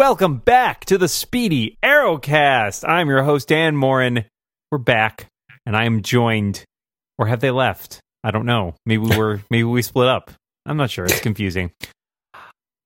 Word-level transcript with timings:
Welcome 0.00 0.38
back 0.38 0.86
to 0.86 0.96
the 0.96 1.08
Speedy 1.08 1.76
Arrowcast. 1.82 2.88
I'm 2.88 3.08
your 3.10 3.22
host, 3.22 3.48
Dan 3.48 3.76
Moren. 3.76 4.24
We're 4.70 4.78
back, 4.78 5.26
and 5.66 5.76
I 5.76 5.84
am 5.84 6.00
joined, 6.00 6.64
or 7.18 7.26
have 7.26 7.40
they 7.40 7.50
left? 7.50 8.00
I 8.24 8.30
don't 8.30 8.46
know. 8.46 8.76
Maybe 8.86 9.02
we're 9.14 9.40
maybe 9.50 9.64
we 9.64 9.82
split 9.82 10.08
up. 10.08 10.30
I'm 10.64 10.78
not 10.78 10.90
sure. 10.90 11.04
It's 11.04 11.20
confusing. 11.20 11.70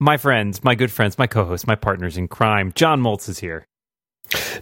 My 0.01 0.17
friends, 0.17 0.65
my 0.65 0.75
good 0.75 0.91
friends, 0.91 1.17
my 1.17 1.29
co-hosts, 1.29 1.69
my 1.69 1.77
partners 1.77 2.17
in 2.17 2.27
crime. 2.27 2.73
John 2.75 3.01
Moltz 3.01 3.29
is 3.29 3.39
here. 3.39 3.65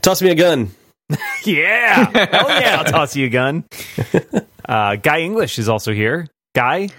Toss 0.03 0.21
me 0.21 0.29
a 0.29 0.35
gun. 0.35 0.73
yeah, 1.45 2.05
hell 2.05 2.51
yeah! 2.51 2.77
I'll 2.81 2.85
toss 2.85 3.17
you 3.17 3.29
a 3.29 3.31
gun. 3.31 3.65
Uh, 4.69 4.95
Guy 4.95 5.23
English 5.23 5.59
is 5.59 5.69
also 5.69 5.93
here. 5.93 6.29
Guy, 6.55 6.87
do 6.87 6.95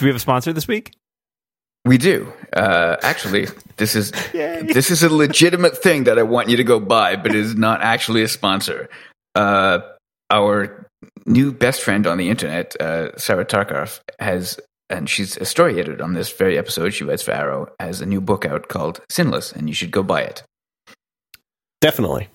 we 0.00 0.08
have 0.08 0.16
a 0.16 0.18
sponsor 0.18 0.52
this 0.52 0.66
week? 0.66 0.92
We 1.84 1.98
do. 1.98 2.32
Uh, 2.52 2.96
actually, 3.02 3.48
this 3.76 3.94
is 3.94 4.10
this 4.32 4.90
is 4.90 5.02
a 5.02 5.08
legitimate 5.08 5.82
thing 5.82 6.04
that 6.04 6.18
I 6.18 6.22
want 6.22 6.48
you 6.48 6.56
to 6.56 6.64
go 6.64 6.80
buy, 6.80 7.16
but 7.16 7.32
it 7.32 7.38
is 7.38 7.54
not 7.54 7.82
actually 7.82 8.22
a 8.22 8.28
sponsor. 8.28 8.88
Uh, 9.34 9.80
our 10.30 10.88
new 11.26 11.52
best 11.52 11.82
friend 11.82 12.06
on 12.06 12.18
the 12.18 12.30
internet, 12.30 12.74
uh, 12.80 13.16
Sarah 13.18 13.44
Tarkoff, 13.44 14.00
has, 14.18 14.58
and 14.88 15.08
she's 15.08 15.36
a 15.36 15.44
story 15.44 15.78
editor 15.78 16.02
on 16.02 16.14
this 16.14 16.32
very 16.32 16.56
episode. 16.56 16.90
She 16.94 17.04
writes 17.04 17.22
for 17.22 17.32
Arrow, 17.32 17.68
has 17.80 18.00
a 18.00 18.06
new 18.06 18.20
book 18.20 18.44
out 18.44 18.68
called 18.68 19.00
Sinless, 19.10 19.52
and 19.52 19.68
you 19.68 19.74
should 19.74 19.90
go 19.90 20.02
buy 20.02 20.22
it. 20.22 20.42
Definitely. 21.80 22.28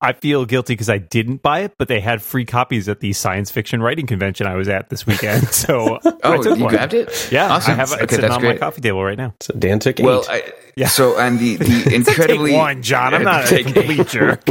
I 0.00 0.12
feel 0.12 0.44
guilty 0.44 0.74
because 0.74 0.90
I 0.90 0.98
didn't 0.98 1.42
buy 1.42 1.60
it, 1.60 1.72
but 1.78 1.88
they 1.88 2.00
had 2.00 2.20
free 2.22 2.44
copies 2.44 2.86
at 2.88 3.00
the 3.00 3.12
science 3.14 3.50
fiction 3.50 3.80
writing 3.82 4.06
convention 4.06 4.46
I 4.46 4.54
was 4.54 4.68
at 4.68 4.90
this 4.90 5.06
weekend. 5.06 5.48
So 5.52 5.98
I 6.04 6.12
Oh, 6.22 6.42
took 6.42 6.58
you 6.58 6.64
one. 6.64 6.74
grabbed 6.74 6.92
it? 6.94 7.28
Yeah, 7.32 7.48
awesome. 7.52 7.72
I 7.72 7.76
have 7.76 7.92
it 7.92 7.94
okay, 8.02 8.16
sitting 8.16 8.20
that's 8.30 8.36
on 8.36 8.42
my 8.44 8.56
coffee 8.58 8.82
table 8.82 9.02
right 9.02 9.16
now. 9.16 9.34
So 9.40 9.54
Dan 9.54 9.78
took 9.78 9.98
eight. 9.98 10.04
Well, 10.04 10.24
I, 10.28 10.42
Yeah. 10.76 10.88
So 10.88 11.18
and 11.18 11.38
the 11.38 11.56
the 11.56 11.90
incredibly 11.94 12.50
Take 12.50 12.58
one, 12.58 12.82
John. 12.82 13.14
I'm 13.14 13.22
not 13.24 13.44
a 13.46 13.48
Take- 13.48 13.72
complete 13.72 14.06
jerk. 14.08 14.42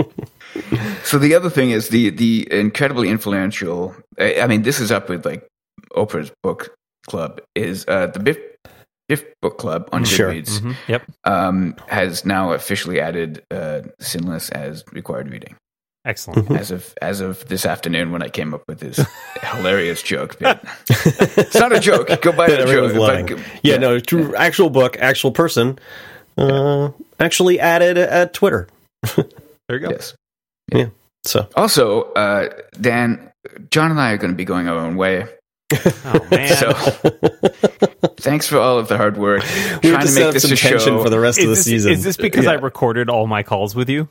So 1.03 1.19
the 1.19 1.35
other 1.35 1.49
thing 1.52 1.69
is 1.69 1.89
the 1.89 2.09
the 2.09 2.47
incredibly 2.52 3.09
influential. 3.09 3.95
I 4.17 4.41
I 4.41 4.47
mean, 4.47 4.63
this 4.63 4.80
is 4.80 4.91
up 4.91 5.07
with 5.09 5.25
like 5.25 5.47
Oprah's 5.93 6.31
book 6.41 6.75
club. 7.07 7.41
Is 7.53 7.85
uh, 7.87 8.07
the 8.07 8.19
Biff 8.19 8.37
Biff 9.08 9.23
book 9.42 9.58
club 9.58 9.88
on 9.92 10.03
Sure. 10.03 10.31
Goodreads 10.31 10.59
Mhm. 10.59 10.75
Yep. 10.88 11.03
um, 11.25 11.75
has 11.88 12.25
now 12.25 12.53
officially 12.53 13.00
added 13.00 13.44
uh, 13.52 13.81
Sinless 14.00 14.50
as 14.52 14.84
required 14.92 15.30
reading 15.31 15.56
Excellent. 16.06 16.50
as 16.52 16.72
of 16.72 16.94
as 17.02 17.20
of 17.22 17.48
this 17.48 17.66
afternoon 17.66 18.11
when 18.11 18.22
I 18.23 18.30
came 18.30 18.53
up 18.53 18.64
with 18.67 18.80
this 18.80 19.00
hilarious 19.42 20.02
joke. 20.02 20.38
But 20.39 20.64
it's 20.89 21.56
not 21.56 21.72
a 21.72 21.80
joke. 21.80 22.08
Go 22.22 22.31
buy 22.31 22.48
that 22.48 22.56
the 22.58 22.61
everyone's 22.64 22.94
joke. 22.94 23.02
loving. 23.02 23.26
But- 23.28 23.39
yeah, 23.64 23.78
no, 23.78 24.00
true, 24.00 24.36
actual 24.36 24.70
book, 24.70 24.98
actual 25.00 25.31
person. 25.31 25.78
Uh, 26.38 26.89
actually 27.20 27.59
added 27.59 27.98
at 27.98 28.33
Twitter. 28.33 28.67
There 29.67 29.80
you 29.80 29.88
go. 29.88 29.89
Yes. 29.92 30.14
So 31.23 31.48
Also, 31.56 32.03
uh, 32.14 32.50
Dan, 32.80 33.31
John 33.72 33.89
and 33.89 34.00
I 34.00 34.11
are 34.11 34.17
going 34.17 34.30
to 34.31 34.38
be 34.38 34.45
going 34.45 34.67
our 34.67 34.78
own 34.78 34.95
way. 34.95 35.26
Oh 36.06 36.28
man. 36.30 36.56
So 36.56 37.64
thanks 38.17 38.47
for 38.47 38.58
all 38.59 38.77
of 38.77 38.88
the 38.88 38.97
hard 38.97 39.17
work 39.17 39.41
we 39.44 39.47
trying 39.49 39.94
have 39.94 40.02
to 40.02 40.08
to 40.08 40.16
make 40.16 40.33
this 40.33 40.44
some 40.44 40.52
a 40.52 40.55
tension 40.55 40.80
show. 40.80 41.03
for 41.03 41.09
the 41.09 41.19
rest 41.19 41.39
of 41.39 41.45
the 41.45 41.52
this, 41.52 41.66
season. 41.66 41.91
is 41.91 42.03
this 42.03 42.17
because 42.17 42.47
I 42.47 42.53
recorded 42.53 43.09
all 43.09 43.27
my 43.27 43.44
calls 43.44 43.75
with 43.75 43.89
you 43.89 44.09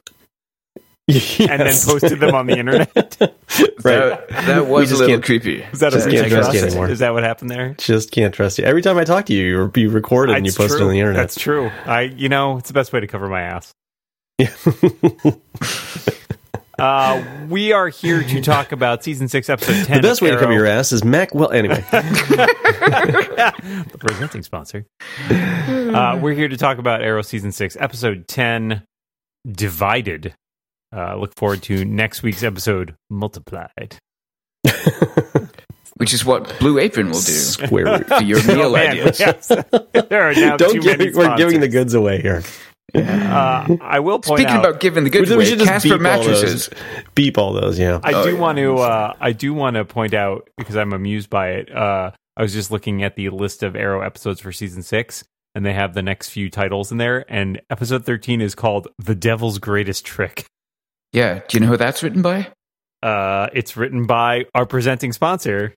Yes. 1.07 1.39
and 1.41 1.61
then 1.61 1.75
posted 1.85 2.19
them 2.19 2.35
on 2.35 2.47
the 2.47 2.57
internet? 2.59 2.93
that, 2.95 4.27
that 4.29 4.67
was 4.67 4.91
a 4.93 4.97
little 4.97 5.21
creepy. 5.21 5.63
Is 5.63 5.81
that 5.81 5.93
a 5.93 5.97
Just 5.97 6.07
breach 6.07 6.21
can't 6.21 6.33
trust 6.33 6.55
you 6.55 6.61
anymore. 6.61 6.89
Is 6.89 7.01
that 7.01 7.13
what 7.13 7.23
happened 7.23 7.51
there? 7.51 7.75
Just 7.79 8.11
can't 8.11 8.35
trust 8.35 8.59
you. 8.59 8.65
Every 8.65 8.81
time 8.81 8.97
I 8.97 9.05
talk 9.05 9.27
to 9.27 9.35
you, 9.35 9.45
you, 9.45 9.83
you 9.83 9.91
record 9.91 10.31
it 10.31 10.37
and 10.37 10.47
you 10.47 10.53
That's 10.53 10.57
post 10.57 10.81
it 10.81 10.83
on 10.83 10.91
the 10.91 10.99
internet. 10.99 11.21
That's 11.21 11.39
true. 11.39 11.71
I, 11.85 12.03
you 12.03 12.29
know, 12.31 12.57
it's 12.57 12.69
the 12.69 12.75
best 12.75 12.93
way 12.93 13.01
to 13.01 13.07
cover 13.07 13.29
my 13.29 13.43
ass. 13.43 13.75
Yeah. 14.39 14.49
Uh, 16.79 17.23
we 17.49 17.73
are 17.73 17.89
here 17.89 18.23
to 18.23 18.41
talk 18.41 18.73
about 18.73 19.05
season 19.05 19.29
six, 19.29 19.49
episode 19.49 19.87
ten. 19.87 20.03
the 20.03 20.09
best 20.09 20.21
of 20.21 20.27
way 20.27 20.33
to 20.33 20.39
cover 20.41 20.53
your 20.53 20.67
ass 20.67 20.93
is 20.93 21.05
Mac. 21.05 21.35
Well, 21.35 21.51
anyway, 21.51 21.77
the 21.91 23.55
presenting 24.01 24.43
sponsor. 24.43 24.85
Uh, 25.31 26.19
we're 26.21 26.35
here 26.35 26.49
to 26.49 26.57
talk 26.57 26.79
about 26.79 27.03
Arrow 27.03 27.23
season 27.23 27.53
six, 27.53 27.77
episode 27.79 28.27
ten, 28.27 28.83
Divided. 29.51 30.35
Uh, 30.95 31.17
look 31.17 31.35
forward 31.37 31.63
to 31.65 31.85
next 31.85 32.23
week's 32.23 32.43
episode, 32.43 32.95
Multiplied. 33.11 33.97
Which 35.97 36.13
is 36.13 36.25
what 36.25 36.59
Blue 36.59 36.81
Apron 36.81 37.07
will 37.07 37.13
do 37.15 37.21
square 37.21 37.85
root. 37.85 38.09
for 38.09 38.21
your 38.23 38.45
meal 38.49 38.67
Oh, 38.67 38.73
man, 38.73 38.89
ideas. 38.99 39.21
yes. 39.21 39.47
there 40.09 40.29
are 40.29 40.35
now 40.35 40.57
Don't 40.57 40.75
too 40.75 40.81
give, 40.81 40.99
many 40.99 41.13
we're 41.13 41.37
giving 41.37 41.61
the 41.61 41.69
goods 41.69 41.95
away 41.95 42.21
here. 42.21 42.43
Uh, 42.95 43.77
I 43.81 44.01
will 44.01 44.21
point 44.21 44.41
Speaking 44.41 44.57
out. 44.57 44.65
about 44.67 44.81
giving 44.81 45.05
the 45.05 45.11
good 45.11 45.29
we 45.29 45.35
away, 45.35 45.45
should 45.47 45.59
just 45.59 45.71
Casper 45.71 45.89
beep 45.99 46.07
all 46.07 46.19
mattresses. 46.19 46.69
those. 46.69 47.05
Beep 47.15 47.39
all 47.39 47.53
those. 47.53 47.79
Yeah. 47.79 47.99
I 48.05 48.13
Oh, 48.15 48.25
do 48.25 48.35
yeah. 48.35 48.39
want 48.41 48.59
to. 48.59 48.77
Uh, 48.79 49.13
I 49.21 49.33
do 49.33 49.53
want 49.55 49.75
to 49.77 49.85
point 49.85 50.15
out 50.15 50.49
because 50.59 50.77
I'm 50.77 50.93
amused 50.93 51.29
by 51.31 51.51
it. 51.53 51.75
Uh, 51.75 52.13
I 52.37 52.43
was 52.43 52.53
just 52.53 52.71
looking 52.71 53.03
at 53.03 53.17
the 53.17 53.31
list 53.31 53.63
of 53.63 53.75
Arrow 53.75 54.01
episodes 54.03 54.41
for 54.41 54.53
season 54.53 54.83
six, 54.83 55.25
and 55.55 55.65
they 55.67 55.73
have 55.73 55.95
the 55.95 56.03
next 56.03 56.29
few 56.31 56.51
titles 56.51 56.93
in 56.93 56.99
there. 56.99 57.25
And 57.29 57.61
episode 57.71 58.05
13 58.05 58.41
is 58.41 58.55
called 58.55 58.89
"The 58.99 59.15
Devil's 59.15 59.59
Greatest 59.59 60.05
Trick." 60.05 60.47
Yeah. 61.13 61.41
Do 61.49 61.57
you 61.57 61.61
know 61.61 61.69
who 61.73 61.77
that's 61.77 62.03
written 62.03 62.23
by? 62.23 62.49
Uh, 63.03 63.49
it's 63.53 63.77
written 63.77 64.07
by 64.07 64.45
our 64.55 64.67
presenting 64.67 65.13
sponsor. 65.13 65.75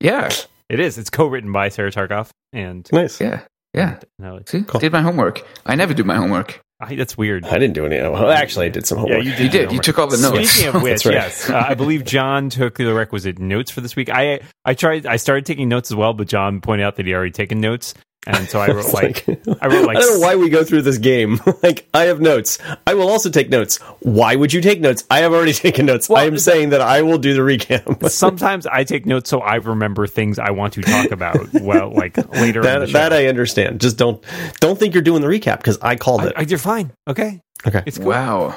Yeah. 0.00 0.30
It 0.68 0.78
is. 0.80 0.98
It's 0.98 1.10
co-written 1.10 1.50
by 1.52 1.68
Sarah 1.68 1.90
Tarkoff, 1.90 2.30
and 2.52 2.88
Nice. 2.92 3.20
Yeah. 3.20 3.42
Yeah. 3.74 3.98
no, 4.18 4.40
See? 4.46 4.62
Cool. 4.62 4.80
Did 4.80 4.92
my 4.92 5.02
homework. 5.02 5.46
I 5.64 5.74
never 5.76 5.94
do 5.94 6.02
my 6.04 6.16
homework. 6.16 6.62
I, 6.82 6.94
that's 6.96 7.16
weird. 7.16 7.44
I 7.44 7.58
didn't 7.58 7.74
do 7.74 7.84
any. 7.84 7.96
Well, 7.98 8.30
actually, 8.30 8.66
I 8.66 8.68
did 8.70 8.86
some 8.86 8.98
Yeah, 8.98 9.02
homework. 9.04 9.24
you 9.24 9.30
did. 9.32 9.40
You 9.40 9.48
did. 9.50 9.72
You 9.72 9.78
took 9.80 9.98
all 9.98 10.06
the 10.06 10.16
notes. 10.16 10.50
Speaking 10.50 10.74
of 10.74 10.82
which, 10.82 11.04
right. 11.04 11.12
yes, 11.14 11.50
uh, 11.50 11.62
I 11.68 11.74
believe 11.74 12.04
John 12.04 12.48
took 12.48 12.78
the 12.78 12.92
requisite 12.94 13.38
notes 13.38 13.70
for 13.70 13.82
this 13.82 13.94
week. 13.94 14.08
I 14.08 14.40
I 14.64 14.72
tried. 14.74 15.04
I 15.06 15.16
started 15.16 15.44
taking 15.44 15.68
notes 15.68 15.90
as 15.90 15.94
well, 15.94 16.14
but 16.14 16.26
John 16.26 16.62
pointed 16.62 16.84
out 16.84 16.96
that 16.96 17.04
he 17.06 17.12
already 17.14 17.32
taken 17.32 17.60
notes, 17.60 17.92
and 18.26 18.48
so 18.48 18.60
I 18.60 18.66
wrote 18.72 18.84
It's 18.84 18.92
like, 18.92 19.26
I 19.62 19.66
wrote 19.68 19.86
like 19.86 19.96
I 19.96 20.00
don't 20.00 20.20
know 20.20 20.26
why 20.26 20.36
we 20.36 20.48
go 20.50 20.62
through 20.64 20.82
this 20.82 20.98
game. 20.98 21.40
like, 21.62 21.88
I 21.94 22.04
have 22.04 22.20
notes. 22.20 22.58
I 22.86 22.94
will 22.94 23.08
also 23.08 23.30
take 23.30 23.48
notes. 23.48 23.78
Why 24.00 24.36
would 24.36 24.52
you 24.52 24.60
take 24.60 24.80
notes? 24.80 25.04
I 25.10 25.20
have 25.20 25.32
already 25.32 25.52
taken 25.66 25.86
notes. 25.86 26.10
I 26.10 26.24
am 26.24 26.38
saying 26.38 26.70
that 26.70 26.80
I 26.80 27.02
will 27.02 27.18
do 27.18 27.32
the 27.34 27.40
recap. 27.40 28.08
sometimes 28.10 28.66
I 28.66 28.84
take 28.84 29.06
notes 29.06 29.30
so 29.30 29.40
I 29.40 29.56
remember 29.56 30.06
things 30.06 30.38
I 30.38 30.50
want 30.50 30.74
to 30.74 30.82
talk 30.82 31.10
about. 31.10 31.38
Well, 31.54 31.90
like 31.90 32.16
later 32.32 32.60
in 32.60 32.64
the 32.64 32.78
that 32.80 32.88
show. 32.88 32.92
that 32.98 33.12
I 33.12 33.26
understand. 33.26 33.80
Just 33.80 33.96
don't 33.96 34.22
don't 34.60 34.78
think 34.78 34.94
you're 34.94 35.02
doing 35.02 35.22
the 35.22 35.28
recap 35.28 35.58
because 35.58 35.78
I 35.80 35.96
called 35.96 36.24
it. 36.24 36.32
I- 36.36 36.42
you're 36.42 36.58
fine. 36.58 36.92
Okay, 37.08 37.40
okay. 37.66 37.82
it's 37.86 37.98
cool. 37.98 38.08
Wow. 38.08 38.56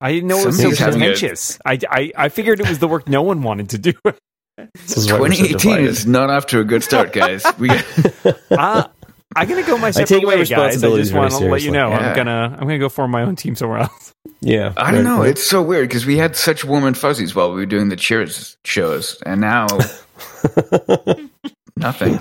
I 0.00 0.12
didn't 0.12 0.28
know 0.28 0.38
it 0.40 0.46
was 0.46 0.56
so 0.56 0.62
Somebody's 0.62 0.78
having 0.80 1.02
a- 1.02 1.06
pretentious. 1.06 1.58
I, 1.64 1.78
I 1.90 2.12
I 2.16 2.28
figured 2.28 2.60
it 2.60 2.68
was 2.68 2.78
the 2.78 2.88
work 2.88 3.08
no 3.08 3.22
one 3.22 3.42
wanted 3.42 3.70
to 3.70 3.78
do. 3.78 3.92
This 4.56 4.96
is 4.96 5.12
why 5.12 5.20
we're 5.20 5.32
so 5.32 5.42
2018 5.42 5.58
divided. 5.58 5.86
is 5.88 6.06
not 6.06 6.30
off 6.30 6.46
to 6.46 6.60
a 6.60 6.64
good 6.64 6.82
start, 6.82 7.12
guys. 7.12 7.44
We 7.58 7.68
got, 7.68 7.84
uh, 8.50 8.86
I'm 9.36 9.48
gonna 9.48 9.64
go 9.64 9.76
my 9.78 9.90
separate 9.90 10.08
take 10.08 10.22
my 10.22 10.28
way, 10.28 10.36
guys. 10.36 10.52
I 10.52 10.66
responsibilities 10.66 11.08
just 11.08 11.16
want 11.18 11.32
to 11.32 11.48
let 11.48 11.62
you 11.62 11.72
know 11.72 11.88
Yeah. 11.88 11.98
I'm 11.98 12.16
gonna 12.16 12.52
I'm 12.56 12.60
gonna 12.68 12.78
go 12.78 12.88
form 12.88 13.10
my 13.10 13.22
own 13.22 13.34
team 13.36 13.56
somewhere 13.56 13.80
else. 13.80 14.12
yeah. 14.40 14.72
I 14.76 14.92
don't 14.92 15.04
right, 15.04 15.10
know. 15.10 15.20
right. 15.22 15.30
It's 15.30 15.42
so 15.44 15.60
weird 15.62 15.88
because 15.88 16.06
we 16.06 16.18
had 16.18 16.36
such 16.36 16.64
warm 16.64 16.84
and 16.84 16.96
fuzzies 16.96 17.34
while 17.34 17.48
we 17.50 17.56
were 17.56 17.66
doing 17.66 17.88
the 17.88 17.96
Cheers 17.96 18.56
shows, 18.64 19.20
and 19.26 19.40
now 19.40 19.66
nothing. 21.76 22.20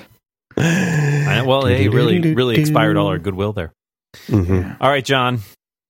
I, 0.57 1.43
well, 1.45 1.63
they 1.63 1.87
really 1.89 2.33
really 2.33 2.59
expired 2.59 2.97
all 2.97 3.07
our 3.07 3.19
goodwill 3.19 3.53
there. 3.53 3.73
Mhm. 4.27 4.77
All 4.79 4.89
right, 4.89 5.03
John, 5.05 5.39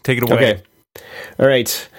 take 0.04 0.18
it 0.18 0.24
away. 0.30 0.36
Okay. 0.36 0.62
All 1.40 1.48
right. 1.48 1.90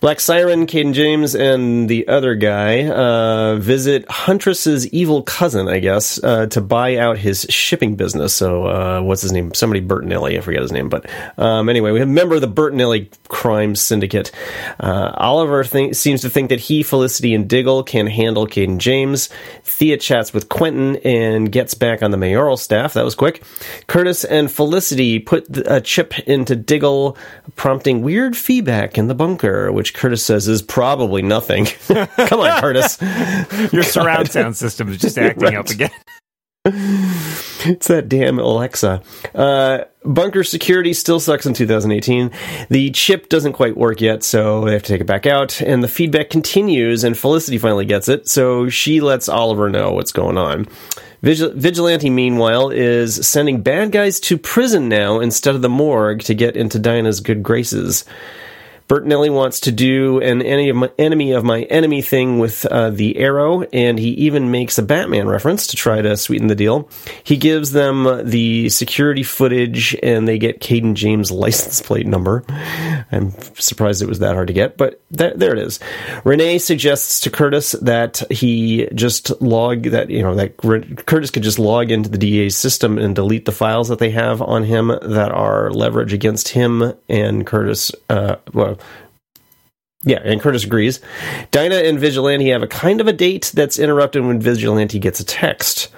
Black 0.00 0.18
Siren, 0.18 0.64
Cayden 0.64 0.94
James, 0.94 1.34
and 1.34 1.86
the 1.86 2.08
other 2.08 2.34
guy 2.34 2.88
uh, 2.88 3.56
visit 3.56 4.10
Huntress's 4.10 4.88
evil 4.88 5.22
cousin, 5.22 5.68
I 5.68 5.78
guess, 5.78 6.18
uh, 6.24 6.46
to 6.46 6.62
buy 6.62 6.96
out 6.96 7.18
his 7.18 7.44
shipping 7.50 7.96
business. 7.96 8.34
So, 8.34 8.64
uh, 8.64 9.02
what's 9.02 9.20
his 9.20 9.30
name? 9.30 9.52
Somebody 9.52 9.82
Bertinelli. 9.82 10.38
I 10.38 10.40
forget 10.40 10.62
his 10.62 10.72
name. 10.72 10.88
But 10.88 11.04
um, 11.36 11.68
anyway, 11.68 11.90
we 11.92 11.98
have 11.98 12.08
a 12.08 12.12
member 12.12 12.36
of 12.36 12.40
the 12.40 12.48
Bertinelli 12.48 13.10
crime 13.28 13.74
syndicate. 13.74 14.32
Uh, 14.78 15.12
Oliver 15.18 15.64
think, 15.64 15.94
seems 15.94 16.22
to 16.22 16.30
think 16.30 16.48
that 16.48 16.60
he, 16.60 16.82
Felicity, 16.82 17.34
and 17.34 17.46
Diggle 17.46 17.82
can 17.82 18.06
handle 18.06 18.46
Cayden 18.46 18.78
James. 18.78 19.28
Thea 19.64 19.98
chats 19.98 20.32
with 20.32 20.48
Quentin 20.48 20.96
and 21.04 21.52
gets 21.52 21.74
back 21.74 22.02
on 22.02 22.10
the 22.10 22.16
mayoral 22.16 22.56
staff. 22.56 22.94
That 22.94 23.04
was 23.04 23.14
quick. 23.14 23.42
Curtis 23.86 24.24
and 24.24 24.50
Felicity 24.50 25.18
put 25.18 25.44
a 25.66 25.82
chip 25.82 26.18
into 26.20 26.56
Diggle, 26.56 27.18
prompting 27.54 28.00
weird 28.00 28.34
feedback 28.34 28.96
in 28.96 29.08
the 29.08 29.14
bunker, 29.14 29.70
which 29.70 29.89
Curtis 29.94 30.24
says 30.24 30.48
is 30.48 30.62
probably 30.62 31.22
nothing. 31.22 31.66
Come 31.86 32.40
on, 32.40 32.60
Curtis. 32.60 33.00
Your 33.72 33.82
surround 33.82 34.30
sound 34.32 34.56
system 34.56 34.88
is 34.88 34.98
just 34.98 35.18
acting 35.18 35.54
up 35.54 35.68
again. 35.68 35.90
It's 36.64 37.88
that 37.88 38.08
damn 38.08 38.38
Alexa. 38.38 39.02
Uh, 39.34 39.84
bunker 40.04 40.44
security 40.44 40.92
still 40.92 41.18
sucks 41.18 41.46
in 41.46 41.54
2018. 41.54 42.30
The 42.68 42.90
chip 42.90 43.28
doesn't 43.30 43.54
quite 43.54 43.76
work 43.78 44.00
yet, 44.00 44.22
so 44.22 44.64
they 44.64 44.72
have 44.72 44.82
to 44.82 44.92
take 44.92 45.00
it 45.00 45.06
back 45.06 45.24
out. 45.26 45.62
And 45.62 45.82
the 45.82 45.88
feedback 45.88 46.28
continues, 46.28 47.02
and 47.02 47.16
Felicity 47.16 47.56
finally 47.56 47.86
gets 47.86 48.08
it, 48.08 48.28
so 48.28 48.68
she 48.68 49.00
lets 49.00 49.28
Oliver 49.28 49.70
know 49.70 49.92
what's 49.92 50.12
going 50.12 50.36
on. 50.36 50.66
Vigil- 51.22 51.52
Vigilante, 51.54 52.10
meanwhile, 52.10 52.70
is 52.70 53.26
sending 53.26 53.62
bad 53.62 53.92
guys 53.92 54.20
to 54.20 54.38
prison 54.38 54.88
now 54.88 55.20
instead 55.20 55.54
of 55.54 55.62
the 55.62 55.68
morgue 55.68 56.20
to 56.22 56.34
get 56.34 56.56
into 56.56 56.78
Dinah's 56.78 57.20
good 57.20 57.42
graces. 57.42 58.04
Bertinelli 58.90 59.32
wants 59.32 59.60
to 59.60 59.70
do 59.70 60.18
an 60.18 60.42
enemy 60.42 61.30
of 61.30 61.44
my 61.44 61.62
enemy, 61.62 62.02
thing 62.02 62.40
with 62.40 62.66
uh, 62.66 62.90
the 62.90 63.18
arrow, 63.18 63.62
and 63.72 64.00
he 64.00 64.08
even 64.08 64.50
makes 64.50 64.78
a 64.78 64.82
Batman 64.82 65.28
reference 65.28 65.68
to 65.68 65.76
try 65.76 66.02
to 66.02 66.16
sweeten 66.16 66.48
the 66.48 66.56
deal. 66.56 66.88
He 67.22 67.36
gives 67.36 67.70
them 67.70 68.28
the 68.28 68.68
security 68.68 69.22
footage, 69.22 69.94
and 70.02 70.26
they 70.26 70.38
get 70.38 70.60
Cayden 70.60 70.96
James' 70.96 71.30
license 71.30 71.80
plate 71.80 72.08
number. 72.08 72.42
I'm 73.12 73.30
surprised 73.54 74.02
it 74.02 74.08
was 74.08 74.18
that 74.18 74.34
hard 74.34 74.48
to 74.48 74.54
get, 74.54 74.76
but 74.76 75.00
there, 75.12 75.34
there 75.36 75.52
it 75.52 75.60
is. 75.60 75.78
Renee 76.24 76.58
suggests 76.58 77.20
to 77.20 77.30
Curtis 77.30 77.72
that 77.82 78.24
he 78.28 78.88
just 78.92 79.40
log 79.40 79.84
that 79.84 80.10
you 80.10 80.22
know 80.22 80.34
that 80.34 80.56
Curtis 80.56 81.30
could 81.30 81.44
just 81.44 81.60
log 81.60 81.92
into 81.92 82.08
the 82.08 82.18
DA's 82.18 82.56
system 82.56 82.98
and 82.98 83.14
delete 83.14 83.44
the 83.44 83.52
files 83.52 83.88
that 83.88 84.00
they 84.00 84.10
have 84.10 84.42
on 84.42 84.64
him 84.64 84.88
that 84.88 85.30
are 85.30 85.70
leverage 85.70 86.12
against 86.12 86.48
him 86.48 86.92
and 87.08 87.46
Curtis. 87.46 87.92
Uh, 88.08 88.34
well, 88.52 88.79
yeah, 90.02 90.20
and 90.22 90.40
Curtis 90.40 90.64
agrees. 90.64 91.00
Dinah 91.50 91.76
and 91.76 91.98
Vigilante 91.98 92.48
have 92.48 92.62
a 92.62 92.66
kind 92.66 93.00
of 93.00 93.08
a 93.08 93.12
date 93.12 93.52
that's 93.54 93.78
interrupted 93.78 94.24
when 94.24 94.40
Vigilante 94.40 94.98
gets 94.98 95.20
a 95.20 95.24
text. 95.24 95.88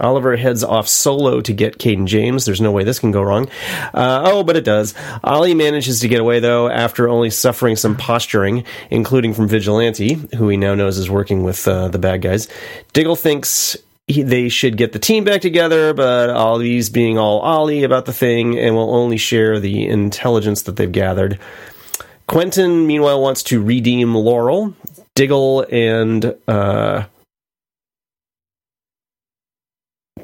Oliver 0.00 0.36
heads 0.36 0.64
off 0.64 0.88
solo 0.88 1.40
to 1.42 1.52
get 1.52 1.78
Cayden 1.78 2.06
James. 2.06 2.44
There's 2.44 2.60
no 2.60 2.72
way 2.72 2.82
this 2.82 2.98
can 2.98 3.10
go 3.12 3.22
wrong. 3.22 3.48
Uh, 3.92 4.22
oh, 4.24 4.42
but 4.42 4.56
it 4.56 4.64
does. 4.64 4.94
Ollie 5.22 5.54
manages 5.54 6.00
to 6.00 6.08
get 6.08 6.20
away, 6.20 6.40
though, 6.40 6.68
after 6.68 7.08
only 7.08 7.30
suffering 7.30 7.76
some 7.76 7.96
posturing, 7.96 8.64
including 8.90 9.34
from 9.34 9.48
Vigilante, 9.48 10.14
who 10.36 10.48
he 10.48 10.56
now 10.56 10.74
knows 10.74 10.98
is 10.98 11.10
working 11.10 11.44
with 11.44 11.68
uh, 11.68 11.88
the 11.88 11.98
bad 11.98 12.22
guys. 12.22 12.48
Diggle 12.94 13.16
thinks 13.16 13.76
he, 14.06 14.22
they 14.22 14.48
should 14.48 14.76
get 14.76 14.92
the 14.92 14.98
team 14.98 15.24
back 15.24 15.42
together, 15.42 15.92
but 15.94 16.30
Ollie's 16.30 16.90
being 16.90 17.18
all 17.18 17.40
Ollie 17.40 17.84
about 17.84 18.06
the 18.06 18.12
thing 18.12 18.58
and 18.58 18.74
will 18.74 18.94
only 18.94 19.18
share 19.18 19.60
the 19.60 19.86
intelligence 19.86 20.62
that 20.62 20.76
they've 20.76 20.90
gathered. 20.90 21.38
Quentin, 22.26 22.86
meanwhile, 22.86 23.20
wants 23.20 23.42
to 23.44 23.62
redeem 23.62 24.14
Laurel. 24.14 24.74
Diggle 25.14 25.66
and 25.70 26.34
uh, 26.48 27.04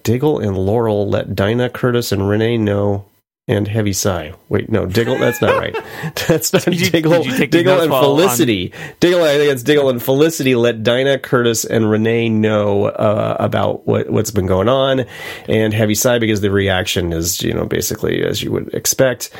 Diggle 0.03 0.39
and 0.39 0.57
Laurel 0.57 1.09
let 1.09 1.35
Dinah, 1.35 1.71
Curtis, 1.71 2.13
and 2.13 2.29
Renee 2.29 2.57
know 2.57 3.05
and 3.49 3.67
heavy 3.67 3.95
sigh. 3.95 4.35
Wait, 4.51 4.71
no, 4.71 4.85
Diggle. 4.85 5.19
That's 5.19 5.41
not 5.41 5.59
right. 5.59 5.75
That's 6.29 6.53
not 6.53 6.67
you, 6.67 6.91
Diggle. 6.91 7.23
Diggle 7.23 7.81
and 7.81 7.91
Felicity. 7.91 8.73
On... 8.73 8.95
Diggle. 9.01 9.25
I 9.25 9.39
think 9.39 9.51
it's 9.53 9.63
Diggle 9.63 9.89
and 9.89 10.03
Felicity. 10.03 10.55
Let 10.55 10.83
Dinah, 10.83 11.19
Curtis, 11.21 11.65
and 11.65 11.91
Renee 11.91 12.29
know 12.29 12.85
uh, 12.87 13.37
about 13.41 13.87
what 13.87 14.11
what's 14.11 14.31
been 14.31 14.47
going 14.47 14.69
on, 14.69 15.07
and 15.49 15.73
heavy 15.73 15.95
sigh 15.95 16.19
because 16.19 16.43
the 16.43 16.51
reaction 16.51 17.13
is 17.15 17.43
you 17.43 17.55
know 17.55 17.65
basically 17.65 18.23
as 18.23 18.43
you 18.43 18.53
would 18.53 18.73
expect. 18.75 19.31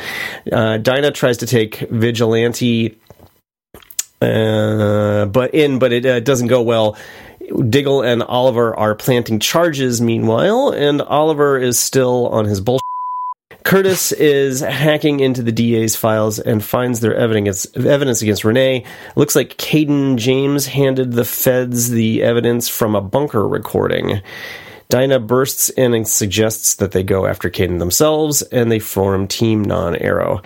Uh, 0.51 0.79
Dinah 0.79 1.11
tries 1.11 1.37
to 1.39 1.47
take 1.47 1.77
vigilante, 1.91 2.99
uh, 4.23 5.27
but 5.27 5.55
in 5.55 5.79
but 5.79 5.93
it 5.93 6.07
uh, 6.07 6.21
doesn't 6.21 6.49
go 6.49 6.63
well. 6.63 6.97
Diggle 7.69 8.03
and 8.03 8.23
Oliver 8.23 8.75
are 8.77 8.95
planting 8.95 9.39
charges 9.39 10.01
meanwhile, 10.01 10.71
and 10.71 11.03
Oliver 11.03 11.59
is 11.59 11.79
still 11.79 12.29
on 12.29 12.47
his 12.47 12.61
bullshit 12.61 12.88
Curtis 13.69 14.13
is 14.13 14.61
hacking 14.61 15.21
into 15.21 15.43
the 15.43 15.53
DA's 15.53 15.95
files 15.95 16.39
and 16.39 16.65
finds 16.65 17.01
their 17.01 17.15
evidence 17.15 17.67
evidence 17.77 18.23
against 18.23 18.43
Renee. 18.43 18.87
Looks 19.15 19.37
like 19.37 19.59
Cayden 19.59 20.17
James 20.17 20.69
handed 20.69 21.13
the 21.13 21.27
feds 21.27 21.91
the 21.91 22.23
evidence 22.23 22.71
from 22.71 22.95
a 22.95 23.03
bunker 23.03 23.47
recording. 23.47 24.23
Dinah 24.91 25.21
bursts 25.21 25.69
in 25.69 25.93
and 25.93 26.09
suggests 26.09 26.77
that 26.77 26.93
they 26.93 27.03
go 27.03 27.27
after 27.27 27.51
Cayden 27.51 27.77
themselves, 27.77 28.41
and 28.41 28.73
they 28.73 28.79
form 28.79 29.29
Team 29.29 29.63
Non 29.63 29.95
Arrow. 29.97 30.41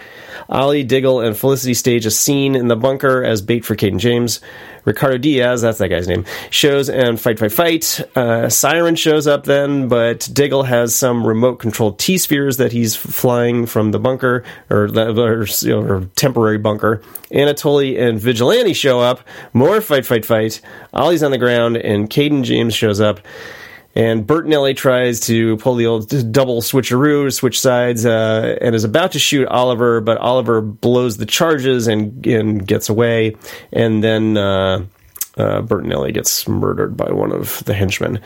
Ollie, 0.49 0.83
Diggle, 0.83 1.21
and 1.21 1.37
Felicity 1.37 1.75
stage 1.75 2.07
a 2.07 2.11
scene 2.11 2.57
in 2.57 2.67
the 2.67 2.75
bunker 2.75 3.23
as 3.23 3.41
bait 3.41 3.65
for 3.65 3.77
Cayden 3.77 4.01
James. 4.01 4.41
Ricardo 4.85 5.17
Diaz, 5.17 5.63
that's 5.63 5.79
that 5.79 5.91
guy's 5.91 6.09
name, 6.09 6.25
shows 6.51 6.91
and 6.91 7.21
fight, 7.21 7.39
fight, 7.39 7.53
fight. 7.53 8.01
Uh, 8.17 8.49
Siren 8.49 8.97
shows 8.97 9.29
up 9.29 9.45
then, 9.45 9.87
but 9.87 10.29
Diggle 10.33 10.65
has 10.65 10.93
some 10.93 11.25
remote 11.25 11.61
controlled 11.61 12.01
T 12.01 12.19
spheres 12.19 12.57
that 12.57 12.73
he's 12.73 12.97
flying 12.97 13.67
from 13.67 13.93
the 13.93 14.01
bunker 14.01 14.43
or, 14.71 14.89
or, 14.99 15.47
or 15.71 16.05
temporary 16.17 16.59
bunker. 16.59 17.01
Anatoly 17.31 17.97
and 17.97 18.19
Vigilante 18.19 18.73
show 18.73 18.99
up. 18.99 19.21
More 19.53 19.81
fight, 19.81 20.05
fight, 20.05 20.25
fight. 20.25 20.61
Ollie's 20.93 21.23
on 21.23 21.31
the 21.31 21.39
ground, 21.39 21.77
and 21.77 22.11
Cayden 22.11 22.43
James 22.43 22.75
shows 22.75 23.01
up. 23.01 23.21
And 23.95 24.27
Bertinelli 24.27 24.75
tries 24.75 25.21
to 25.21 25.59
pull 25.59 25.75
the 25.75 25.87
old 25.87 26.09
double 26.33 26.63
switcheroo, 26.63 27.33
switch 27.33 27.61
sides, 27.61 28.07
uh, 28.07 28.57
and 28.61 28.75
is 28.75 28.85
about 28.85 29.13
to 29.13 29.19
shoot 29.19 29.47
Oliver, 29.49 30.01
but 30.01 30.19
Oliver 30.19 30.63
blows 30.63 31.19
the 31.19 31.27
charges 31.27 31.89
and, 31.89 32.27
and 32.27 32.67
gets 32.67 32.89
away. 32.89 33.37
And 33.71 34.03
then 34.03 34.39
uh, 34.39 34.87
uh, 35.37 35.63
Bertinelli 35.63 36.15
gets 36.15 36.49
murdered 36.49 36.97
by 36.97 37.11
one 37.11 37.33
of 37.33 37.63
the 37.65 37.75
henchmen. 37.75 38.21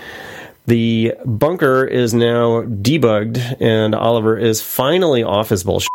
The 0.67 1.15
bunker 1.25 1.85
is 1.85 2.15
now 2.15 2.63
debugged, 2.63 3.61
and 3.61 3.95
Oliver 3.95 4.37
is 4.37 4.61
finally 4.61 5.23
off 5.23 5.49
his 5.49 5.63
bullshit. 5.63 5.91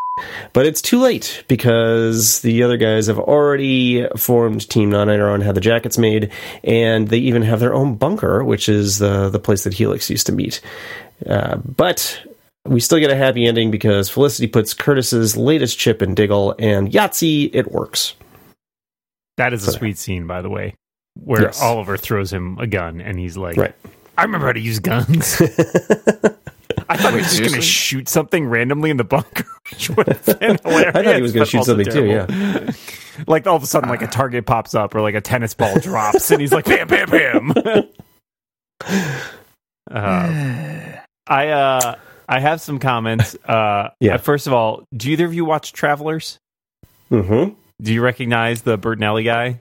But 0.54 0.66
it's 0.66 0.82
too 0.82 1.00
late 1.00 1.44
because 1.48 2.42
the 2.42 2.64
other 2.64 2.78
guys 2.78 3.08
have 3.08 3.20
already 3.20 4.08
formed 4.18 4.68
Team 4.70 4.90
Non 4.90 5.10
Arrow 5.10 5.34
and 5.34 5.44
how 5.44 5.52
the 5.52 5.62
jackets 5.62 5.98
made, 5.98 6.32
and 6.64 7.08
they 7.08 7.20
even 7.20 7.42
have 7.44 7.60
their 7.60 7.74
own 7.74 7.96
bunker, 7.96 8.44
which 8.44 8.68
is 8.68 9.00
the 9.00 9.30
the 9.30 9.40
place 9.40 9.64
that 9.64 9.74
Helix 9.74 10.10
used 10.10 10.26
to 10.28 10.34
meet. 10.34 10.62
Uh, 11.26 11.58
but 11.58 12.22
we 12.66 12.80
still 12.80 13.00
get 13.00 13.12
a 13.12 13.16
happy 13.16 13.46
ending 13.46 13.72
because 13.72 14.10
Felicity 14.10 14.48
puts 14.48 14.74
Curtis's 14.74 15.38
latest 15.38 15.80
chip 15.80 16.02
in 16.02 16.16
Diggle, 16.16 16.56
and 16.60 16.92
Yahtzee, 16.92 17.50
it 17.54 17.72
works. 17.72 18.16
That 19.38 19.54
is 19.54 19.68
a 19.68 19.72
sweet 19.72 19.98
scene, 19.98 20.28
by 20.28 20.42
the 20.42 20.50
way, 20.50 20.76
where 21.16 21.44
yes. 21.44 21.62
Oliver 21.62 21.98
throws 21.98 22.32
him 22.32 22.58
a 22.60 22.68
gun, 22.68 23.00
and 23.00 23.18
he's 23.18 23.38
like, 23.38 23.56
right. 23.56 23.76
"I 24.18 24.24
remember 24.24 24.48
how 24.48 24.54
to 24.54 24.60
use 24.60 24.80
guns." 24.80 25.42
I 26.90 26.98
thought 26.98 27.14
he 27.14 27.18
was 27.20 27.30
just 27.30 27.40
going 27.42 27.54
to 27.54 27.62
shoot 27.62 28.10
something 28.10 28.46
randomly 28.48 28.90
in 28.90 28.98
the 28.98 29.04
bunker, 29.04 29.46
which 29.72 29.90
would 29.92 30.08
have 30.08 30.26
been 30.26 30.58
hilarious. 30.64 30.96
I 30.96 31.04
thought 31.04 31.16
he 31.16 31.22
was 31.22 31.34
going 31.34 31.46
to 31.46 31.50
shoot 31.52 31.64
something 31.64 31.86
terrible. 31.86 32.28
too. 32.28 32.34
Yeah, 32.66 32.72
like 33.28 33.48
all 33.48 33.56
of 33.56 33.64
a 33.64 33.68
sudden, 33.68 33.90
like 33.90 34.02
a 34.02 34.08
target 34.08 34.46
pops 34.46 34.76
up 34.76 34.96
or 34.96 35.02
like 35.02 35.16
a 35.16 35.22
tennis 35.22 35.54
ball 35.54 35.80
drops, 35.80 36.32
and 36.32 36.42
he's 36.42 36.52
like, 36.52 36.66
"Bam, 36.66 36.88
bam, 36.88 37.54
bam." 37.54 37.88
uh, 39.92 40.98
I 41.28 41.48
uh, 41.50 41.96
I 42.28 42.40
have 42.40 42.62
some 42.62 42.80
comments. 42.80 43.36
Uh, 43.46 43.90
yeah. 44.00 44.18
First 44.18 44.48
of 44.48 44.54
all, 44.54 44.84
do 44.96 45.12
either 45.12 45.26
of 45.26 45.34
you 45.34 45.46
watch 45.46 45.74
Travelers? 45.74 46.40
Mm-hmm. 47.12 47.54
Do 47.82 47.94
you 47.94 48.02
recognize 48.02 48.62
the 48.62 48.78
Bertinelli 48.78 49.26
guy? 49.26 49.60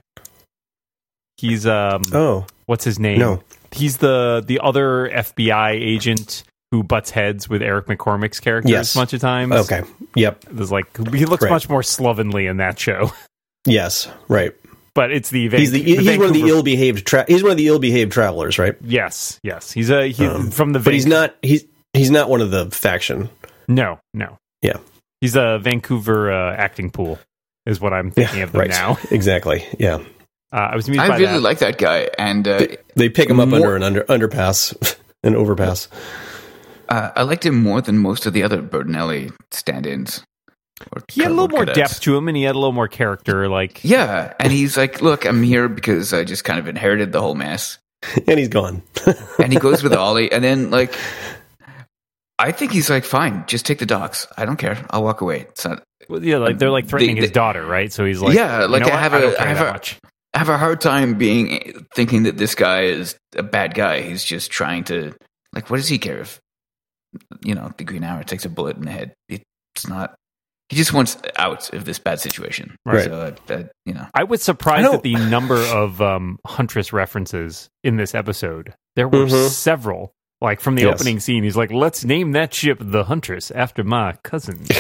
He's 1.37 1.67
um. 1.67 2.03
Oh, 2.13 2.47
what's 2.67 2.85
his 2.85 2.99
name? 2.99 3.19
No, 3.19 3.43
he's 3.73 3.99
the 3.99 4.43
the 4.47 4.61
other 4.61 5.11
FBI 5.13 5.71
agent 5.73 6.45
who 6.71 6.83
butts 6.83 7.11
heads 7.11 7.49
with 7.49 7.63
Eric 7.63 7.87
McCormack's 7.87 8.41
character 8.41 8.71
yes. 8.71 8.95
a 8.95 8.99
bunch 8.99 9.13
of 9.13 9.21
times. 9.21 9.53
Okay. 9.53 9.83
Yep. 10.15 10.45
There's 10.51 10.71
like 10.73 10.97
he 11.13 11.25
looks 11.27 11.43
right. 11.43 11.51
much 11.51 11.69
more 11.69 11.83
slovenly 11.83 12.47
in 12.47 12.59
that 12.59 12.79
show. 12.79 13.13
Yes. 13.67 14.09
Right. 14.27 14.55
But 14.95 15.13
it's 15.13 15.29
the 15.29 15.49
Van- 15.49 15.61
he's 15.61 15.71
the, 15.71 15.83
the 15.83 15.97
he's 15.97 15.97
Vancouver- 15.99 16.19
one 16.19 16.29
of 16.29 16.43
the 16.43 16.49
ill 16.49 16.63
behaved 16.63 17.07
tra- 17.07 17.27
he's 17.29 17.43
one 17.43 17.53
of 17.53 17.59
the 17.59 17.69
ill 17.69 17.79
behaved 17.79 18.11
travelers, 18.11 18.59
right? 18.59 18.75
Yes. 18.81 19.39
Yes. 19.43 19.71
He's 19.71 19.91
a 19.91 20.07
he's 20.07 20.21
um, 20.21 20.51
from 20.51 20.73
the 20.73 20.79
but 20.79 20.95
he's 20.95 21.05
not 21.05 21.37
he's 21.43 21.67
he's 21.93 22.11
not 22.11 22.31
one 22.31 22.41
of 22.41 22.51
the 22.51 22.71
faction. 22.71 23.29
No. 23.69 24.01
No. 24.15 24.39
Yeah. 24.63 24.79
He's 25.21 25.37
a 25.37 25.59
Vancouver 25.59 26.33
uh, 26.33 26.57
acting 26.57 26.91
pool 26.91 27.19
is 27.67 27.81
what 27.83 27.93
I'm 27.93 28.11
thinking 28.11 28.39
yeah, 28.39 28.45
of 28.45 28.53
them 28.53 28.61
right. 28.63 28.71
now. 28.71 28.97
exactly. 29.11 29.67
Yeah. 29.79 30.03
Uh, 30.53 30.71
I 30.73 30.77
was 30.77 30.89
I 30.89 30.93
really 30.93 31.27
that. 31.27 31.43
like 31.43 31.59
that 31.59 31.79
guy, 31.79 32.09
and 32.19 32.49
uh, 32.49 32.59
they, 32.59 32.77
they, 32.97 33.09
pick 33.09 33.31
him 33.31 33.39
up 33.39 33.51
more- 33.51 33.59
under 33.59 33.77
an 33.77 33.83
under 33.83 34.03
underpass, 34.05 34.97
an 35.23 35.37
overpass. 35.37 35.87
Uh, 36.91 37.13
I 37.15 37.23
liked 37.23 37.47
him 37.47 37.63
more 37.63 37.81
than 37.81 37.99
most 37.99 38.27
of 38.27 38.33
the 38.33 38.43
other 38.43 38.61
Bertinelli 38.61 39.33
stand-ins. 39.53 40.25
He 41.09 41.23
had 41.23 41.31
a 41.31 41.35
little 41.35 41.49
more 41.49 41.67
depth 41.67 42.01
to 42.01 42.17
him, 42.17 42.27
and 42.27 42.37
he 42.37 42.43
had 42.43 42.55
a 42.55 42.59
little 42.59 42.73
more 42.73 42.89
character. 42.89 43.49
Like, 43.49 43.85
yeah, 43.85 44.33
and 44.41 44.51
he's 44.51 44.77
like, 44.77 45.03
"Look, 45.03 45.27
I'm 45.27 45.43
here 45.43 45.69
because 45.69 46.15
I 46.15 46.25
just 46.25 46.43
kind 46.45 46.59
of 46.59 46.67
inherited 46.69 47.13
the 47.13 47.21
whole 47.21 47.35
mess." 47.35 47.79
and 48.27 48.39
he's 48.39 48.49
gone. 48.49 48.83
and 49.39 49.53
he 49.53 49.59
goes 49.59 49.83
with 49.83 49.93
Ollie, 49.97 50.33
and 50.33 50.43
then 50.43 50.71
like, 50.71 50.95
I 52.39 52.53
think 52.53 52.73
he's 52.73 52.89
like, 52.89 53.05
"Fine, 53.05 53.45
just 53.47 53.67
take 53.67 53.79
the 53.79 53.87
docks. 53.87 54.27
I 54.39 54.47
don't 54.47 54.57
care. 54.57 54.85
I'll 54.89 55.05
walk 55.05 55.21
away." 55.21 55.41
It's 55.41 55.67
not. 55.67 55.83
Well, 56.09 56.25
yeah, 56.25 56.39
like 56.39 56.59
they're 56.59 56.71
like 56.71 56.89
threatening 56.89 57.17
they, 57.17 57.21
they, 57.21 57.27
his 57.27 57.33
daughter, 57.33 57.65
right? 57.65 57.93
So 57.93 58.07
he's 58.07 58.23
like, 58.23 58.35
"Yeah, 58.35 58.65
like 58.65 58.83
you 58.83 58.89
know 58.89 58.97
I 58.97 59.01
have 59.01 59.13
a, 59.13 59.41
I 59.41 59.47
have 59.47 59.61
a, 59.61 59.81
I 60.33 60.39
have 60.39 60.49
a 60.49 60.57
hard 60.57 60.81
time 60.81 61.19
being 61.19 61.87
thinking 61.95 62.23
that 62.23 62.39
this 62.39 62.55
guy 62.55 62.85
is 62.85 63.17
a 63.37 63.43
bad 63.43 63.75
guy. 63.75 64.01
He's 64.01 64.25
just 64.25 64.51
trying 64.51 64.85
to 64.85 65.13
like, 65.53 65.69
what 65.69 65.77
does 65.77 65.89
he 65.89 65.99
care 65.99 66.21
if 66.21 66.41
you 67.43 67.55
know, 67.55 67.71
the 67.77 67.85
Green 67.85 68.05
Arrow 68.05 68.23
takes 68.23 68.45
a 68.45 68.49
bullet 68.49 68.77
in 68.77 68.85
the 68.85 68.91
head. 68.91 69.15
It's 69.29 69.87
not. 69.89 70.15
He 70.69 70.77
just 70.77 70.93
wants 70.93 71.17
out 71.37 71.73
of 71.73 71.85
this 71.85 71.99
bad 71.99 72.21
situation. 72.21 72.77
Right. 72.87 73.05
So, 73.05 73.35
uh, 73.49 73.63
you 73.85 73.93
know, 73.93 74.07
I 74.15 74.23
was 74.23 74.41
surprised 74.41 74.93
at 74.95 75.03
the 75.03 75.15
number 75.31 75.57
of 75.57 76.01
um, 76.01 76.39
Huntress 76.47 76.93
references 76.93 77.69
in 77.83 77.97
this 77.97 78.15
episode. 78.15 78.75
There 78.95 79.09
were 79.09 79.27
mm-hmm. 79.27 79.49
several. 79.49 80.13
Like 80.43 80.61
from 80.61 80.75
the 80.75 80.85
Yes. 80.85 80.95
opening 80.95 81.21
scene, 81.21 81.45
he's 81.45 81.57
like, 81.57 81.71
"Let's 81.71 82.03
name 82.03 82.33
that 82.33 82.55
ship 82.55 82.79
the 82.81 83.05
Huntress 83.05 83.51
after 83.51 83.85
my 83.85 84.15
cousin." 84.23 84.65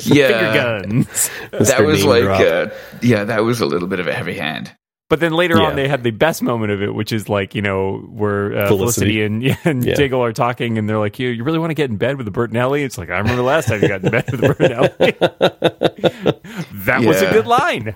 Yeah, 0.00 0.54
guns. 0.54 1.30
that 1.50 1.84
was 1.84 2.04
like, 2.04 2.24
uh, 2.24 2.70
yeah, 3.02 3.24
that 3.24 3.44
was 3.44 3.60
a 3.60 3.66
little 3.66 3.88
bit 3.88 4.00
of 4.00 4.06
a 4.06 4.14
heavy 4.14 4.34
hand. 4.34 4.74
But 5.10 5.20
then 5.20 5.32
later 5.32 5.56
Yeah. 5.58 5.64
on, 5.66 5.76
they 5.76 5.86
had 5.86 6.02
the 6.02 6.10
best 6.12 6.42
moment 6.42 6.72
of 6.72 6.80
it, 6.82 6.94
which 6.94 7.12
is 7.12 7.28
like 7.28 7.54
you 7.54 7.60
know 7.62 7.98
where 8.10 8.56
uh, 8.56 8.68
Felicity. 8.68 9.18
Felicity. 9.18 9.22
and 9.22 9.42
yeah, 9.44 9.56
and 9.64 9.84
Yeah. 9.84 9.94
Diggle 9.94 10.22
are 10.24 10.32
talking, 10.32 10.78
and 10.78 10.88
they're 10.88 10.98
like, 10.98 11.18
"You, 11.18 11.28
you 11.28 11.44
really 11.44 11.58
want 11.58 11.70
to 11.70 11.74
get 11.74 11.90
in 11.90 11.96
bed 11.96 12.16
with 12.16 12.24
the 12.26 12.32
Bertinelli?" 12.32 12.84
It's 12.84 12.96
like 12.96 13.10
I 13.10 13.18
remember 13.18 13.42
last 13.42 13.68
time 13.68 13.82
you 13.82 13.88
got 13.88 14.02
in 14.02 14.10
bed 14.10 14.24
with 14.30 14.40
the 14.40 14.48
Bertinelli. 14.48 16.34
that 16.86 17.04
was 17.04 17.20
a 17.22 17.30
good 17.30 17.46
line. 17.46 17.94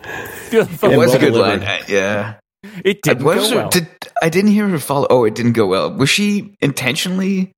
It 0.53 0.97
was 0.97 1.15
a 1.15 1.19
good 1.19 1.35
line. 1.35 1.63
Uh, 1.63 1.79
yeah. 1.89 2.35
It 2.85 3.03
didn't 3.03 3.25
What 3.25 3.37
go 3.39 3.57
well. 3.57 3.69
did, 3.71 3.87
I 4.21 4.29
didn't 4.29 4.51
hear 4.51 4.69
her 4.69 4.79
follow. 4.79 5.07
Oh, 5.11 5.25
it 5.25 5.35
didn't 5.35 5.53
go 5.53 5.67
well. 5.67 5.93
Was 5.97 6.11
she 6.11 6.57
intentionally? 6.61 7.53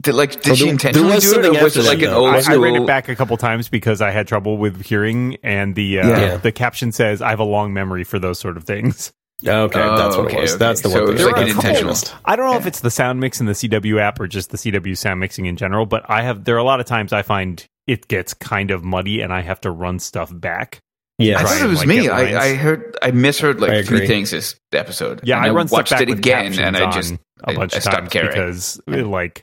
Did 0.00 0.14
like 0.14 0.40
did 0.42 0.52
Oh, 0.52 0.54
she 0.54 0.64
there- 0.64 0.72
intentionally 0.72 1.08
there 1.08 1.14
was 1.14 1.24
do 1.24 1.30
it, 1.30 1.32
something 1.44 1.60
or 1.60 1.64
was 1.64 1.76
it 1.76 1.84
like 1.84 1.98
that, 1.98 2.08
an 2.08 2.14
old 2.14 2.30
I, 2.34 2.36
I 2.36 2.40
school? 2.40 2.58
ran 2.60 2.76
it 2.76 2.86
back 2.86 3.08
a 3.08 3.16
couple 3.16 3.36
times 3.36 3.68
because 3.68 4.00
I 4.00 4.10
had 4.10 4.26
trouble 4.26 4.56
with 4.56 4.82
hearing, 4.82 5.36
and 5.42 5.74
the 5.74 6.00
uh, 6.00 6.08
Yeah. 6.08 6.36
the 6.36 6.52
caption 6.52 6.92
says, 6.92 7.20
"I 7.20 7.30
have 7.30 7.40
a 7.40 7.44
long 7.44 7.72
memory 7.74 8.04
for 8.04 8.18
those 8.18 8.38
sort 8.38 8.56
of 8.56 8.64
things." 8.64 9.12
Okay, 9.46 9.80
Oh, 9.80 9.96
that's 9.96 10.16
what 10.16 10.26
okay, 10.26 10.36
it 10.36 10.40
was. 10.42 10.50
okay. 10.52 10.58
That's 10.58 10.80
the 10.82 10.90
So 10.90 11.00
one. 11.02 11.10
it 11.10 11.12
was 11.14 11.24
like 11.24 11.36
I 11.36 11.42
an 11.42 11.48
intentional- 11.48 11.90
missed. 11.92 12.14
I 12.26 12.36
don't 12.36 12.50
know 12.50 12.58
if 12.58 12.66
it's 12.66 12.80
the 12.80 12.90
sound 12.90 13.20
mix 13.20 13.40
in 13.40 13.46
the 13.46 13.52
CW 13.54 13.98
app 13.98 14.20
or 14.20 14.26
just 14.26 14.50
the 14.50 14.58
CW 14.58 14.94
sound 14.96 15.18
mixing 15.18 15.46
in 15.46 15.56
general, 15.56 15.86
but 15.86 16.04
I 16.08 16.22
have 16.22 16.44
there 16.44 16.56
are 16.56 16.58
a 16.58 16.64
lot 16.64 16.78
of 16.80 16.84
times 16.86 17.12
I 17.12 17.22
find 17.22 17.64
it 17.86 18.06
gets 18.06 18.34
kind 18.34 18.70
of 18.70 18.84
muddy, 18.84 19.22
and 19.22 19.32
I 19.32 19.40
have 19.40 19.60
to 19.62 19.70
run 19.70 19.98
stuff 19.98 20.30
back. 20.32 20.78
Yeah, 21.18 21.38
I 21.38 21.40
Try 21.42 21.48
thought 21.50 21.56
it 21.56 21.60
and, 21.62 21.70
was 21.70 21.78
like, 21.80 21.88
me. 21.88 22.08
I, 22.08 22.42
I 22.50 22.54
heard. 22.54 22.96
I 23.02 23.10
misheard 23.10 23.62
I 23.62 23.66
like 23.66 23.86
three 23.86 24.06
things 24.06 24.30
this 24.30 24.56
episode. 24.72 25.20
Yeah, 25.24 25.36
and 25.38 25.46
I 25.46 25.50
run 25.50 25.68
stuff 25.68 25.76
watched 25.78 25.90
back 25.90 26.00
it 26.02 26.08
again, 26.10 26.58
and 26.58 26.76
I 26.76 26.90
just 26.90 27.14
a 27.44 27.52
bunch 27.54 27.72
I, 27.74 27.76
I 27.76 27.78
of 27.78 27.82
stopped 27.82 27.96
times 27.96 28.12
caring. 28.12 28.28
because 28.28 28.80
like 28.86 29.42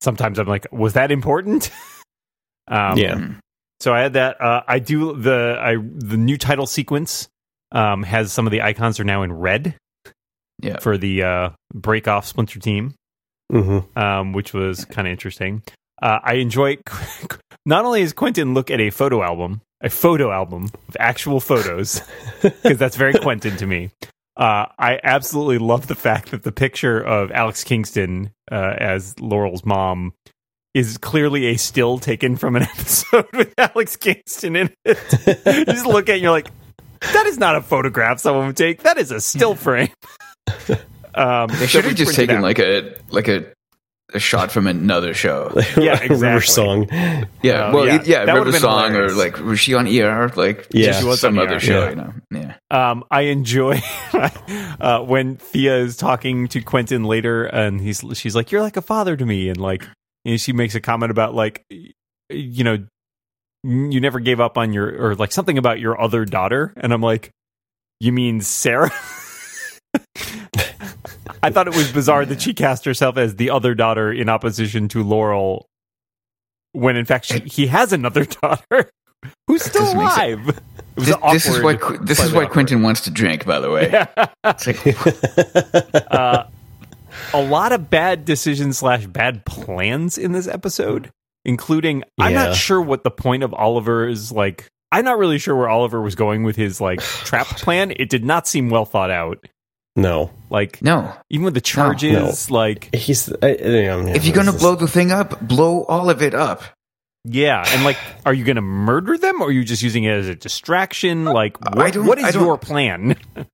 sometimes 0.00 0.38
I'm 0.38 0.46
like, 0.46 0.66
was 0.72 0.94
that 0.94 1.10
important? 1.10 1.70
um, 2.68 2.96
Yeah. 2.98 3.14
Mm. 3.16 3.38
So 3.80 3.94
I 3.94 4.00
had 4.00 4.14
that. 4.14 4.40
Uh, 4.40 4.62
I 4.66 4.80
do 4.80 5.16
the 5.16 5.56
I 5.60 5.76
the 5.76 6.16
new 6.16 6.36
title 6.36 6.66
sequence 6.66 7.28
um, 7.70 8.02
has 8.02 8.32
some 8.32 8.44
of 8.46 8.50
the 8.50 8.62
icons 8.62 8.98
are 8.98 9.04
now 9.04 9.22
in 9.22 9.32
red 9.32 9.76
Yeah. 10.60 10.80
for 10.80 10.98
the 10.98 11.22
uh, 11.22 11.50
break 11.72 12.08
off 12.08 12.26
Splinter 12.26 12.58
Team, 12.58 12.94
hmm 13.52 13.78
um, 13.94 14.32
which 14.32 14.52
was 14.52 14.84
kind 14.84 15.06
of 15.06 15.12
interesting. 15.12 15.62
Uh, 16.02 16.18
I 16.22 16.34
enjoy. 16.34 16.78
Not 17.66 17.84
only 17.84 18.02
does 18.02 18.12
Quentin 18.14 18.52
look 18.54 18.68
at 18.70 18.80
a 18.80 18.90
photo 18.90 19.22
album, 19.22 19.60
a 19.80 19.90
photo 19.90 20.32
album 20.32 20.70
of 20.88 20.96
actual 20.98 21.38
photos, 21.38 22.02
because 22.42 22.78
that's 22.78 22.96
very 22.96 23.14
Quentin 23.14 23.56
to 23.58 23.66
me. 23.66 23.90
Uh, 24.38 24.66
I 24.78 25.00
absolutely 25.02 25.58
love 25.58 25.88
the 25.88 25.96
fact 25.96 26.30
that 26.30 26.44
the 26.44 26.52
picture 26.52 27.00
of 27.00 27.32
Alex 27.32 27.64
Kingston 27.64 28.30
uh, 28.50 28.74
as 28.78 29.18
Laurel's 29.18 29.64
mom 29.64 30.12
is 30.74 30.96
clearly 30.96 31.46
a 31.46 31.56
still 31.56 31.98
taken 31.98 32.36
from 32.36 32.54
an 32.54 32.62
episode 32.76 33.26
with 33.32 33.52
Alex 33.58 33.96
Kingston 33.96 34.54
in 34.54 34.70
it. 34.84 34.98
you 35.46 35.64
just 35.64 35.86
look 35.86 36.08
at 36.08 36.12
it 36.12 36.14
and 36.14 36.22
you're 36.22 36.30
like, 36.30 36.50
that 37.00 37.26
is 37.26 37.38
not 37.38 37.56
a 37.56 37.62
photograph 37.62 38.20
someone 38.20 38.46
would 38.46 38.56
take. 38.56 38.82
That 38.82 38.96
is 38.96 39.10
a 39.10 39.20
still 39.20 39.56
frame. 39.56 39.90
um, 41.14 41.48
They 41.48 41.66
should 41.66 41.84
have 41.84 41.96
just 41.96 42.14
taken 42.14 42.40
like 42.40 42.60
a 42.60 42.94
like 43.10 43.26
a 43.28 43.52
a 44.14 44.18
shot 44.18 44.50
from 44.50 44.66
another 44.66 45.12
show. 45.14 45.52
Yeah, 45.76 46.00
River 46.00 46.04
exactly. 46.36 46.46
Song. 46.46 46.88
Yeah, 47.42 47.66
Uh, 47.68 47.72
well, 47.74 47.86
yeah, 47.86 48.02
yeah, 48.04 48.24
that 48.24 48.32
River 48.32 48.38
would've 48.38 48.52
been 48.54 48.60
Song, 48.60 48.94
or 48.96 49.10
like 49.10 49.38
was 49.38 49.60
she 49.60 49.74
on 49.74 49.86
ER? 49.86 50.30
Like 50.34 50.66
Yeah. 50.70 50.98
She 50.98 51.04
was 51.04 51.20
some 51.20 51.38
on 51.38 51.46
other 51.46 51.56
ER, 51.56 51.60
show, 51.60 51.84
yeah. 51.84 51.90
you 51.90 51.96
know? 51.96 52.12
Yeah, 52.30 52.54
Um, 52.70 53.04
I 53.10 53.22
enjoy 53.22 53.80
uh, 54.80 55.00
when 55.00 55.36
Thea 55.36 55.76
is 55.78 55.96
talking 55.96 56.48
to 56.48 56.60
Quentin 56.62 57.04
later, 57.04 57.44
and 57.44 57.80
he's 57.80 58.02
she's 58.14 58.34
like, 58.34 58.50
"You're 58.50 58.62
like 58.62 58.76
a 58.76 58.82
father 58.82 59.16
to 59.16 59.26
me," 59.26 59.48
and 59.48 59.60
like, 59.60 59.86
and 60.24 60.40
she 60.40 60.52
makes 60.52 60.74
a 60.74 60.80
comment 60.80 61.10
about 61.10 61.34
like, 61.34 61.64
you 62.30 62.64
know, 62.64 62.78
you 63.64 64.00
never 64.00 64.20
gave 64.20 64.40
up 64.40 64.56
on 64.56 64.72
your 64.72 64.88
or 65.10 65.14
like 65.16 65.32
something 65.32 65.58
about 65.58 65.80
your 65.80 66.00
other 66.00 66.24
daughter, 66.24 66.72
and 66.76 66.92
I'm 66.92 67.02
like, 67.02 67.30
you 68.00 68.12
mean 68.12 68.40
Sarah? 68.40 68.90
I 71.42 71.50
thought 71.50 71.68
it 71.68 71.76
was 71.76 71.90
bizarre 71.92 72.24
that 72.26 72.42
she 72.42 72.54
cast 72.54 72.84
herself 72.84 73.16
as 73.16 73.36
the 73.36 73.50
other 73.50 73.74
daughter 73.74 74.12
in 74.12 74.28
opposition 74.28 74.88
to 74.88 75.02
Laurel, 75.02 75.66
when 76.72 76.96
in 76.96 77.04
fact 77.04 77.26
she, 77.26 77.40
he 77.40 77.66
has 77.68 77.92
another 77.92 78.24
daughter 78.42 78.90
who's 79.46 79.62
still 79.62 79.82
Doesn't 79.82 79.98
make 79.98 80.10
sense. 80.10 80.18
alive. 80.18 80.48
It 80.48 81.00
was 81.00 81.06
this, 81.06 81.16
this 81.32 81.46
is 81.46 81.62
why 81.62 81.74
this 82.02 82.20
is 82.20 82.32
why 82.32 82.42
awkward. 82.42 82.52
Quentin 82.52 82.82
wants 82.82 83.02
to 83.02 83.10
drink. 83.10 83.44
By 83.46 83.60
the 83.60 83.70
way, 83.70 83.90
like 84.44 86.12
uh, 86.12 86.44
a 87.32 87.42
lot 87.42 87.72
of 87.72 87.88
bad 87.88 88.24
decisions 88.24 88.78
slash 88.78 89.06
bad 89.06 89.44
plans 89.44 90.18
in 90.18 90.32
this 90.32 90.48
episode, 90.48 91.10
including 91.44 92.02
I'm 92.18 92.34
not 92.34 92.56
sure 92.56 92.80
what 92.80 93.04
the 93.04 93.10
point 93.12 93.44
of 93.44 93.54
Oliver 93.54 94.08
is 94.08 94.32
like. 94.32 94.66
I'm 94.90 95.04
not 95.04 95.18
really 95.18 95.38
sure 95.38 95.54
where 95.54 95.68
Oliver 95.68 96.00
was 96.00 96.14
going 96.14 96.42
with 96.44 96.56
his 96.56 96.80
like 96.80 97.00
trap 97.02 97.46
plan. 97.46 97.92
It 97.94 98.08
did 98.08 98.24
not 98.24 98.48
seem 98.48 98.68
well 98.70 98.84
thought 98.84 99.10
out. 99.10 99.46
No, 99.98 100.30
Like 100.48 100.80
no. 100.80 101.12
even 101.28 101.44
with 101.44 101.54
the 101.54 101.60
charges, 101.60 102.50
like 102.50 102.94
he's. 102.94 103.28
Uh, 103.30 103.36
I, 103.42 103.46
I, 103.48 103.50
yeah, 103.50 104.06
If 104.14 104.24
you're 104.24 104.34
gonna 104.34 104.54
is- 104.54 104.60
blow 104.60 104.74
the 104.76 104.86
thing 104.88 105.10
up, 105.12 105.40
blow 105.40 105.84
all 105.84 106.08
of 106.08 106.22
it 106.22 106.34
up. 106.34 106.62
yeah, 107.24 107.64
and 107.68 107.84
like, 107.84 107.98
are 108.24 108.32
you 108.32 108.44
going 108.44 108.56
to 108.56 108.62
murder 108.62 109.18
them, 109.18 109.42
or 109.42 109.48
are 109.48 109.50
you 109.52 109.64
just 109.64 109.82
using 109.82 110.04
it 110.04 110.12
as 110.12 110.28
a 110.28 110.34
distraction? 110.36 111.24
Like, 111.24 111.58
I 111.66 111.76
what, 111.76 111.92
don't- 111.92 112.06
what 112.06 112.18
I 112.18 112.28
is 112.28 112.34
don't- 112.34 112.44
your 112.44 112.56
plan? 112.58 113.16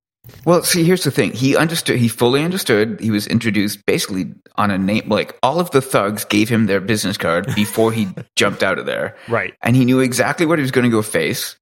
Well, 0.47 0.63
see, 0.63 0.85
here's 0.85 1.05
the 1.05 1.11
thing. 1.11 1.33
He 1.33 1.55
understood. 1.55 1.99
He 1.99 2.09
fully 2.09 2.43
understood. 2.43 2.99
He 2.99 3.11
was 3.11 3.27
introduced 3.27 3.85
basically 3.85 4.33
on 4.57 4.71
a 4.71 4.79
name. 4.79 5.07
Like 5.07 5.37
all 5.43 5.61
of 5.61 5.71
the 5.71 5.83
thugs 5.83 6.25
gave 6.25 6.49
him 6.49 6.65
their 6.65 6.81
business 6.81 7.19
card 7.19 7.47
before 7.55 7.93
he 7.93 8.09
jumped 8.35 8.63
out 8.63 8.79
of 8.79 8.87
there, 8.87 9.17
right. 9.29 9.53
and 9.61 9.77
he 9.77 9.85
knew 9.85 10.01
exactly 10.01 10.47
what 10.47 10.59
he 10.59 10.63
was 10.63 10.71
going 10.71 10.85
to 10.85 10.91
go 10.91 11.03
face, 11.03 11.57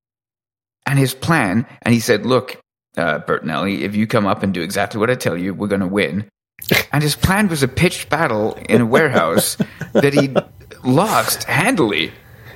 and 0.87 0.97
his 0.97 1.13
plan. 1.13 1.67
And 1.83 1.93
he 1.93 1.99
said, 1.99 2.25
"Look, 2.25 2.62
uh, 2.97 3.21
Bertinelli, 3.21 3.81
if 3.81 3.95
you 3.97 4.07
come 4.07 4.27
up 4.27 4.43
and 4.43 4.53
do 4.55 4.63
exactly 4.63 4.99
what 5.01 5.11
I 5.11 5.15
tell 5.15 5.37
you, 5.37 5.55
we're 5.55 5.69
going 5.69 5.81
to 5.81 5.87
win." 5.87 6.29
And 6.93 7.03
his 7.03 7.17
plan 7.17 7.49
was 7.49 7.63
a 7.63 7.69
pitched 7.69 8.09
battle 8.09 8.55
in 8.69 8.81
a 8.83 8.87
warehouse 8.87 9.57
that 9.95 10.15
he 10.15 10.35
lost 10.89 11.45
handily. 11.45 12.05
It 12.07 12.13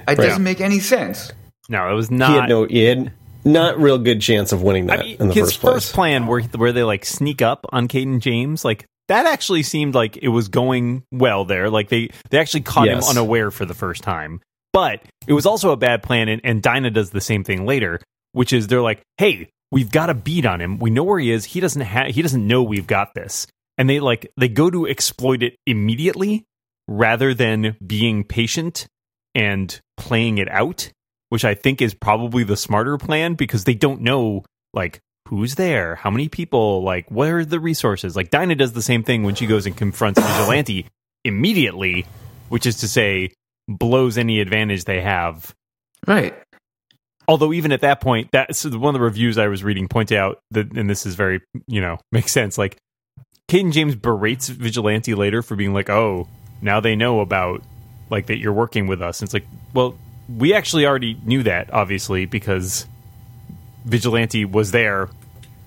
Right. 0.08 0.16
doesn't 0.18 0.44
make 0.44 0.60
any 0.60 0.78
sense. 0.78 1.32
No, 1.68 1.90
it 1.90 1.94
was 1.94 2.10
not. 2.10 2.30
he 2.30 2.36
had 2.38 2.48
no. 2.48 2.64
He 2.64 2.84
had 2.84 3.12
not 3.44 3.78
real 3.80 3.98
good 3.98 4.20
chance 4.20 4.52
of 4.52 4.62
winning 4.62 4.86
that 4.86 5.00
I 5.00 5.02
mean, 5.02 5.16
in 5.20 5.28
the 5.28 5.34
his 5.34 5.52
first 5.52 5.60
place. 5.60 5.74
His 5.74 5.84
first 5.86 5.94
plan 5.94 6.26
where 6.26 6.42
where 6.42 6.72
they 6.72 6.84
like 6.84 7.04
sneak 7.04 7.42
up 7.42 7.66
on 7.72 7.88
Cayden 7.88 8.20
James, 8.20 8.64
like 8.64 8.84
that 9.08 9.26
actually 9.26 9.62
seemed 9.64 9.94
like 9.94 10.16
it 10.18 10.28
was 10.28 10.48
going 10.48 11.02
well 11.12 11.44
there. 11.44 11.68
Like 11.70 11.88
they 11.88 12.10
they 12.30 12.38
actually 12.38 12.60
caught 12.62 12.86
Yes. 12.86 13.04
him 13.04 13.10
unaware 13.10 13.50
for 13.50 13.64
the 13.64 13.74
first 13.74 14.02
time. 14.04 14.40
But 14.72 15.00
it 15.26 15.32
was 15.32 15.46
also 15.46 15.70
a 15.72 15.76
bad 15.76 16.02
plan, 16.02 16.28
and, 16.28 16.40
and 16.44 16.62
Dinah 16.62 16.90
does 16.90 17.10
the 17.10 17.20
same 17.20 17.42
thing 17.44 17.64
later, 17.66 17.98
which 18.32 18.52
is 18.52 18.66
they're 18.68 18.82
like, 18.82 19.00
"Hey, 19.16 19.48
we've 19.70 19.90
got 19.90 20.10
a 20.10 20.14
beat 20.14 20.46
on 20.46 20.60
him. 20.60 20.78
We 20.78 20.90
know 20.90 21.04
where 21.04 21.18
he 21.18 21.30
is. 21.30 21.44
He 21.44 21.60
doesn't 21.60 21.82
have. 21.82 22.08
He 22.08 22.22
doesn't 22.22 22.46
know 22.46 22.62
we've 22.62 22.86
got 22.86 23.14
this." 23.14 23.46
And 23.78 23.88
they 23.88 24.00
like 24.00 24.32
they 24.36 24.48
go 24.48 24.70
to 24.70 24.86
exploit 24.86 25.42
it 25.42 25.56
immediately 25.66 26.44
rather 26.88 27.34
than 27.34 27.76
being 27.84 28.24
patient 28.24 28.86
and 29.34 29.78
playing 29.96 30.38
it 30.38 30.50
out, 30.50 30.90
which 31.28 31.44
I 31.44 31.54
think 31.54 31.82
is 31.82 31.94
probably 31.94 32.44
the 32.44 32.56
smarter 32.56 32.96
plan 32.96 33.34
because 33.34 33.64
they 33.64 33.74
don't 33.74 34.00
know 34.00 34.44
like 34.72 35.00
who's 35.28 35.56
there, 35.56 35.96
how 35.96 36.10
many 36.10 36.28
people, 36.28 36.82
like 36.82 37.10
what 37.10 37.28
are 37.28 37.44
the 37.44 37.60
resources. 37.60 38.16
Like 38.16 38.30
Dinah 38.30 38.54
does 38.54 38.72
the 38.72 38.82
same 38.82 39.02
thing 39.02 39.24
when 39.24 39.34
she 39.34 39.46
goes 39.46 39.66
and 39.66 39.76
confronts 39.76 40.20
Vigilante 40.20 40.86
immediately, 41.24 42.06
which 42.48 42.66
is 42.66 42.76
to 42.78 42.88
say 42.88 43.32
blows 43.68 44.16
any 44.16 44.40
advantage 44.40 44.84
they 44.84 45.00
have. 45.00 45.54
Right. 46.06 46.34
Although 47.28 47.52
even 47.52 47.72
at 47.72 47.80
that 47.80 48.00
point, 48.00 48.30
that's 48.30 48.64
one 48.64 48.94
of 48.94 49.00
the 49.00 49.04
reviews 49.04 49.38
I 49.38 49.48
was 49.48 49.64
reading 49.64 49.88
point 49.88 50.12
out 50.12 50.38
that, 50.52 50.72
and 50.76 50.88
this 50.88 51.06
is 51.06 51.14
very, 51.14 51.40
you 51.66 51.80
know, 51.80 51.98
makes 52.12 52.32
sense. 52.32 52.56
Like 52.58 52.76
Cayden 53.48 53.72
James 53.72 53.94
berates 53.94 54.48
Vigilante 54.48 55.14
later 55.14 55.42
for 55.42 55.56
being 55.56 55.74
like, 55.74 55.90
"Oh, 55.90 56.28
now 56.60 56.80
they 56.80 56.96
know 56.96 57.20
about 57.20 57.62
like 58.10 58.26
that 58.26 58.38
you're 58.38 58.52
working 58.52 58.86
with 58.86 59.02
us." 59.02 59.20
And 59.20 59.26
it's 59.26 59.34
like, 59.34 59.46
well, 59.74 59.98
we 60.28 60.54
actually 60.54 60.86
already 60.86 61.18
knew 61.24 61.42
that, 61.44 61.72
obviously, 61.72 62.26
because 62.26 62.86
Vigilante 63.84 64.44
was 64.44 64.70
there 64.70 65.08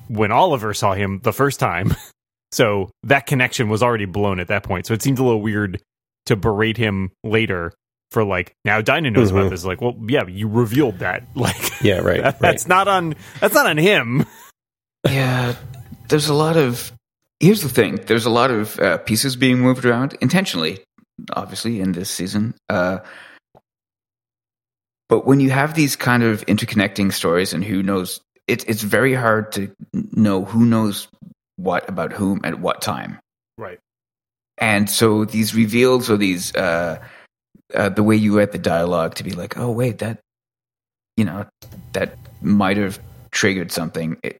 when 0.07 0.31
Oliver 0.31 0.73
saw 0.73 0.93
him 0.93 1.19
the 1.23 1.33
first 1.33 1.59
time. 1.59 1.93
So 2.51 2.89
that 3.03 3.27
connection 3.27 3.69
was 3.69 3.83
already 3.83 4.05
blown 4.05 4.39
at 4.39 4.47
that 4.47 4.63
point. 4.63 4.87
So 4.87 4.93
it 4.93 5.01
seemed 5.01 5.19
a 5.19 5.23
little 5.23 5.41
weird 5.41 5.81
to 6.25 6.35
berate 6.35 6.77
him 6.77 7.11
later 7.23 7.73
for 8.11 8.23
like 8.23 8.55
now 8.65 8.81
Dinah 8.81 9.11
knows 9.11 9.31
Mhm. 9.31 9.39
about 9.39 9.49
this. 9.51 9.65
Like, 9.65 9.81
well, 9.81 9.95
yeah, 10.07 10.25
you 10.27 10.47
revealed 10.47 10.99
that. 10.99 11.23
Like, 11.35 11.81
Yeah, 11.81 11.99
right, 11.99 12.21
that- 12.23 12.39
that's 12.39 12.67
not 12.67 12.87
on 12.87 13.15
that's 13.39 13.53
not 13.53 13.65
on 13.67 13.77
him. 13.77 14.25
Yeah, 15.07 15.55
there's 16.09 16.27
a 16.27 16.33
lot 16.33 16.57
of. 16.57 16.91
Here's 17.39 17.61
the 17.61 17.69
thing: 17.69 17.95
there's 18.07 18.25
a 18.25 18.29
lot 18.29 18.51
of 18.51 18.77
uh, 18.79 18.97
pieces 18.97 19.37
being 19.37 19.59
moved 19.59 19.85
around 19.85 20.17
intentionally, 20.19 20.79
obviously 21.31 21.79
in 21.79 21.93
this 21.93 22.09
season. 22.09 22.53
Uh, 22.67 22.97
but 25.07 25.25
when 25.25 25.39
you 25.39 25.49
have 25.51 25.73
these 25.73 25.95
kind 25.95 26.21
of 26.23 26.45
interconnecting 26.47 27.13
stories, 27.13 27.53
and 27.53 27.63
who 27.63 27.81
knows, 27.81 28.19
it, 28.47 28.67
it's 28.69 28.83
very 28.83 29.13
hard 29.13 29.51
to 29.53 29.71
know 29.93 30.43
who 30.43 30.65
knows 30.65 31.07
what 31.55 31.87
about 31.89 32.11
whom 32.13 32.41
at 32.43 32.59
what 32.59 32.81
time. 32.81 33.19
Right. 33.57 33.79
and 34.57 34.89
so 34.89 35.23
these 35.25 35.55
reveals 35.55 36.09
or 36.09 36.17
these 36.17 36.53
uh, 36.55 36.99
uh, 37.73 37.89
the 37.89 38.03
way 38.03 38.15
you 38.15 38.37
read 38.37 38.51
the 38.51 38.57
dialogue 38.59 39.15
to 39.15 39.23
be 39.23 39.31
like, 39.31 39.57
oh 39.57 39.71
wait, 39.71 39.99
that 39.99 40.19
you 41.17 41.25
know 41.25 41.45
that 41.93 42.17
might 42.41 42.77
have 42.77 42.99
triggered 43.31 43.71
something. 43.71 44.17
It, 44.23 44.37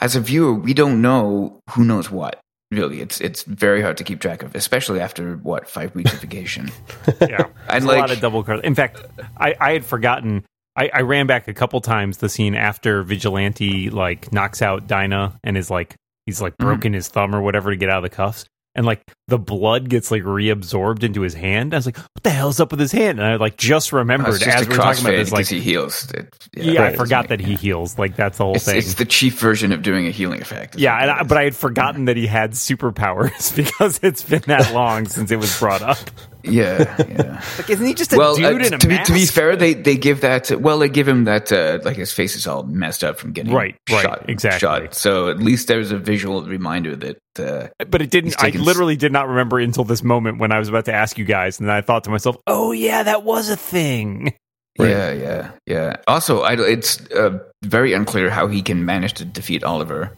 as 0.00 0.14
a 0.16 0.20
viewer, 0.20 0.52
we 0.52 0.74
don't 0.74 1.00
know 1.00 1.60
who 1.70 1.84
knows 1.84 2.10
what. 2.10 2.40
Really, 2.72 3.00
it's 3.00 3.20
it's 3.20 3.44
very 3.44 3.80
hard 3.80 3.96
to 3.98 4.04
keep 4.04 4.20
track 4.20 4.42
of, 4.42 4.54
especially 4.54 5.00
after 5.00 5.36
what 5.36 5.68
five 5.68 5.94
weeks 5.94 6.12
of 6.12 6.20
vacation. 6.20 6.70
Yeah, 7.20 7.46
I'd 7.68 7.76
It's 7.78 7.84
a 7.86 7.88
lot 7.88 8.10
of 8.10 8.20
double 8.20 8.42
credit. 8.42 8.64
In 8.64 8.74
fact, 8.74 9.00
I, 9.38 9.54
I 9.60 9.72
had 9.72 9.84
forgotten. 9.84 10.44
I, 10.78 10.90
I 10.92 11.00
ran 11.02 11.26
back 11.26 11.48
a 11.48 11.54
couple 11.54 11.80
times 11.80 12.18
the 12.18 12.28
scene 12.28 12.54
after 12.54 13.02
Vigilante 13.02 13.88
like 13.88 14.30
knocks 14.32 14.60
out 14.60 14.86
Dinah 14.86 15.38
and 15.44 15.56
is 15.56 15.70
like 15.70 15.94
he's 16.26 16.42
like 16.42 16.54
Mm-hmm. 16.54 16.66
broken 16.66 16.92
his 16.92 17.08
thumb 17.08 17.34
or 17.34 17.40
whatever 17.40 17.70
to 17.70 17.76
get 17.76 17.88
out 17.88 17.98
of 17.98 18.02
the 18.02 18.14
cuffs, 18.14 18.44
and 18.74 18.84
like 18.84 19.00
the 19.28 19.38
blood 19.38 19.88
gets 19.88 20.10
like 20.12 20.22
reabsorbed 20.22 21.02
into 21.02 21.20
his 21.22 21.34
hand. 21.34 21.74
I 21.74 21.78
was 21.78 21.86
like, 21.86 21.96
what 21.98 22.22
the 22.22 22.30
hell's 22.30 22.60
up 22.60 22.70
with 22.70 22.78
his 22.78 22.92
hand? 22.92 23.18
And 23.18 23.26
I 23.26 23.36
like 23.36 23.56
just 23.56 23.92
remembered 23.92 24.38
just 24.38 24.46
as 24.46 24.68
we 24.68 24.76
were 24.76 24.76
talking 24.76 25.04
about 25.04 25.16
this, 25.16 25.32
like 25.32 25.46
he 25.48 25.60
heals. 25.60 26.10
It- 26.12 26.32
yeah, 26.54 26.80
I 26.82 26.84
Right. 26.88 26.96
forgot 26.96 27.28
that 27.28 27.40
he 27.40 27.54
heals. 27.56 27.98
Like 27.98 28.16
that's 28.16 28.38
the 28.38 28.44
whole 28.44 28.54
It's, 28.54 28.64
thing. 28.64 28.76
it's 28.78 28.94
the 28.94 29.04
cheap 29.04 29.34
version 29.34 29.72
of 29.72 29.82
doing 29.82 30.06
a 30.06 30.10
healing 30.10 30.40
effect. 30.40 30.78
yeah, 30.78 30.96
and 30.96 31.10
I, 31.10 31.22
but 31.24 31.36
I 31.38 31.42
had 31.44 31.54
forgotten 31.56 32.06
that 32.06 32.16
he 32.16 32.26
had 32.26 32.52
superpowers 32.52 33.54
because 33.56 34.00
it's 34.02 34.22
been 34.22 34.42
that 34.46 34.72
long 34.72 35.06
since 35.06 35.30
it 35.30 35.36
was 35.36 35.58
brought 35.58 35.82
up. 35.82 35.98
yeah, 36.44 36.94
yeah. 37.08 37.42
Like, 37.58 37.68
isn't 37.70 37.84
he 37.84 37.92
just 37.94 38.12
a 38.12 38.16
well, 38.16 38.36
dude 38.36 38.44
uh, 38.44 38.48
in 38.66 38.74
a 38.74 38.78
to 38.78 38.86
be 38.88 38.94
mask? 38.94 39.08
to 39.08 39.12
be 39.12 39.26
fair, 39.26 39.56
they 39.56 39.74
they 39.74 39.96
give 39.96 40.20
that. 40.20 40.50
Well, 40.60 40.78
they 40.78 40.88
give 40.88 41.08
him 41.08 41.24
that. 41.24 41.50
Uh, 41.50 41.80
like 41.84 41.96
his 41.96 42.12
face 42.12 42.36
is 42.36 42.46
all 42.46 42.62
messed 42.62 43.02
up 43.02 43.18
from 43.18 43.32
getting 43.32 43.52
Right, 43.52 43.76
right, 43.90 44.22
exactly. 44.28 44.60
Shot. 44.60 44.94
So 44.94 45.28
at 45.28 45.38
least 45.38 45.66
there's 45.66 45.90
a 45.90 45.98
visual 45.98 46.44
reminder 46.44 46.94
that. 46.96 47.18
Uh, 47.38 47.68
but 47.88 48.00
it 48.00 48.10
didn't. 48.10 48.36
I 48.42 48.48
literally 48.50 48.96
did 48.96 49.12
not 49.16 49.28
remember 49.28 49.58
until 49.58 49.84
this 49.84 50.02
moment 50.02 50.38
when 50.38 50.52
I 50.52 50.58
was 50.58 50.68
about 50.68 50.84
to 50.84 50.92
ask 50.92 51.16
you 51.16 51.24
guys, 51.24 51.58
and 51.58 51.68
then 51.68 51.74
I 51.74 51.80
thought 51.80 52.04
to 52.04 52.10
myself, 52.10 52.36
"Oh 52.46 52.72
yeah, 52.72 53.02
that 53.02 53.22
was 53.24 53.48
a 53.50 53.56
thing." 53.56 54.34
Right. 54.78 54.90
Yeah, 54.90 55.12
yeah, 55.12 55.50
yeah. 55.64 55.96
Also, 56.06 56.42
I, 56.42 56.52
it's 56.52 57.00
uh, 57.10 57.38
very 57.64 57.94
unclear 57.94 58.28
how 58.28 58.46
he 58.46 58.60
can 58.60 58.84
manage 58.84 59.14
to 59.14 59.24
defeat 59.24 59.64
Oliver 59.64 60.12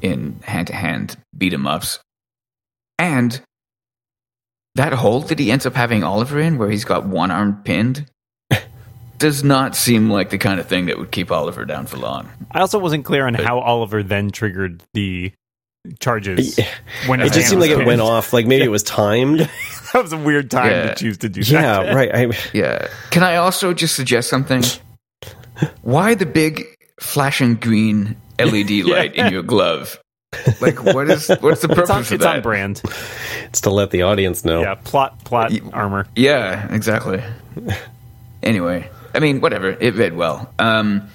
in 0.00 0.40
hand 0.44 0.68
to 0.68 0.72
hand 0.72 1.18
beat 1.36 1.52
'em 1.52 1.66
ups, 1.66 1.98
and 2.98 3.38
that 4.76 4.94
hole 4.94 5.20
that 5.20 5.38
he 5.38 5.50
ends 5.50 5.66
up 5.66 5.74
having 5.74 6.02
Oliver 6.02 6.40
in, 6.40 6.56
where 6.56 6.70
he's 6.70 6.86
got 6.86 7.04
one 7.04 7.30
arm 7.30 7.60
pinned, 7.64 8.06
does 9.18 9.44
not 9.44 9.76
seem 9.76 10.08
like 10.08 10.30
the 10.30 10.38
kind 10.38 10.58
of 10.58 10.66
thing 10.66 10.86
that 10.86 10.96
would 10.96 11.10
keep 11.10 11.30
Oliver 11.30 11.66
down 11.66 11.84
for 11.84 11.98
long. 11.98 12.30
I 12.52 12.60
also 12.60 12.78
wasn't 12.78 13.04
clear 13.04 13.26
on 13.26 13.34
how 13.34 13.58
Oliver 13.58 14.02
then 14.02 14.30
triggered 14.30 14.82
the 14.94 15.34
charges. 16.00 16.58
When 17.06 17.20
It 17.20 17.32
just 17.32 17.48
seemed 17.48 17.60
like 17.60 17.70
it 17.70 17.76
pinned. 17.76 17.86
went 17.86 18.00
off. 18.00 18.32
Like 18.32 18.46
maybe 18.46 18.64
it 18.64 18.70
was 18.78 18.82
timed. 18.82 19.40
that 19.92 20.02
was 20.02 20.12
a 20.12 20.18
weird 20.18 20.50
time 20.50 20.70
Yeah. 20.70 20.82
to 20.88 20.94
choose 20.94 21.18
to 21.18 21.28
do 21.28 21.40
Yeah, 21.40 21.82
that. 21.82 21.94
right. 21.94 22.14
I, 22.14 22.38
Yeah. 22.52 22.88
Can 23.10 23.22
I 23.22 23.36
also 23.36 23.72
just 23.74 23.94
suggest 23.96 24.28
something? 24.28 24.62
Why 25.82 26.14
the 26.14 26.26
big 26.26 26.64
flashing 27.00 27.54
green 27.56 28.16
LED 28.38 28.84
light 28.84 29.14
in 29.14 29.32
your 29.32 29.42
glove? 29.42 29.98
Like, 30.60 30.82
what 30.84 31.08
is 31.08 31.28
what's 31.40 31.62
the 31.62 31.68
It's 31.68 31.74
purpose 31.74 31.90
on, 31.90 32.00
of 32.00 32.12
it's 32.12 32.24
that? 32.24 32.36
on 32.36 32.42
brand. 32.42 32.82
it's 33.44 33.62
to 33.62 33.70
let 33.70 33.90
the 33.90 34.02
audience 34.02 34.44
know. 34.44 34.60
Yeah, 34.60 34.74
plot 34.74 35.24
plot 35.24 35.50
Y- 35.50 35.60
armor. 35.72 36.06
Yeah, 36.14 36.72
exactly. 36.74 37.22
anyway, 38.42 38.90
I 39.14 39.20
mean, 39.20 39.40
whatever. 39.40 39.70
It 39.70 39.94
read 39.94 40.14
well. 40.14 40.52
Um, 40.58 41.08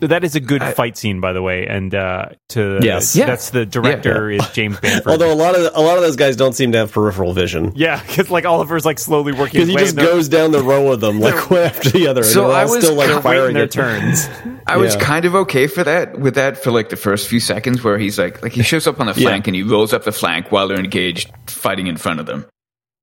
That 0.00 0.24
is 0.24 0.34
a 0.36 0.40
good 0.40 0.60
I- 0.62 0.72
fight 0.72 0.96
scene, 0.98 1.20
by 1.20 1.32
the 1.32 1.40
way. 1.40 1.66
And 1.66 1.94
uh, 1.94 2.30
to 2.50 2.80
Yes. 2.82 3.16
Yeah. 3.16 3.26
that's 3.26 3.50
the 3.50 3.64
director 3.64 4.30
is 4.30 4.46
James 4.50 4.78
Bamford. 4.78 5.06
Although 5.10 5.32
a 5.32 5.34
lot 5.34 5.54
of 5.54 5.72
a 5.74 5.80
lot 5.80 5.96
of 5.96 6.02
those 6.02 6.16
guys 6.16 6.36
don't 6.36 6.52
seem 6.52 6.72
to 6.72 6.78
have 6.78 6.92
peripheral 6.92 7.32
vision 7.32 7.72
yeah, 7.74 8.02
because 8.06 8.30
like 8.30 8.44
Oliver's 8.44 8.84
like 8.84 8.98
slowly 8.98 9.32
working. 9.32 9.66
because 9.66 9.68
he 9.68 9.76
just 9.76 9.96
goes 9.96 10.28
down 10.28 10.52
the 10.52 10.62
row 10.62 10.92
of 10.92 11.00
them 11.00 11.18
like 11.20 11.50
one 11.50 11.62
after 11.62 11.88
the 11.90 12.08
other. 12.08 12.24
So 12.24 12.44
and 12.44 12.52
I 12.52 12.64
was- 12.64 12.84
still 12.84 12.94
like 12.94 13.22
firing 13.22 13.54
their 13.54 13.64
at- 13.64 13.70
turns. 13.70 14.28
I 14.66 14.76
was 14.76 14.94
Yeah. 14.94 15.00
kind 15.00 15.24
of 15.24 15.34
okay 15.34 15.66
for 15.66 15.82
that 15.84 16.18
with 16.18 16.34
that 16.34 16.58
for 16.62 16.70
like 16.70 16.90
the 16.90 16.96
first 16.96 17.28
few 17.28 17.40
seconds 17.40 17.82
where 17.82 17.96
he's 17.98 18.18
like 18.18 18.42
like 18.42 18.52
he 18.52 18.62
shows 18.62 18.86
up 18.86 19.00
on 19.00 19.06
the 19.06 19.14
Yeah. 19.16 19.28
flank 19.28 19.46
and 19.46 19.56
he 19.56 19.62
rolls 19.62 19.92
up 19.92 20.04
the 20.04 20.12
flank 20.12 20.52
while 20.52 20.68
they're 20.68 20.78
engaged 20.78 21.30
fighting 21.46 21.86
in 21.86 21.96
front 21.96 22.20
of 22.20 22.26
them. 22.26 22.44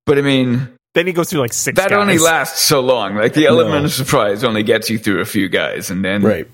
But 0.06 0.18
I 0.20 0.22
mean, 0.22 0.70
Then 0.94 1.08
he 1.08 1.14
goes 1.14 1.30
through 1.32 1.40
like 1.40 1.54
six. 1.54 1.76
that 1.80 1.90
guys. 1.90 1.98
only 1.98 2.20
lasts 2.20 2.62
so 2.62 2.82
long. 2.82 3.16
Like 3.16 3.34
the 3.34 3.48
element 3.48 3.80
No. 3.80 3.86
of 3.86 3.94
surprise 3.94 4.44
only 4.44 4.62
gets 4.62 4.90
you 4.92 5.00
through 5.00 5.22
a 5.22 5.26
few 5.26 5.50
guys, 5.50 5.90
and 5.90 6.04
then 6.06 6.22
Right. 6.22 6.48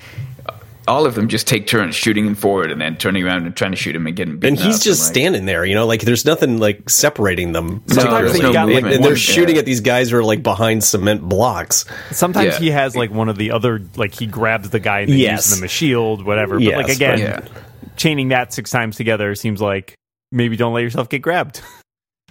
All 0.89 1.06
of 1.06 1.15
them 1.15 1.28
just 1.30 1.47
take 1.47 1.67
turns 1.67 1.95
shooting 1.95 2.25
him 2.25 2.36
forward 2.36 2.71
and 2.71 2.82
then 2.82 2.97
turning 2.97 3.23
around 3.23 3.45
and 3.45 3.56
trying 3.56 3.71
to 3.71 3.78
shoot 3.78 3.95
him 3.95 4.06
and 4.08 4.15
getting 4.15 4.38
beaten 4.39 4.58
And 4.58 4.65
he's 4.65 4.78
up. 4.78 4.82
just 4.82 5.04
like, 5.04 5.13
standing 5.13 5.45
there, 5.45 5.63
you 5.63 5.75
know, 5.75 5.86
like 5.86 6.02
there's 6.02 6.25
nothing 6.25 6.58
like 6.58 6.89
separating 6.89 7.54
them. 7.54 7.82
Sometimes 7.88 8.32
particularly. 8.32 8.39
they 8.39 8.54
got, 8.54 8.67
like, 8.67 8.84
and, 8.84 8.93
and 8.95 9.04
they're 9.06 9.15
shooting 9.15 9.56
yeah. 9.56 9.60
at 9.60 9.65
these 9.65 9.80
guys 9.82 10.10
who 10.10 10.17
are 10.17 10.23
like 10.23 10.43
behind 10.43 10.84
cement 10.84 11.21
blocks. 11.21 11.86
Sometimes 12.12 12.56
Yeah. 12.56 12.60
he 12.60 12.71
has 12.71 12.95
like 12.95 13.12
one 13.12 13.30
of 13.30 13.38
the 13.38 13.52
other 13.52 13.80
like 13.95 14.13
he 14.13 14.25
grabs 14.25 14.69
the 14.71 14.80
guy 14.80 15.02
and 15.02 15.12
then 15.12 15.19
Yes. 15.19 15.45
uses 15.45 15.56
them 15.60 15.63
as 15.65 15.71
shield, 15.71 16.25
whatever. 16.25 16.56
But 16.56 16.63
Yes, 16.63 16.78
like 16.78 16.89
again, 16.95 17.19
Yeah. 17.19 17.39
chaining 17.95 18.30
that 18.30 18.52
six 18.54 18.71
times 18.71 18.95
together 18.97 19.36
seems 19.36 19.62
like 19.62 19.95
maybe 20.32 20.58
don't 20.58 20.73
let 20.73 20.82
yourself 20.84 21.08
get 21.10 21.21
grabbed. 21.21 21.62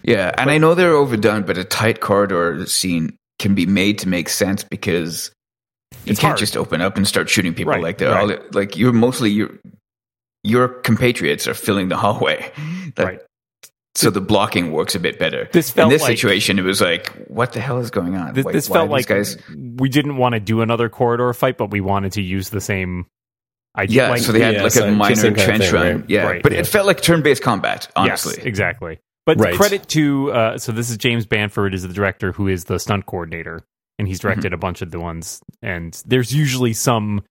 Yeah, 0.05 0.33
and 0.39 0.49
I 0.49 0.59
know 0.59 0.77
they're 0.77 0.95
overdone, 0.95 1.43
but 1.43 1.59
a 1.59 1.65
tight 1.65 2.01
corridor 2.01 2.65
scene 2.67 3.17
can 3.41 3.57
be 3.57 3.67
made 3.67 3.99
to 3.99 4.09
make 4.09 4.29
sense 4.29 4.63
because 4.63 5.33
you 6.05 6.13
It's 6.13 6.21
can't 6.21 6.31
hard. 6.31 6.39
just 6.39 6.57
open 6.57 6.81
up 6.81 6.97
and 6.97 7.07
start 7.07 7.29
shooting 7.29 7.55
people 7.55 7.73
Right, 7.73 7.83
like 7.83 7.99
they're 7.99 8.13
right. 8.13 8.55
like 8.55 8.77
you're 8.77 8.93
mostly 8.93 9.31
your 9.31 9.51
your 10.45 10.69
compatriots 10.69 11.47
are 11.49 11.55
filling 11.55 11.89
the 11.89 11.97
hallway. 12.05 12.51
That- 12.97 13.05
Right. 13.07 13.21
So 13.95 14.11
the 14.11 14.21
blocking 14.21 14.71
works 14.71 14.95
a 14.95 15.01
bit 15.01 15.19
better. 15.19 15.49
This 15.53 15.71
felt 15.71 15.87
In 15.87 15.91
this 15.93 16.03
like- 16.03 16.17
situation, 16.17 16.57
it 16.59 16.63
was 16.63 16.81
like, 16.81 17.09
what 17.27 17.53
the 17.53 17.61
hell 17.61 17.79
is 17.79 17.91
going 17.91 18.15
on? 18.15 18.33
This, 18.33 18.45
Why- 18.45 18.53
this 18.53 18.71
why 18.71 18.77
felt 18.77 18.91
like 18.91 19.07
guys. 19.07 19.37
we 19.57 19.89
didn't 19.89 20.19
want 20.19 20.35
to 20.35 20.41
do 20.41 20.61
another 20.61 20.89
corridor 20.89 21.33
fight, 21.33 21.59
but 21.59 21.73
we 21.73 21.81
wanted 21.81 22.13
to 22.13 22.23
use 22.23 22.51
the 22.51 22.61
same 22.61 23.07
idea. 23.77 24.05
Yeah, 24.05 24.11
like, 24.11 24.21
so 24.23 24.31
they 24.31 24.41
had 24.41 24.55
yeah, 24.55 24.63
like 24.63 24.73
so 24.73 24.87
a 24.87 24.93
minor 24.93 25.17
same 25.17 25.35
kind 25.35 25.41
of 25.41 25.45
trench 25.47 25.65
thing, 25.65 25.75
run. 25.75 25.97
right? 26.03 26.05
Yeah, 26.11 26.23
Right, 26.27 26.43
but 26.45 26.53
yeah. 26.53 26.61
it 26.61 26.69
felt 26.69 26.87
like 26.87 27.01
turn-based 27.01 27.43
combat. 27.43 27.89
Honestly, 27.97 28.35
Yes, 28.37 28.47
exactly. 28.47 29.01
But 29.27 29.41
Right. 29.41 29.55
credit 29.57 29.89
to 29.89 30.31
uh, 30.33 30.59
so 30.59 30.71
this 30.71 30.91
is 30.91 30.97
James 30.97 31.27
Bamford 31.27 31.75
is 31.75 31.83
the 31.83 31.93
director 31.93 32.31
who 32.31 32.47
is 32.47 32.65
the 32.65 32.79
stunt 32.79 33.05
coordinator, 33.07 33.63
and 33.99 34.07
he's 34.09 34.19
Mm-hmm. 34.19 34.29
directed 34.29 34.53
a 34.53 34.59
bunch 34.59 34.83
of 34.83 34.91
the 34.91 35.01
ones. 35.01 35.41
And 35.63 36.01
there's 36.07 36.33
usually 36.35 36.73
some 36.73 37.23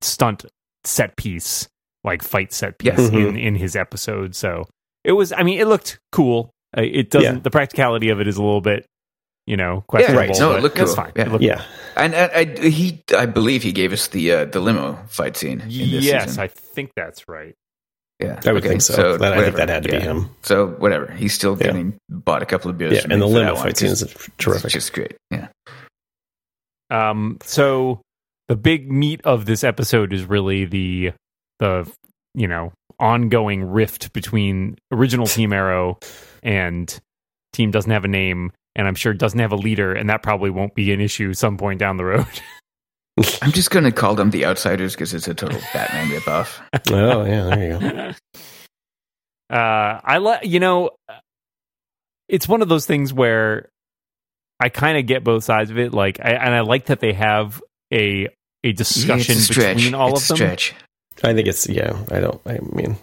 stunt 0.00 0.44
set 0.84 1.16
piece, 1.16 1.68
like 2.04 2.22
fight 2.22 2.52
set 2.52 2.78
piece, 2.78 2.88
Yes. 2.98 3.08
in 3.10 3.36
in 3.36 3.54
his 3.54 3.76
episode. 3.76 4.34
So 4.34 4.64
it 5.04 5.12
was. 5.12 5.32
I 5.32 5.42
mean, 5.42 5.60
it 5.60 5.66
looked 5.66 5.98
cool. 6.12 6.50
It 6.76 7.10
doesn't. 7.10 7.34
Yeah. 7.36 7.40
The 7.42 7.50
practicality 7.50 8.08
of 8.10 8.20
it 8.20 8.26
is 8.28 8.36
a 8.36 8.42
little 8.42 8.60
bit, 8.62 8.86
you 9.46 9.56
know, 9.56 9.84
questionable. 9.88 10.20
right. 10.28 10.38
No, 10.38 10.50
it 10.50 10.54
but 10.54 10.62
looked 10.62 10.76
that's 10.76 10.94
cool. 10.94 11.04
fine. 11.04 11.12
Yeah. 11.16 11.22
It 11.26 11.32
looked 11.32 11.44
Yeah. 11.44 11.62
and, 11.96 12.14
and 12.14 12.58
I, 12.58 12.68
he, 12.68 13.02
I 13.16 13.26
believe 13.26 13.62
he 13.62 13.72
gave 13.72 13.92
us 13.92 14.08
the 14.08 14.32
uh, 14.32 14.44
the 14.46 14.60
limo 14.60 14.98
fight 15.08 15.36
scene. 15.36 15.60
In 15.60 15.68
this 15.68 16.04
Yes, 16.04 16.24
season. 16.30 16.42
I 16.42 16.46
think 16.48 16.92
that's 16.96 17.28
right. 17.28 17.54
Yeah, 18.20 18.40
I 18.46 18.52
would 18.52 18.62
okay, 18.62 18.68
think 18.68 18.82
so. 18.82 19.16
That- 19.16 19.32
I 19.32 19.42
think 19.42 19.56
that 19.56 19.68
had 19.68 19.82
to 19.82 19.88
be 19.90 19.98
him. 19.98 20.30
So 20.42 20.68
whatever, 20.68 21.10
he's 21.10 21.34
still 21.34 21.56
Yeah. 21.58 21.66
getting 21.66 21.98
bought 22.08 22.40
a 22.42 22.46
couple 22.46 22.70
of 22.70 22.78
beers. 22.78 22.92
Yeah, 22.94 23.06
and 23.10 23.20
the 23.20 23.26
limo 23.26 23.56
fight 23.56 23.76
scene 23.76 23.90
is 23.90 24.00
terrific. 24.38 24.64
It's 24.66 24.74
just 24.74 24.92
great. 24.92 25.16
Yeah, 25.32 25.48
Um, 26.92 27.38
so 27.42 28.02
the 28.48 28.56
big 28.56 28.92
meat 28.92 29.22
of 29.24 29.46
this 29.46 29.64
episode 29.64 30.12
is 30.12 30.24
really 30.26 30.66
the 30.66 31.12
the 31.58 31.90
you 32.34 32.46
know 32.46 32.72
ongoing 33.00 33.64
rift 33.64 34.12
between 34.12 34.76
original 34.92 35.26
Team 35.26 35.52
Arrow 35.52 35.98
and 36.42 37.00
Team 37.52 37.70
doesn't 37.70 37.90
have 37.90 38.04
a 38.04 38.08
name, 38.08 38.52
and 38.76 38.86
I'm 38.86 38.94
sure 38.94 39.14
doesn't 39.14 39.40
have 39.40 39.52
a 39.52 39.56
leader, 39.56 39.94
and 39.94 40.10
that 40.10 40.22
probably 40.22 40.50
won't 40.50 40.74
be 40.74 40.92
an 40.92 41.00
issue 41.00 41.32
some 41.32 41.56
point 41.56 41.80
down 41.80 41.96
the 41.96 42.04
road. 42.04 42.26
I'm 43.42 43.52
just 43.52 43.70
going 43.70 43.84
to 43.84 43.92
call 43.92 44.14
them 44.14 44.30
the 44.30 44.46
Outsiders 44.46 44.94
because 44.94 45.12
it's 45.12 45.28
a 45.28 45.34
total 45.34 45.60
Batman 45.72 46.08
ripoff. 46.08 46.60
Oh 46.92 47.24
yeah, 47.24 47.42
there 47.44 47.72
you 47.72 47.78
go. 47.78 48.12
uh, 49.54 50.00
I 50.04 50.18
like 50.18 50.44
you 50.44 50.60
know, 50.60 50.90
it's 52.28 52.48
one 52.48 52.60
of 52.60 52.68
those 52.68 52.84
things 52.84 53.12
where 53.12 53.68
I 54.62 54.68
kind 54.68 54.96
of 54.98 55.06
get 55.06 55.24
both 55.24 55.44
sides 55.44 55.70
of 55.70 55.78
it. 55.78 55.92
Like, 55.92 56.20
I, 56.20 56.30
and 56.32 56.54
I 56.54 56.60
like 56.60 56.86
that 56.86 57.00
they 57.00 57.12
have 57.12 57.60
a 57.92 58.28
a 58.64 58.72
discussion 58.72 59.32
it's 59.36 59.48
a 59.50 59.52
stretch. 59.52 59.76
between 59.78 59.94
all 59.94 60.12
it's 60.12 60.30
of 60.30 60.38
them. 60.38 60.46
A 60.46 60.48
stretch. 60.58 60.74
I 61.24 61.34
think 61.34 61.46
it's 61.48 61.68
yeah. 61.68 61.98
I 62.10 62.20
don't. 62.20 62.40
I 62.46 62.58
mean, 62.72 62.96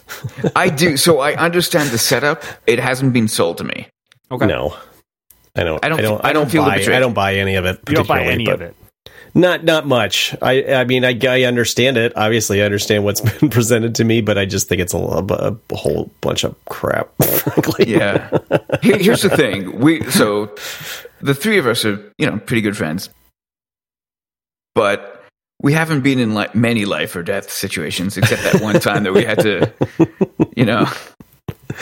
I 0.56 0.68
do. 0.68 0.96
So 0.96 1.20
I 1.20 1.34
understand 1.34 1.90
the 1.90 1.98
setup. 1.98 2.42
It 2.66 2.78
hasn't 2.78 3.12
been 3.12 3.28
sold 3.28 3.58
to 3.58 3.64
me. 3.64 3.88
Okay, 4.30 4.46
no. 4.46 4.76
I 5.54 5.62
don't. 5.64 5.82
I 5.84 5.86
I 5.86 5.88
don't- 5.90 6.00
don't. 6.02 6.24
I 6.24 6.32
don't 6.32 6.50
feel 6.50 6.64
the 6.64 6.70
buy. 6.70 6.78
betrayal. 6.78 6.96
I 6.96 7.00
don't 7.00 7.14
buy 7.14 7.34
any 7.36 7.56
of 7.56 7.64
it. 7.64 7.80
you 7.88 7.94
don't 7.96 8.06
buy 8.08 8.22
any 8.24 8.44
but 8.44 8.54
of 8.54 8.60
it. 8.62 8.76
Not 9.36 9.64
not 9.64 9.86
much. 9.86 10.34
I 10.40 10.64
I 10.64 10.84
mean 10.84 11.04
I, 11.04 11.18
I 11.28 11.42
understand 11.42 11.98
it. 11.98 12.14
Obviously, 12.16 12.62
I 12.62 12.64
understand 12.64 13.04
what's 13.04 13.20
been 13.38 13.50
presented 13.50 13.94
to 13.96 14.04
me, 14.04 14.22
but 14.22 14.38
I 14.38 14.46
just 14.46 14.66
think 14.66 14.80
it's 14.80 14.94
a, 14.94 14.98
a, 14.98 15.24
a 15.70 15.76
whole 15.76 16.10
bunch 16.22 16.42
of 16.42 16.56
crap. 16.64 17.10
Frankly, 17.22 17.84
Yeah. 17.86 18.30
Here, 18.82 18.96
here's 18.96 19.20
the 19.20 19.28
thing. 19.28 19.78
We 19.78 20.02
so 20.10 20.54
the 21.20 21.34
three 21.34 21.58
of 21.58 21.66
us 21.66 21.84
are 21.84 22.12
you 22.16 22.26
know 22.30 22.38
pretty 22.38 22.62
good 22.62 22.78
friends, 22.78 23.10
but 24.74 25.22
we 25.62 25.74
haven't 25.74 26.00
been 26.00 26.18
in 26.18 26.32
like 26.32 26.54
many 26.54 26.86
life 26.86 27.14
or 27.14 27.22
death 27.22 27.50
situations 27.50 28.16
except 28.16 28.42
that 28.42 28.62
one 28.62 28.80
time 28.80 29.04
that 29.04 29.12
we 29.12 29.24
had 29.24 29.38
to, 29.40 29.70
you 30.56 30.64
know, 30.64 30.86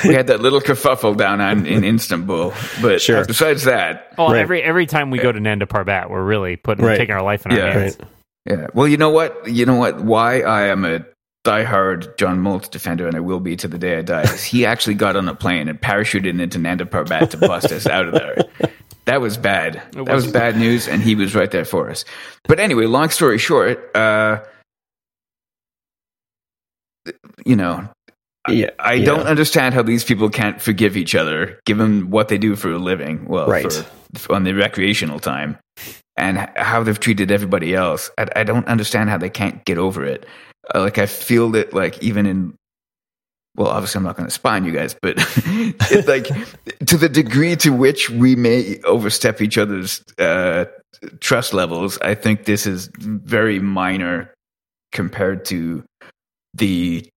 we 0.05 0.14
had 0.14 0.27
that 0.27 0.40
little 0.40 0.61
kerfuffle 0.61 1.16
down 1.16 1.40
on, 1.40 1.66
in 1.66 1.85
Istanbul. 1.85 2.53
But 2.83 3.00
Sure. 3.00 3.24
besides 3.24 3.64
that, 3.64 4.12
Well, 4.18 4.29
Right. 4.31 4.40
every 4.40 4.62
every 4.62 4.87
time 4.87 5.11
we 5.11 5.18
go 5.18 5.31
to 5.33 5.40
Nanda 5.40 5.66
Parbat, 5.66 6.11
we're 6.11 6.22
really 6.24 6.57
putting 6.57 6.85
Right. 6.85 6.96
taking 6.96 7.14
our 7.14 7.22
life 7.22 7.46
in 7.46 7.53
our 7.53 7.59
Yeah. 7.59 7.72
hands. 7.72 7.98
Right. 8.00 8.09
yeah. 8.59 8.66
Well, 8.74 8.88
you 8.88 8.96
know 8.96 9.11
what? 9.11 9.46
You 9.48 9.66
know 9.66 9.77
what? 9.77 10.00
Why 10.00 10.40
I 10.40 10.66
am 10.66 10.85
a 10.85 11.05
diehard 11.46 12.16
John 12.16 12.40
Moltz 12.42 12.70
defender, 12.70 13.07
and 13.07 13.14
I 13.16 13.20
will 13.20 13.40
be 13.40 13.55
to 13.57 13.68
the 13.68 13.79
day 13.79 13.98
I 13.98 14.03
die. 14.03 14.22
Is 14.22 14.42
he 14.44 14.64
actually 14.66 14.94
got 14.94 15.14
on 15.16 15.29
a 15.29 15.35
plane 15.35 15.68
and 15.68 15.81
parachuted 15.81 16.40
into 16.40 16.59
Nanda 16.59 16.87
Parbat 16.87 17.31
to 17.31 17.37
bust 17.37 17.70
us 17.70 17.87
out 17.87 18.07
of 18.09 18.14
there. 18.14 18.37
That 19.05 19.20
was 19.20 19.37
bad. 19.37 19.83
That 19.92 20.07
was 20.07 20.24
was. 20.24 20.33
bad 20.33 20.57
news, 20.57 20.88
and 20.88 21.03
he 21.03 21.14
was 21.14 21.35
right 21.35 21.50
there 21.50 21.66
for 21.66 21.90
us. 21.90 22.07
But 22.48 22.59
anyway, 22.61 22.87
long 22.87 23.11
story 23.11 23.37
short, 23.37 23.94
uh, 23.94 24.38
you 27.44 27.57
know, 27.57 27.87
Yeah, 28.48 28.70
I 28.78 28.94
yeah. 28.94 29.04
don't 29.07 29.26
understand 29.26 29.74
how 29.74 29.83
these 29.83 30.04
people 30.04 30.28
can't 30.28 30.61
forgive 30.61 30.96
each 30.96 31.14
other, 31.14 31.61
given 31.64 32.11
what 32.11 32.28
they 32.28 32.38
do 32.38 32.57
for 32.57 32.70
a 32.72 32.78
living. 32.78 33.26
Well, 33.26 33.46
Right. 33.48 33.72
for, 34.14 34.35
on 34.35 34.44
the 34.44 34.52
recreational 34.52 35.18
time, 35.18 35.59
and 36.16 36.38
how 36.57 36.83
they've 36.83 36.98
treated 37.00 37.30
everybody 37.30 37.74
else. 37.74 38.11
I, 38.18 38.28
I 38.37 38.44
don't 38.44 38.66
understand 38.68 39.11
how 39.11 39.18
they 39.18 39.30
can't 39.30 39.64
get 39.64 39.78
over 39.78 40.04
it. 40.04 40.26
Uh, 40.74 40.80
like 40.80 40.98
I 40.98 41.07
feel 41.07 41.50
that, 41.52 41.72
like 41.72 42.02
even 42.02 42.26
in, 42.26 42.54
well, 43.57 43.68
obviously 43.68 43.98
I'm 43.98 44.04
not 44.04 44.16
going 44.16 44.28
to 44.28 44.35
spy 44.35 44.57
on 44.57 44.64
you 44.64 44.72
guys, 44.72 44.94
but 45.00 45.14
it, 45.18 46.07
like 46.07 46.26
to 46.87 46.96
the 46.96 47.09
degree 47.09 47.57
to 47.57 47.70
which 47.70 48.11
we 48.11 48.37
may 48.37 48.80
overstep 48.85 49.40
each 49.40 49.59
other's 49.59 50.02
uh, 50.18 50.66
trust 51.20 51.54
levels, 51.54 51.98
I 52.00 52.14
think 52.14 52.44
this 52.44 52.66
is 52.66 52.90
very 52.98 53.59
minor 53.59 54.33
compared 54.92 55.44
to 55.46 55.85
the 56.54 57.09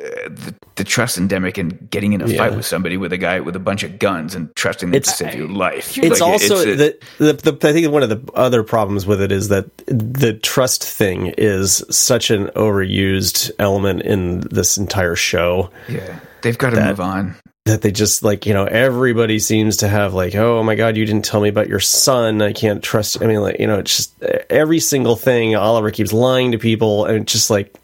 the, 0.00 0.54
the 0.76 0.84
trust 0.84 1.18
endemic 1.18 1.58
and 1.58 1.90
getting 1.90 2.12
in 2.12 2.22
a 2.22 2.28
fight 2.28 2.54
with 2.54 2.64
somebody 2.66 2.96
with 2.96 3.12
a 3.12 3.18
guy 3.18 3.40
with 3.40 3.54
a 3.56 3.60
bunch 3.60 3.82
of 3.82 3.98
guns 3.98 4.34
and 4.34 4.54
trusting 4.56 4.90
them 4.90 4.94
It's- 4.96 5.18
to 5.18 5.24
save 5.24 5.34
your 5.34 5.48
life. 5.48 5.96
It's 5.98 6.20
Like, 6.20 6.30
also 6.30 6.56
a- 6.62 6.74
the, 6.74 6.98
the, 7.18 7.32
the 7.52 7.68
I 7.68 7.72
think 7.72 7.90
one 7.92 8.02
of 8.02 8.08
the 8.08 8.32
other 8.34 8.62
problems 8.62 9.06
with 9.06 9.20
it 9.20 9.30
is 9.32 9.48
that 9.48 9.66
the 9.86 10.32
trust 10.42 10.84
thing 10.84 11.34
is 11.36 11.84
such 11.90 12.30
an 12.30 12.46
overused 12.56 13.50
element 13.58 14.02
in 14.02 14.40
this 14.50 14.76
entire 14.78 15.16
show 15.16 15.70
yeah. 15.88 16.20
They've 16.42 16.56
got 16.56 16.70
to 16.70 16.76
that- 16.76 16.88
move 16.88 17.00
on. 17.00 17.36
that 17.66 17.82
they 17.82 17.92
just 17.92 18.22
like 18.24 18.46
you 18.46 18.54
know 18.54 18.64
everybody 18.64 19.38
seems 19.38 19.76
to 19.78 19.88
have 19.88 20.14
like 20.14 20.34
oh 20.34 20.62
my 20.62 20.74
god 20.74 20.96
you 20.96 21.04
didn't 21.04 21.24
tell 21.26 21.40
me 21.42 21.48
about 21.50 21.68
your 21.68 21.80
son 21.80 22.40
I 22.40 22.52
can't 22.54 22.82
trust 22.82 23.16
you. 23.16 23.20
I 23.22 23.26
mean 23.26 23.40
like 23.40 23.60
you 23.60 23.66
know 23.66 23.78
it's 23.78 23.96
just 23.96 24.22
every 24.48 24.80
single 24.80 25.16
thing 25.16 25.54
Oliver 25.56 25.90
keeps 25.90 26.12
lying 26.12 26.52
to 26.52 26.58
people 26.58 27.04
and 27.04 27.22
it's 27.22 27.32
just 27.32 27.50
like 27.50 27.74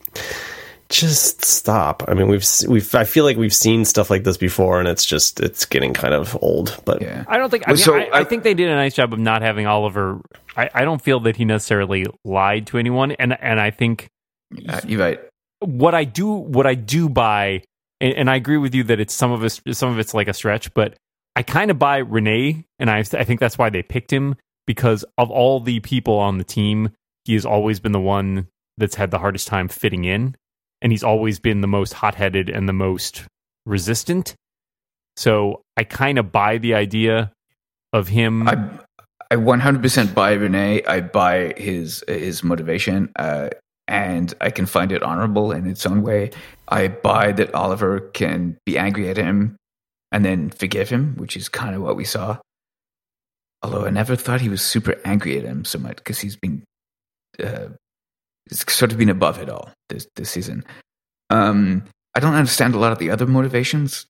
just 0.88 1.44
stop. 1.44 2.02
I 2.08 2.14
mean 2.14 2.28
we've 2.28 2.44
we've 2.68 2.94
I 2.94 3.04
feel 3.04 3.24
like 3.24 3.36
we've 3.36 3.54
seen 3.54 3.84
stuff 3.84 4.10
like 4.10 4.24
this 4.24 4.36
before 4.36 4.78
and 4.78 4.88
it's 4.88 5.04
just 5.04 5.40
it's 5.40 5.64
getting 5.64 5.92
kind 5.94 6.14
of 6.14 6.36
old 6.42 6.80
but 6.84 7.02
Yeah. 7.02 7.24
I 7.28 7.38
don't 7.38 7.50
think. 7.50 7.64
I, 7.66 7.72
mean, 7.72 7.76
so 7.78 7.94
I, 7.96 8.02
I 8.04 8.18
I- 8.20 8.24
think 8.24 8.42
they 8.44 8.54
did 8.54 8.68
a 8.68 8.74
nice 8.74 8.94
job 8.94 9.12
of 9.12 9.18
not 9.18 9.42
having 9.42 9.66
Oliver. 9.66 10.20
I, 10.56 10.70
I 10.74 10.84
don't 10.84 11.02
feel 11.02 11.20
that 11.20 11.36
he 11.36 11.44
necessarily 11.44 12.06
lied 12.24 12.66
to 12.68 12.78
anyone, 12.78 13.12
and 13.12 13.36
and 13.40 13.60
I 13.60 13.70
think 13.70 14.08
Uh, 14.68 14.80
you're 14.86 15.00
right. 15.00 15.20
what 15.60 15.94
I 15.94 16.04
do 16.04 16.28
what 16.32 16.66
I 16.66 16.74
do 16.74 17.08
buy, 17.08 17.62
and, 18.00 18.14
and 18.14 18.30
I 18.30 18.36
agree 18.36 18.56
with 18.58 18.74
you 18.74 18.82
that 18.84 18.98
it's 19.00 19.12
some 19.14 19.32
of 19.32 19.42
us, 19.44 19.60
some 19.72 19.90
of 19.90 19.98
it's 19.98 20.14
like 20.14 20.28
a 20.28 20.34
stretch, 20.34 20.72
but 20.72 20.94
I 21.34 21.42
kind 21.42 21.70
of 21.70 21.78
buy 21.78 21.98
Renee, 21.98 22.64
and 22.78 22.90
I 22.90 22.98
I 23.00 23.24
think 23.24 23.40
that's 23.40 23.58
why 23.58 23.68
they 23.70 23.82
picked 23.82 24.10
him 24.12 24.36
because 24.66 25.04
of 25.18 25.30
all 25.30 25.60
the 25.60 25.80
people 25.80 26.18
on 26.18 26.38
the 26.38 26.44
team, 26.44 26.90
he 27.24 27.34
has 27.34 27.44
always 27.44 27.78
been 27.80 27.92
the 27.92 28.00
one 28.00 28.48
that's 28.78 28.94
had 28.94 29.10
the 29.10 29.18
hardest 29.18 29.46
time 29.48 29.68
fitting 29.68 30.04
in, 30.04 30.34
and 30.82 30.92
he's 30.92 31.04
always 31.04 31.38
been 31.38 31.60
the 31.60 31.68
most 31.68 31.94
hot 31.94 32.14
headed 32.14 32.48
and 32.48 32.68
the 32.68 32.72
most 32.72 33.24
resistant. 33.64 34.34
So 35.16 35.62
I 35.76 35.84
kind 35.84 36.18
of 36.18 36.30
buy 36.30 36.58
the 36.58 36.74
idea 36.74 37.32
of 37.92 38.08
him. 38.08 38.48
I 38.48 38.70
I 39.30 39.36
100% 39.36 40.14
buy 40.14 40.32
Renee. 40.32 40.84
I 40.84 41.00
buy 41.00 41.54
his 41.56 42.04
his 42.06 42.44
motivation, 42.44 43.10
uh, 43.16 43.48
and 43.88 44.32
I 44.40 44.50
can 44.50 44.66
find 44.66 44.92
it 44.92 45.02
honorable 45.02 45.52
in 45.52 45.66
its 45.66 45.84
own 45.86 46.02
way. 46.02 46.30
I 46.68 46.88
buy 46.88 47.32
that 47.32 47.54
Oliver 47.54 48.00
can 48.00 48.58
be 48.64 48.78
angry 48.78 49.08
at 49.08 49.16
him 49.16 49.56
and 50.12 50.24
then 50.24 50.50
forgive 50.50 50.88
him, 50.90 51.16
which 51.16 51.36
is 51.36 51.48
kind 51.48 51.74
of 51.74 51.82
what 51.82 51.96
we 51.96 52.04
saw. 52.04 52.38
Although 53.62 53.86
I 53.86 53.90
never 53.90 54.16
thought 54.16 54.40
he 54.40 54.48
was 54.48 54.62
super 54.62 55.00
angry 55.04 55.36
at 55.38 55.44
him 55.44 55.64
so 55.64 55.78
much 55.78 55.96
because 55.96 56.20
he's 56.20 56.36
been 56.36 56.62
uh, 57.42 57.68
it's 58.50 58.72
sort 58.72 58.92
of 58.92 58.98
been 58.98 59.08
above 59.08 59.38
it 59.40 59.48
all 59.48 59.70
this 59.88 60.06
this 60.16 60.30
season. 60.30 60.64
Um, 61.30 61.84
I 62.14 62.20
don't 62.20 62.34
understand 62.34 62.74
a 62.74 62.78
lot 62.78 62.92
of 62.92 62.98
the 62.98 63.10
other 63.10 63.26
motivations, 63.26 64.06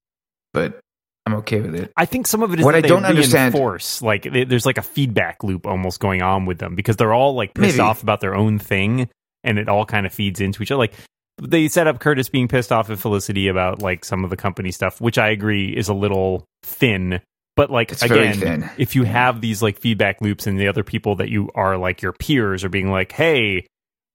but 0.52 0.78
I'm 1.24 1.34
okay 1.36 1.60
with 1.60 1.74
it. 1.74 1.90
I 1.96 2.04
think 2.04 2.26
some 2.26 2.42
of 2.42 2.52
it 2.52 2.60
is 2.60 2.64
What 2.64 2.74
I 2.74 2.80
don't 2.80 3.04
understand- 3.04 3.52
Force 3.52 4.00
like 4.02 4.28
there's 4.30 4.66
like 4.66 4.78
a 4.78 4.82
feedback 4.82 5.42
loop 5.42 5.66
almost 5.66 5.98
going 5.98 6.22
on 6.22 6.46
with 6.46 6.58
them 6.58 6.74
because 6.74 6.96
they're 6.96 7.14
all 7.14 7.34
like 7.34 7.54
pissed 7.54 7.78
Maybe. 7.78 7.80
off 7.80 8.02
about 8.02 8.20
their 8.20 8.34
own 8.34 8.58
thing 8.58 9.08
and 9.42 9.58
it 9.58 9.68
all 9.68 9.84
kind 9.84 10.06
of 10.06 10.12
feeds 10.14 10.40
into 10.40 10.62
each 10.62 10.70
other. 10.70 10.78
Like 10.78 10.94
they 11.42 11.68
set 11.68 11.86
up 11.86 11.98
Curtis 11.98 12.28
being 12.28 12.48
pissed 12.48 12.70
off 12.72 12.90
at 12.90 12.98
Felicity 12.98 13.48
about 13.48 13.82
like 13.82 14.04
some 14.04 14.24
of 14.24 14.30
the 14.30 14.36
company 14.36 14.70
stuff, 14.70 15.00
which 15.00 15.18
I 15.18 15.30
agree 15.30 15.76
is 15.76 15.88
a 15.88 15.94
little 15.94 16.44
thin. 16.62 17.20
But 17.56 17.70
like 17.70 17.90
It's 17.90 18.02
again, 18.02 18.70
if 18.78 18.94
you 18.94 19.04
have 19.04 19.40
these 19.40 19.62
like 19.62 19.78
feedback 19.78 20.20
loops 20.20 20.46
and 20.46 20.60
the 20.60 20.68
other 20.68 20.84
people 20.84 21.16
that 21.16 21.28
you 21.30 21.50
are 21.54 21.76
like 21.76 22.02
your 22.02 22.12
peers 22.12 22.62
are 22.64 22.68
being 22.68 22.90
like, 22.90 23.12
"Hey, 23.12 23.66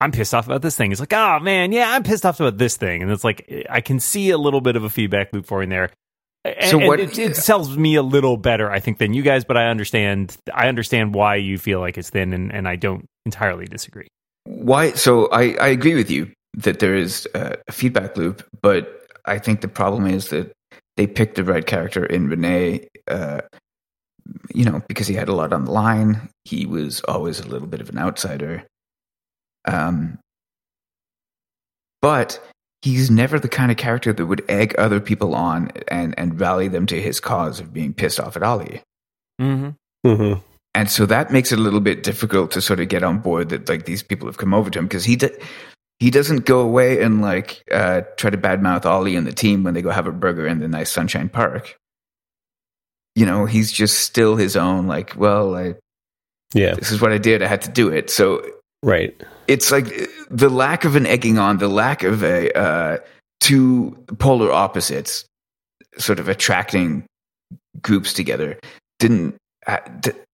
I'm 0.01 0.11
pissed 0.11 0.33
off 0.33 0.45
about 0.47 0.61
this 0.61 0.75
thing," 0.75 0.91
it's 0.91 0.99
like, 0.99 1.13
"Oh 1.13 1.39
man, 1.39 1.71
yeah, 1.71 1.91
I'm 1.91 2.03
pissed 2.03 2.25
off 2.25 2.39
about 2.39 2.57
this 2.57 2.75
thing," 2.77 3.01
and 3.03 3.11
it's 3.11 3.23
like 3.23 3.65
I 3.69 3.79
can 3.81 3.99
see 3.99 4.31
a 4.31 4.37
little 4.37 4.61
bit 4.61 4.75
of 4.75 4.83
a 4.83 4.89
feedback 4.89 5.31
loop 5.33 5.45
for 5.45 5.61
in 5.63 5.69
there. 5.69 5.91
And, 6.43 6.71
So 6.71 6.77
what- 6.79 6.99
it, 6.99 7.17
it 7.19 7.35
sells 7.37 7.77
me 7.77 7.95
a 7.95 8.01
little 8.01 8.35
better, 8.35 8.71
I 8.71 8.79
think, 8.79 8.97
than 8.97 9.13
you 9.13 9.21
guys. 9.21 9.45
But 9.45 9.57
I 9.57 9.67
understand, 9.67 10.35
I 10.53 10.67
understand 10.67 11.13
why 11.13 11.35
you 11.35 11.57
feel 11.59 11.79
like 11.79 11.97
it's 11.99 12.09
thin, 12.09 12.33
and, 12.33 12.51
and 12.51 12.67
I 12.67 12.75
don't 12.75 13.05
entirely 13.27 13.65
disagree. 13.67 14.07
why 14.45 14.91
so 14.93 15.29
i 15.31 15.53
i 15.61 15.67
agree 15.67 15.93
with 15.93 16.09
you 16.09 16.31
that 16.57 16.79
there 16.79 16.95
is 16.95 17.27
a 17.35 17.55
feedback 17.71 18.17
loop 18.17 18.41
but 18.63 19.05
i 19.25 19.37
think 19.37 19.61
the 19.61 19.67
problem 19.67 20.07
is 20.07 20.29
that 20.29 20.51
they 20.97 21.05
picked 21.05 21.35
the 21.35 21.43
right 21.43 21.67
character 21.67 22.03
in 22.07 22.27
renee 22.27 22.87
uh 23.07 23.39
you 24.55 24.65
know 24.65 24.81
because 24.87 25.05
he 25.07 25.13
had 25.13 25.29
a 25.29 25.33
lot 25.35 25.53
on 25.53 25.65
the 25.65 25.71
line 25.71 26.27
he 26.45 26.65
was 26.65 27.01
always 27.01 27.39
a 27.39 27.47
little 27.47 27.67
bit 27.67 27.79
of 27.81 27.89
an 27.89 27.99
outsider 27.99 28.63
um 29.65 30.17
but 32.02 32.41
he's 32.82 33.12
never 33.12 33.39
the 33.39 33.50
kind 33.50 33.71
of 33.71 33.78
character 33.78 34.12
that 34.12 34.26
would 34.26 34.43
egg 34.50 34.74
other 34.78 35.00
people 35.00 35.36
on 35.36 35.71
and 35.88 36.17
and 36.17 36.39
rally 36.39 36.67
them 36.67 36.86
to 36.86 37.00
his 37.02 37.19
cause 37.19 37.60
of 37.60 37.74
being 37.74 37.93
pissed 37.93 38.19
off 38.19 38.36
at 38.36 38.43
ollie 38.43 38.82
Mm-hmm. 39.41 39.69
hmm 40.06 40.34
and 40.74 40.89
so 40.89 41.06
that 41.06 41.32
makes 41.32 41.52
it 41.52 41.60
a 41.60 41.62
little 41.62 41.82
bit 41.82 42.04
difficult 42.04 42.52
to 42.52 42.62
sort 42.62 42.80
of 42.80 42.88
get 42.88 43.04
on 43.04 43.19
board 43.19 43.50
that 43.50 43.67
like 43.67 43.86
these 43.86 44.04
people 44.04 44.28
have 44.28 44.38
come 44.38 44.54
over 44.54 44.69
to 44.69 44.80
him 44.80 44.86
because 44.86 45.04
he 45.04 45.15
d- 45.17 45.30
he 46.00 46.10
doesn't 46.10 46.45
go 46.45 46.62
away 46.62 47.02
and 47.04 47.21
like 47.21 47.62
uh, 47.71 48.02
try 48.17 48.30
to 48.30 48.38
badmouth 48.38 48.86
Ollie 48.86 49.15
and 49.15 49.28
the 49.28 49.34
team 49.34 49.63
when 49.63 49.74
they 49.74 49.82
go 49.82 49.91
have 49.91 50.08
a 50.08 50.12
burger 50.12 50.47
in 50.47 50.60
the 50.60 50.67
nice 50.67 50.89
Sunshine 50.89 51.30
Park. 51.30 51.76
You 53.15 53.26
know, 53.26 53.45
he's 53.45 53.71
just 53.71 54.00
still 54.00 54.36
his 54.38 54.56
own. 54.56 54.88
Like, 54.88 55.15
well, 55.17 55.56
I, 55.56 55.76
yeah 56.54 56.74
this 56.74 56.91
is 56.91 57.02
what 57.02 57.12
I 57.12 57.17
did. 57.17 57.43
I 57.43 57.47
had 57.47 57.62
to 57.63 57.69
do 57.69 57.89
it. 57.89 58.10
So 58.10 58.41
right 58.84 59.22
it's 59.48 59.72
like 59.72 59.86
the 60.30 60.50
lack 60.50 60.86
of 60.86 60.96
an 60.96 61.06
egging 61.06 61.38
on, 61.38 61.58
the 61.58 61.67
lack 61.67 62.04
of 62.04 62.24
a 62.24 62.52
uh, 62.58 62.98
two 63.41 63.91
polar 64.17 64.52
opposites 64.52 65.26
sort 65.98 66.20
of 66.20 66.30
attracting 66.30 67.04
groups 67.82 68.13
together 68.13 68.58
didn't 69.00 69.36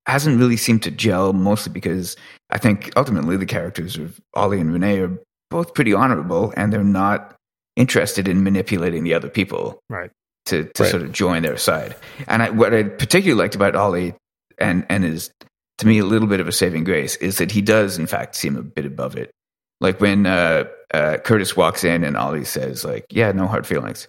hasn't 0.06 0.40
really 0.40 0.58
seemed 0.58 0.84
to 0.84 0.92
gel. 0.92 1.34
Mostly 1.34 1.72
because 1.74 2.16
I 2.52 2.58
think 2.58 2.92
ultimately 2.96 3.38
the 3.38 3.46
characters 3.46 3.98
of 3.98 4.20
Ollie 4.36 4.60
and 4.60 4.72
Renee 4.72 5.00
are 5.00 5.18
both 5.50 5.74
pretty 5.74 5.94
honorable, 5.94 6.54
and 6.56 6.72
they're 6.72 6.84
not 6.84 7.36
interested 7.76 8.28
in 8.28 8.44
manipulating 8.44 9.04
the 9.04 9.14
other 9.14 9.30
people 9.30 9.80
Right. 9.90 10.12
to, 10.46 10.66
to 10.76 10.84
Right. 10.84 10.90
sort 10.92 11.04
of 11.04 11.12
join 11.12 11.42
their 11.44 11.58
side. 11.58 11.96
And 12.28 12.44
I, 12.44 12.50
what 12.52 12.74
I 12.74 12.84
particularly 12.84 13.42
liked 13.42 13.56
about 13.56 13.76
Ollie 13.76 14.14
and 14.60 14.86
and 14.90 15.04
is 15.06 15.32
to 15.80 15.88
me 15.88 16.00
a 16.00 16.06
little 16.06 16.28
bit 16.28 16.40
of 16.40 16.48
a 16.48 16.52
saving 16.52 16.84
grace 16.84 17.16
is 17.18 17.38
that 17.38 17.52
he 17.52 17.62
does 17.62 17.98
in 17.98 18.08
fact 18.08 18.36
seem 18.36 18.56
a 18.56 18.64
bit 18.64 18.86
above 18.86 19.16
it. 19.16 19.32
Like 19.80 20.02
when 20.02 20.26
uh, 20.26 20.64
uh, 20.94 21.18
Curtis 21.18 21.56
walks 21.56 21.84
in 21.84 22.04
and 22.04 22.18
Ollie 22.18 22.46
says 22.46 22.84
like, 22.84 23.06
"Yeah, 23.12 23.32
no 23.32 23.46
hard 23.48 23.68
feelings." 23.68 24.08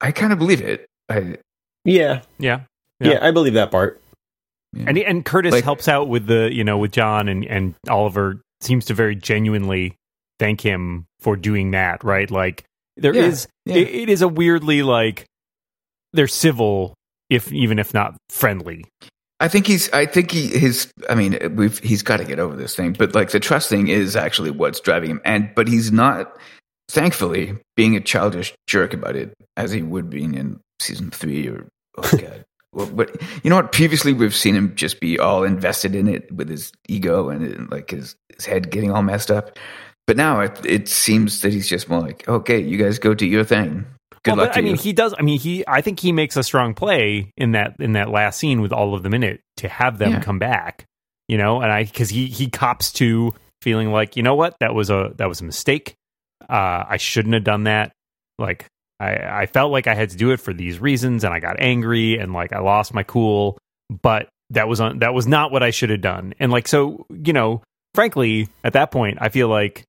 I 0.00 0.10
kind 0.12 0.32
of 0.32 0.38
believe 0.38 0.60
it. 0.60 0.86
I, 1.08 1.36
yeah 1.84 2.22
Yeah. 2.38 2.62
yeah, 3.00 3.10
Yeah. 3.12 3.18
I 3.26 3.30
believe 3.30 3.54
that 3.54 3.70
part 3.70 4.00
yeah. 4.72 4.84
And 4.86 4.98
and 4.98 5.24
Curtis 5.24 5.52
Like- 5.52 5.64
helps 5.64 5.86
out 5.88 6.08
with 6.08 6.26
the 6.26 6.48
you 6.52 6.64
know 6.64 6.78
with 6.78 6.92
John 6.92 7.28
and 7.28 7.44
and 7.44 7.74
Oliver 7.88 8.40
seems 8.60 8.86
to 8.86 8.94
very 8.94 9.14
genuinely 9.14 9.94
thank 10.38 10.60
him 10.60 11.04
for 11.20 11.36
doing 11.36 11.72
that. 11.72 12.02
Right. 12.02 12.30
Like 12.30 12.64
there 12.96 13.14
is 13.14 13.46
Yeah, 13.66 13.76
it- 13.76 13.90
yeah. 13.92 14.00
it 14.02 14.08
is 14.08 14.22
a 14.22 14.28
weirdly 14.28 14.82
like 14.82 15.26
they're 16.14 16.26
civil 16.28 16.94
if 17.30 17.52
even 17.52 17.78
if 17.78 17.92
not 17.94 18.16
friendly. 18.30 18.84
I 19.42 19.48
think 19.48 19.66
he's. 19.66 19.92
I 19.92 20.06
think 20.06 20.30
he. 20.30 20.46
His. 20.48 20.90
I 21.10 21.14
mean, 21.14 21.36
we've. 21.56 21.78
He's 21.80 22.02
got 22.02 22.18
to 22.18 22.24
get 22.24 22.38
over 22.38 22.56
this 22.56 22.74
thing. 22.74 22.94
But 22.94 23.14
like 23.14 23.30
the 23.32 23.40
trust 23.40 23.68
thing 23.68 23.88
is 23.88 24.16
actually 24.16 24.52
what's 24.52 24.80
driving 24.80 25.10
him. 25.10 25.20
And 25.26 25.50
but 25.54 25.68
he's 25.68 25.92
not. 25.92 26.32
thankfully 26.88 27.56
being 27.76 27.96
a 27.96 28.00
childish 28.00 28.54
jerk 28.66 28.94
about 28.94 29.16
it, 29.16 29.34
as 29.56 29.72
he 29.72 29.82
would 29.82 30.08
be 30.10 30.24
in 30.24 30.60
season 30.80 31.10
three 31.10 31.48
or 31.48 31.66
oh 31.98 32.10
god. 32.18 32.44
But 32.72 33.20
you 33.42 33.50
know 33.50 33.56
what? 33.56 33.72
Previously, 33.72 34.12
we've 34.12 34.34
seen 34.34 34.54
him 34.54 34.74
just 34.74 35.00
be 35.00 35.18
all 35.18 35.44
invested 35.44 35.94
in 35.94 36.08
it 36.08 36.30
with 36.32 36.48
his 36.48 36.72
ego 36.88 37.28
and 37.28 37.70
like 37.70 37.90
his, 37.90 38.16
his 38.34 38.46
head 38.46 38.70
getting 38.70 38.90
all 38.90 39.02
messed 39.02 39.30
up. 39.30 39.58
But 40.06 40.16
now 40.16 40.40
it, 40.40 40.58
it 40.64 40.88
seems 40.88 41.42
that 41.42 41.52
he's 41.52 41.68
just 41.68 41.88
more 41.88 42.00
like, 42.00 42.26
okay, 42.28 42.58
you 42.60 42.78
guys 42.78 42.98
go 42.98 43.14
do 43.14 43.26
your 43.26 43.44
thing. 43.44 43.86
Good 44.24 44.32
well, 44.32 44.38
luck 44.38 44.48
but, 44.50 44.54
to 44.54 44.58
I 44.60 44.62
mean, 44.62 44.76
he 44.76 44.92
does. 44.92 45.14
I 45.18 45.22
mean, 45.22 45.38
he. 45.40 45.64
I 45.66 45.80
think 45.80 45.98
he 45.98 46.12
makes 46.12 46.36
a 46.36 46.42
strong 46.42 46.74
play 46.74 47.32
in 47.36 47.52
that 47.52 47.76
in 47.80 47.92
that 47.92 48.08
last 48.08 48.38
scene 48.38 48.60
with 48.60 48.72
all 48.72 48.94
of 48.94 49.02
them 49.02 49.14
in 49.14 49.22
it 49.24 49.40
to 49.56 49.68
have 49.68 49.98
them 49.98 50.12
Yeah. 50.12 50.20
come 50.20 50.38
back. 50.38 50.84
You 51.28 51.38
know, 51.38 51.60
and 51.60 51.72
I 51.72 51.84
because 51.84 52.10
he 52.10 52.26
he 52.26 52.48
cops 52.48 52.92
to 52.94 53.34
feeling 53.62 53.90
like 53.90 54.16
you 54.16 54.22
know 54.22 54.34
what 54.34 54.56
that 54.60 54.74
was 54.74 54.90
a 54.90 55.12
that 55.16 55.28
was 55.28 55.40
a 55.40 55.44
mistake. 55.44 55.94
Uh, 56.48 56.84
I 56.88 56.96
shouldn't 56.98 57.34
have 57.34 57.44
done 57.44 57.64
that. 57.64 57.92
Like 58.38 58.66
I 59.00 59.42
I 59.42 59.46
felt 59.46 59.72
like 59.72 59.86
I 59.86 59.94
had 59.94 60.10
to 60.10 60.16
do 60.16 60.30
it 60.32 60.40
for 60.40 60.52
these 60.52 60.78
reasons, 60.78 61.24
and 61.24 61.32
I 61.34 61.40
got 61.40 61.58
angry 61.58 62.18
and 62.18 62.32
like 62.32 62.52
I 62.52 62.60
lost 62.60 62.94
my 62.94 63.02
cool. 63.02 63.58
But 64.02 64.28
that 64.50 64.68
was 64.68 64.80
on 64.80 65.00
that 65.00 65.14
was 65.14 65.26
not 65.26 65.50
what 65.50 65.62
I 65.62 65.70
should 65.70 65.90
have 65.90 66.00
done. 66.00 66.34
And 66.38 66.52
like 66.52 66.68
so, 66.68 67.06
you 67.10 67.32
know, 67.32 67.62
frankly, 67.94 68.48
at 68.62 68.74
that 68.74 68.90
point, 68.90 69.18
I 69.20 69.30
feel 69.30 69.48
like 69.48 69.84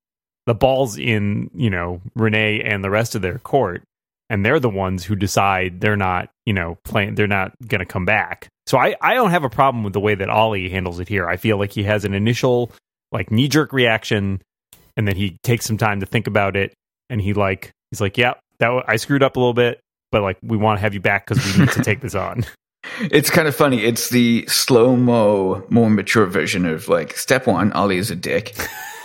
the 0.48 0.56
ball's 0.56 0.98
in 0.98 1.52
you 1.54 1.70
know 1.70 2.02
Renee 2.16 2.62
and 2.62 2.84
the 2.84 2.90
rest 2.90 3.16
of 3.16 3.22
their 3.22 3.38
court 3.40 3.84
and 4.30 4.46
they're 4.46 4.60
the 4.60 4.70
ones 4.70 5.04
who 5.04 5.16
decide 5.16 5.82
they're 5.82 5.98
not, 5.98 6.30
you 6.46 6.54
know, 6.54 6.78
playing, 6.84 7.16
they're 7.16 7.28
not 7.28 7.54
going 7.68 7.80
to 7.80 7.86
come 7.86 8.06
back. 8.06 8.48
So 8.66 8.78
I, 8.78 8.96
I 9.02 9.14
don't 9.14 9.32
have 9.32 9.44
a 9.44 9.50
problem 9.50 9.84
with 9.84 9.94
the 9.94 10.00
way 10.00 10.16
that 10.16 10.30
Ollie 10.30 10.70
handles 10.70 11.00
it 11.00 11.08
here. 11.08 11.28
I 11.28 11.38
feel 11.38 11.58
like 11.58 11.72
he 11.72 11.84
has 11.84 12.06
an 12.06 12.14
initial, 12.14 12.72
like, 13.12 13.30
knee 13.32 13.48
jerk 13.48 13.74
reaction, 13.74 14.42
and 14.96 15.08
then 15.08 15.16
he 15.16 15.38
takes 15.44 15.66
some 15.66 15.78
time 15.78 16.00
to 16.00 16.06
think 16.06 16.28
about 16.28 16.56
it, 16.56 16.74
and 17.10 17.22
he, 17.22 17.34
like, 17.34 17.72
he's 17.92 18.00
like, 18.02 18.18
yeah, 18.18 18.34
that 18.60 18.68
w- 18.68 18.84
I 18.88 18.96
screwed 18.96 19.24
up 19.24 19.36
a 19.36 19.40
little 19.40 19.54
bit, 19.54 19.82
but, 20.12 20.22
like, 20.22 20.38
we 20.42 20.56
want 20.58 20.78
to 20.78 20.82
have 20.82 20.94
you 20.94 21.02
back 21.02 21.28
because 21.28 21.46
we 21.46 21.60
need 21.66 21.72
to 21.72 21.84
take 21.84 22.02
this 22.02 22.16
on. 22.16 22.46
It's 23.00 23.30
kind 23.30 23.48
of 23.48 23.56
funny. 23.56 23.82
It's 23.82 24.10
the 24.10 24.46
slow 24.48 24.98
mo, 24.98 25.66
more 25.70 25.90
mature 25.90 26.26
version 26.26 26.66
of 26.66 26.90
like 26.90 27.16
step 27.18 27.48
one, 27.48 27.72
Ollie 27.72 27.98
is 27.98 28.12
a 28.12 28.16
dick. 28.16 28.56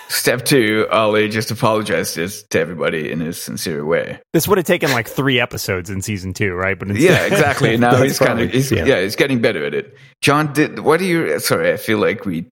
Step 0.09 0.45
two, 0.45 0.87
Ollie 0.91 1.29
just 1.29 1.51
apologizes 1.51 2.43
to 2.51 2.59
everybody 2.61 3.11
in 3.11 3.21
his 3.21 3.41
sincere 3.41 3.85
way. 3.85 4.19
This 4.33 4.49
would 4.49 4.59
have 4.59 4.67
taken, 4.67 4.91
like, 4.93 5.09
three 5.09 5.41
episodes 5.41 5.91
in 5.91 6.03
season 6.03 6.33
two, 6.35 6.53
right? 6.55 6.79
But 6.79 6.89
instead, 6.89 7.05
Yeah, 7.11 7.27
exactly. 7.27 7.77
Now 7.79 7.93
That's 7.93 8.03
he's 8.05 8.19
kind 8.19 8.41
of 8.41 8.51
he's, 8.51 8.71
yeah. 8.73 8.85
yeah. 8.85 9.01
he's 9.01 9.17
getting 9.17 9.41
better 9.41 9.65
at 9.65 9.75
it. 9.75 9.97
John, 10.23 10.53
did 10.53 10.81
what 10.81 10.99
do 10.99 11.07
you? 11.07 11.39
Sorry, 11.41 11.73
I 11.73 11.77
feel 11.77 11.99
like 11.99 12.25
we 12.25 12.47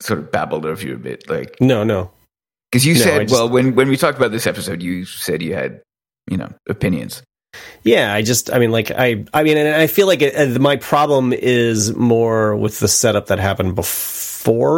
sort 0.00 0.18
of 0.18 0.30
babbled 0.30 0.66
over 0.66 0.84
you 0.86 0.94
a 0.94 0.98
bit, 0.98 1.28
like 1.28 1.56
No, 1.60 1.84
no. 1.84 2.10
because 2.70 2.84
you 2.84 2.94
No, 2.94 3.00
said, 3.00 3.20
just- 3.28 3.32
well, 3.32 3.48
when 3.48 3.74
when 3.74 3.88
we 3.88 3.96
talked 3.96 4.18
about 4.18 4.30
this 4.32 4.46
episode, 4.46 4.82
you 4.82 5.04
said 5.04 5.42
you 5.42 5.54
had 5.54 5.80
you 6.30 6.36
know 6.36 6.52
opinions. 6.68 7.22
Yeah, 7.84 8.12
I 8.12 8.20
just, 8.20 8.52
I 8.52 8.58
mean, 8.58 8.70
like, 8.70 8.90
I, 8.90 9.24
I 9.32 9.42
mean, 9.42 9.56
and 9.56 9.74
I 9.80 9.86
feel 9.86 10.06
like 10.06 10.20
it, 10.20 10.36
uh, 10.36 10.58
my 10.60 10.76
problem 10.76 11.32
is 11.32 11.94
more 11.94 12.54
with 12.54 12.80
the 12.80 12.88
setup 12.88 13.28
that 13.28 13.38
happened 13.38 13.74
before 13.74 14.25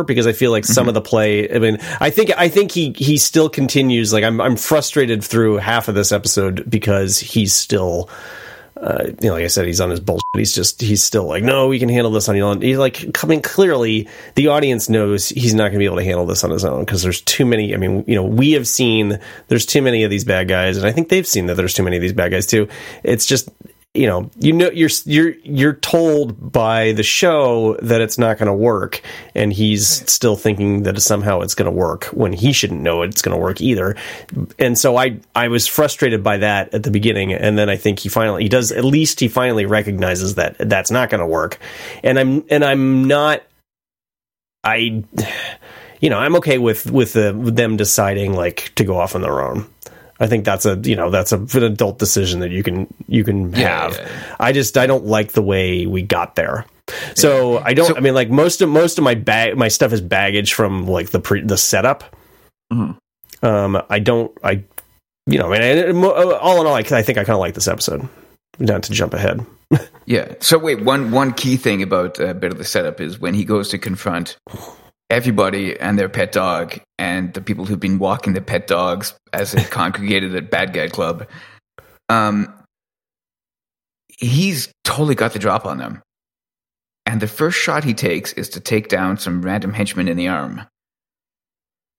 because 0.05 0.27
I 0.27 0.33
feel 0.33 0.51
like 0.51 0.65
some 0.65 0.89
of 0.89 0.95
the 0.95 1.01
play. 1.01 1.51
I 1.55 1.59
mean, 1.59 1.79
I 2.01 2.11
think, 2.11 2.31
I 2.37 2.49
think 2.49 2.73
he 2.73 2.95
he 2.97 3.19
still 3.19 3.49
continues. 3.49 4.13
Like, 4.13 4.25
I'm 4.25 4.41
I'm 4.41 4.57
frustrated 4.57 5.23
through 5.25 5.57
half 5.57 5.89
of 5.89 5.95
this 5.95 6.13
episode 6.13 6.69
because 6.69 7.19
he's 7.19 7.53
still. 7.53 8.09
Uh, 8.81 9.07
you 9.21 9.29
know, 9.29 9.35
like 9.35 9.43
I 9.43 9.49
said, 9.49 9.67
he's 9.67 9.81
on 9.81 9.91
his 9.91 9.99
bullshit. 9.99 10.23
He's 10.35 10.55
just, 10.55 10.81
he's 10.81 11.03
still 11.03 11.25
like, 11.25 11.43
no, 11.43 11.67
we 11.67 11.81
can 11.81 11.89
handle 11.89 12.13
this 12.13 12.29
on 12.29 12.37
your 12.37 12.47
own. 12.47 12.61
He's 12.61 12.79
like, 12.79 13.13
coming 13.13 13.43
clearly, 13.43 14.07
the 14.37 14.47
audience 14.47 14.89
knows 14.89 15.31
he's 15.31 15.53
not 15.53 15.65
going 15.65 15.73
to 15.73 15.79
be 15.81 15.85
able 15.87 15.97
to 15.97 16.05
handle 16.05 16.27
this 16.27 16.45
on 16.45 16.51
his 16.53 16.65
own 16.65 16.85
because 16.85 17.03
there's 17.03 17.21
too 17.23 17.45
many. 17.45 17.75
I 17.75 17.77
mean, 17.77 18.05
you 18.07 18.15
know, 18.15 18.23
we 18.23 18.53
have 18.53 18.69
seen 18.69 19.19
there's 19.49 19.67
too 19.67 19.83
many 19.83 20.05
of 20.05 20.11
these 20.11 20.25
bad 20.25 20.47
guys, 20.47 20.77
and 20.77 20.87
I 20.87 20.93
think 20.93 21.09
they've 21.09 21.27
seen 21.27 21.47
that 21.47 21.57
there's 21.57 21.75
too 21.75 21.83
many 21.83 21.97
of 21.97 22.03
these 22.03 22.13
bad 22.13 22.31
guys 22.31 22.47
too. 22.47 22.69
It's 23.03 23.27
just, 23.27 23.49
you 23.95 24.07
know, 24.07 24.31
you 24.39 24.53
know, 24.53 24.71
you're 24.71 24.91
you're 25.07 25.35
you're 25.43 25.73
told 25.73 26.53
by 26.53 26.93
the 26.93 27.03
show 27.03 27.75
that 27.83 28.01
it's 28.01 28.19
not 28.19 28.39
going 28.39 28.47
to 28.47 28.53
work, 28.53 29.01
and 29.35 29.53
he's 29.53 29.89
still 30.11 30.37
thinking 30.37 30.83
that 30.85 31.01
somehow 31.01 31.41
it's 31.41 31.55
going 31.55 31.67
to 31.67 31.77
work 31.77 32.05
when 32.07 32.33
he 32.33 32.53
shouldn't 32.53 32.81
know 32.81 33.03
it's 33.03 33.23
going 33.23 33.37
to 33.37 33.43
work 33.43 33.61
either. 33.61 33.97
And 34.59 34.79
so 34.79 34.97
I 34.97 35.19
I 35.35 35.49
was 35.49 35.67
frustrated 35.67 36.23
by 36.23 36.37
that 36.37 36.75
at 36.75 36.83
the 36.83 36.91
beginning, 36.91 37.33
and 37.33 37.59
then 37.59 37.69
I 37.71 37.77
think 37.77 37.99
he 37.99 38.09
finally 38.09 38.43
he 38.43 38.49
does 38.49 38.73
at 38.73 38.85
least 38.85 39.21
he 39.21 39.29
finally 39.29 39.65
recognizes 39.65 40.35
that 40.35 40.57
that's 40.59 40.91
not 40.91 41.11
going 41.11 41.21
to 41.21 41.27
work, 41.27 41.59
and 42.05 42.19
I'm 42.19 42.45
and 42.51 42.65
I'm 42.65 43.05
not 43.05 43.43
I 44.63 45.03
you 46.01 46.11
know 46.11 46.19
I'm 46.19 46.37
okay 46.37 46.59
with 46.59 46.91
with, 46.91 47.15
the, 47.15 47.35
with 47.35 47.57
them 47.57 47.77
deciding 47.77 48.35
like 48.35 48.71
to 48.77 48.85
go 48.85 48.99
off 48.99 49.15
on 49.15 49.23
their 49.23 49.41
own. 49.41 49.67
I 50.21 50.27
think 50.27 50.45
that's 50.45 50.67
a 50.67 50.77
you 50.83 50.97
know 50.97 51.11
that's 51.11 51.33
a, 51.33 51.37
an 51.39 51.63
adult 51.63 51.99
decision 51.99 52.41
that 52.41 52.51
you 52.51 52.63
can 52.63 52.87
you 53.07 53.25
can 53.25 53.53
Yeah, 53.55 53.83
have. 53.83 53.97
yeah, 53.97 54.09
I 54.41 54.53
just 54.53 54.77
I 54.77 54.87
don't 54.87 55.07
like 55.07 55.33
the 55.33 55.43
way 55.43 55.87
we 55.87 56.03
got 56.03 56.35
there. 56.35 56.65
So 57.15 57.59
I 57.59 57.75
don't. 57.75 57.87
So- 57.89 57.97
I 57.97 58.01
mean, 58.01 58.15
like 58.15 58.31
most 58.31 58.61
of 58.63 58.69
most 58.69 58.99
of 58.99 59.05
my 59.05 59.15
bag 59.15 59.57
my 59.57 59.69
stuff 59.69 59.93
is 59.93 60.01
baggage 60.01 60.55
from 60.55 60.87
like 60.87 61.11
the 61.11 61.21
pre 61.21 61.43
the 61.43 61.59
setup. 61.59 62.05
Mhm. 62.73 62.97
Um, 63.43 63.83
I 63.91 63.99
don't. 63.99 64.33
I 64.43 64.65
you 65.27 65.39
know, 65.39 65.53
I 65.53 65.59
mean, 65.59 66.05
I- 66.05 66.11
all 66.39 66.61
in 66.61 66.67
all, 66.67 66.75
I, 66.75 66.79
I 66.81 67.03
think 67.03 67.19
I 67.19 67.25
kind 67.25 67.31
of 67.31 67.41
like 67.41 67.55
this 67.55 67.69
episode. 67.69 68.09
Not 68.59 68.83
to 68.85 68.93
jump 68.93 69.15
ahead. 69.15 69.45
Yeah. 70.07 70.33
So 70.41 70.57
wait, 70.57 70.81
one 70.83 71.11
one 71.11 71.35
key 71.35 71.59
thing 71.59 71.83
about 71.83 72.19
a 72.19 72.33
bit 72.33 72.51
of 72.51 72.57
the 72.57 72.65
setup 72.65 72.99
is 72.99 73.19
when 73.19 73.35
he 73.35 73.45
goes 73.45 73.69
to 73.69 73.77
confront 73.79 74.39
everybody 75.11 75.79
and 75.79 75.99
their 75.99 76.09
pet 76.09 76.33
dog 76.33 76.81
and 76.99 77.33
the 77.35 77.41
people 77.41 77.65
who've 77.65 77.81
been 77.81 77.99
walking 77.99 78.35
the 78.35 78.41
pet 78.41 78.67
dogs 78.67 79.15
as 79.33 79.53
they 79.53 79.63
congregated 79.71 80.35
at 80.37 80.51
Bad 80.51 80.73
Guy 80.73 80.89
Club. 80.89 81.27
Um, 82.09 82.53
he's 84.09 84.73
totally 84.85 85.15
got 85.15 85.33
the 85.33 85.39
drop 85.39 85.67
on 85.67 85.79
them. 85.79 86.03
And 87.07 87.21
the 87.23 87.29
first 87.29 87.59
shot 87.59 87.85
he 87.85 87.95
takes 87.95 88.33
is 88.35 88.51
to 88.51 88.61
take 88.61 88.89
down 88.89 89.17
some 89.19 89.41
random 89.43 89.73
henchman 89.73 90.09
in 90.09 90.17
the 90.17 90.29
arm. 90.29 90.63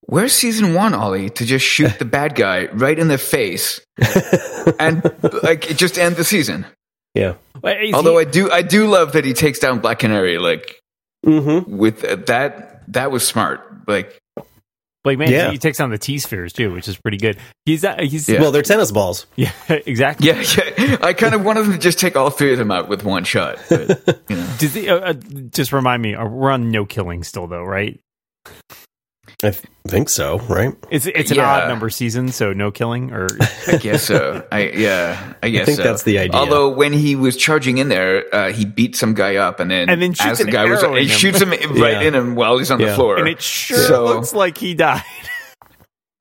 Where's 0.01 0.33
season 0.33 0.73
one, 0.73 0.93
Ollie, 0.93 1.29
to 1.31 1.45
just 1.45 1.65
shoot 1.65 1.97
the 1.99 2.05
bad 2.05 2.35
guy 2.35 2.65
right 2.67 2.97
in 2.97 3.07
the 3.07 3.17
face 3.17 3.79
and 4.79 5.03
like 5.43 5.61
just 5.77 5.97
end 5.97 6.15
the 6.15 6.23
season? 6.23 6.65
yeah. 7.15 7.35
But 7.61 7.77
Although 7.93 8.17
he- 8.19 8.25
I 8.25 8.29
do, 8.29 8.51
I 8.51 8.61
do 8.61 8.87
love 8.87 9.13
that 9.13 9.25
he 9.25 9.33
takes 9.33 9.59
down 9.59 9.79
Black 9.79 9.99
Canary. 9.99 10.37
Like 10.37 10.75
Mm-hmm. 11.25 11.75
with 11.75 12.05
uh, 12.05 12.15
that, 12.27 12.78
that 12.89 13.12
was 13.12 13.25
smart. 13.28 13.88
Like 13.88 14.19
like 15.06 15.17
man, 15.17 15.32
Yeah. 15.32 15.52
he 15.52 15.58
takes 15.58 15.80
on 15.80 15.89
the 15.91 15.97
T 15.97 16.19
spheres 16.19 16.52
too, 16.54 16.73
which 16.73 16.88
is 16.88 16.97
pretty 16.97 17.17
good. 17.17 17.38
He's 17.65 17.86
uh, 17.86 17.95
he's 17.99 18.28
Yeah. 18.28 18.41
Well, 18.41 18.52
they're 18.52 18.62
tennis 18.62 18.91
balls. 18.91 19.25
yeah, 19.36 19.52
exactly. 19.69 20.28
yeah, 20.28 20.43
yeah. 20.78 20.97
I 21.02 21.13
kind 21.13 21.34
of 21.34 21.43
wanted 21.45 21.65
to 21.71 21.78
just 21.78 21.99
take 21.99 22.15
all 22.15 22.30
three 22.30 22.52
of 22.52 22.58
them 22.58 22.69
out 22.71 22.89
with 22.89 23.04
one 23.04 23.23
shot. 23.23 23.58
But, 23.69 24.23
you 24.30 24.36
know, 24.36 24.47
Does 24.58 24.73
the, 24.73 24.89
uh, 24.89 24.95
uh, 24.99 25.13
just 25.52 25.71
remind 25.71 26.02
me, 26.02 26.15
uh, 26.15 26.25
we're 26.28 26.52
on 26.52 26.69
no 26.69 26.86
killing 26.86 27.23
still 27.23 27.47
though, 27.47 27.63
right? 27.63 27.99
I 29.41 29.52
th- 29.52 29.63
think 29.88 30.10
so. 30.10 30.39
Right. 30.39 30.73
It's 30.91 31.06
it's 31.06 31.32
an 31.32 31.38
Yeah. 31.38 31.49
odd 31.49 31.67
number 31.69 31.89
season, 31.89 32.28
so 32.30 32.52
no 32.52 32.71
killing 32.71 33.12
or 33.13 33.28
I 33.67 33.78
guess 33.78 34.04
so. 34.04 34.45
I 34.52 34.69
yeah, 34.71 35.34
I 35.41 35.49
guess 35.49 35.65
think 35.65 35.78
so. 35.78 35.84
that's 35.84 36.04
the 36.04 36.19
idea. 36.19 36.38
Although 36.38 36.69
when 36.69 36.91
he 36.91 37.15
was 37.15 37.38
charging 37.38 37.78
in 37.78 37.88
there, 37.88 38.23
uh, 38.36 38.52
he 38.52 38.65
beat 38.65 38.97
some 38.97 39.13
guy 39.13 39.38
up, 39.38 39.62
and 39.62 39.71
then 39.71 39.88
And 39.89 40.02
then 40.02 40.12
shoots 40.13 40.32
as 40.32 40.38
the 40.39 40.43
an 40.45 40.49
guy 40.52 40.65
was, 40.65 40.84
in 40.84 40.93
he 40.93 41.04
him. 41.04 41.08
shoots 41.08 41.41
him 41.41 41.49
right 41.52 41.93
Yeah. 41.93 42.02
in 42.02 42.15
him 42.15 42.36
while 42.36 42.58
he's 42.58 42.69
on 42.69 42.80
the 42.82 42.93
floor. 42.95 43.17
and 43.17 43.30
it 43.30 43.41
sure 43.41 43.78
So- 43.78 44.04
looks 44.06 44.34
like 44.34 44.58
he 44.58 44.73
died. 44.73 45.04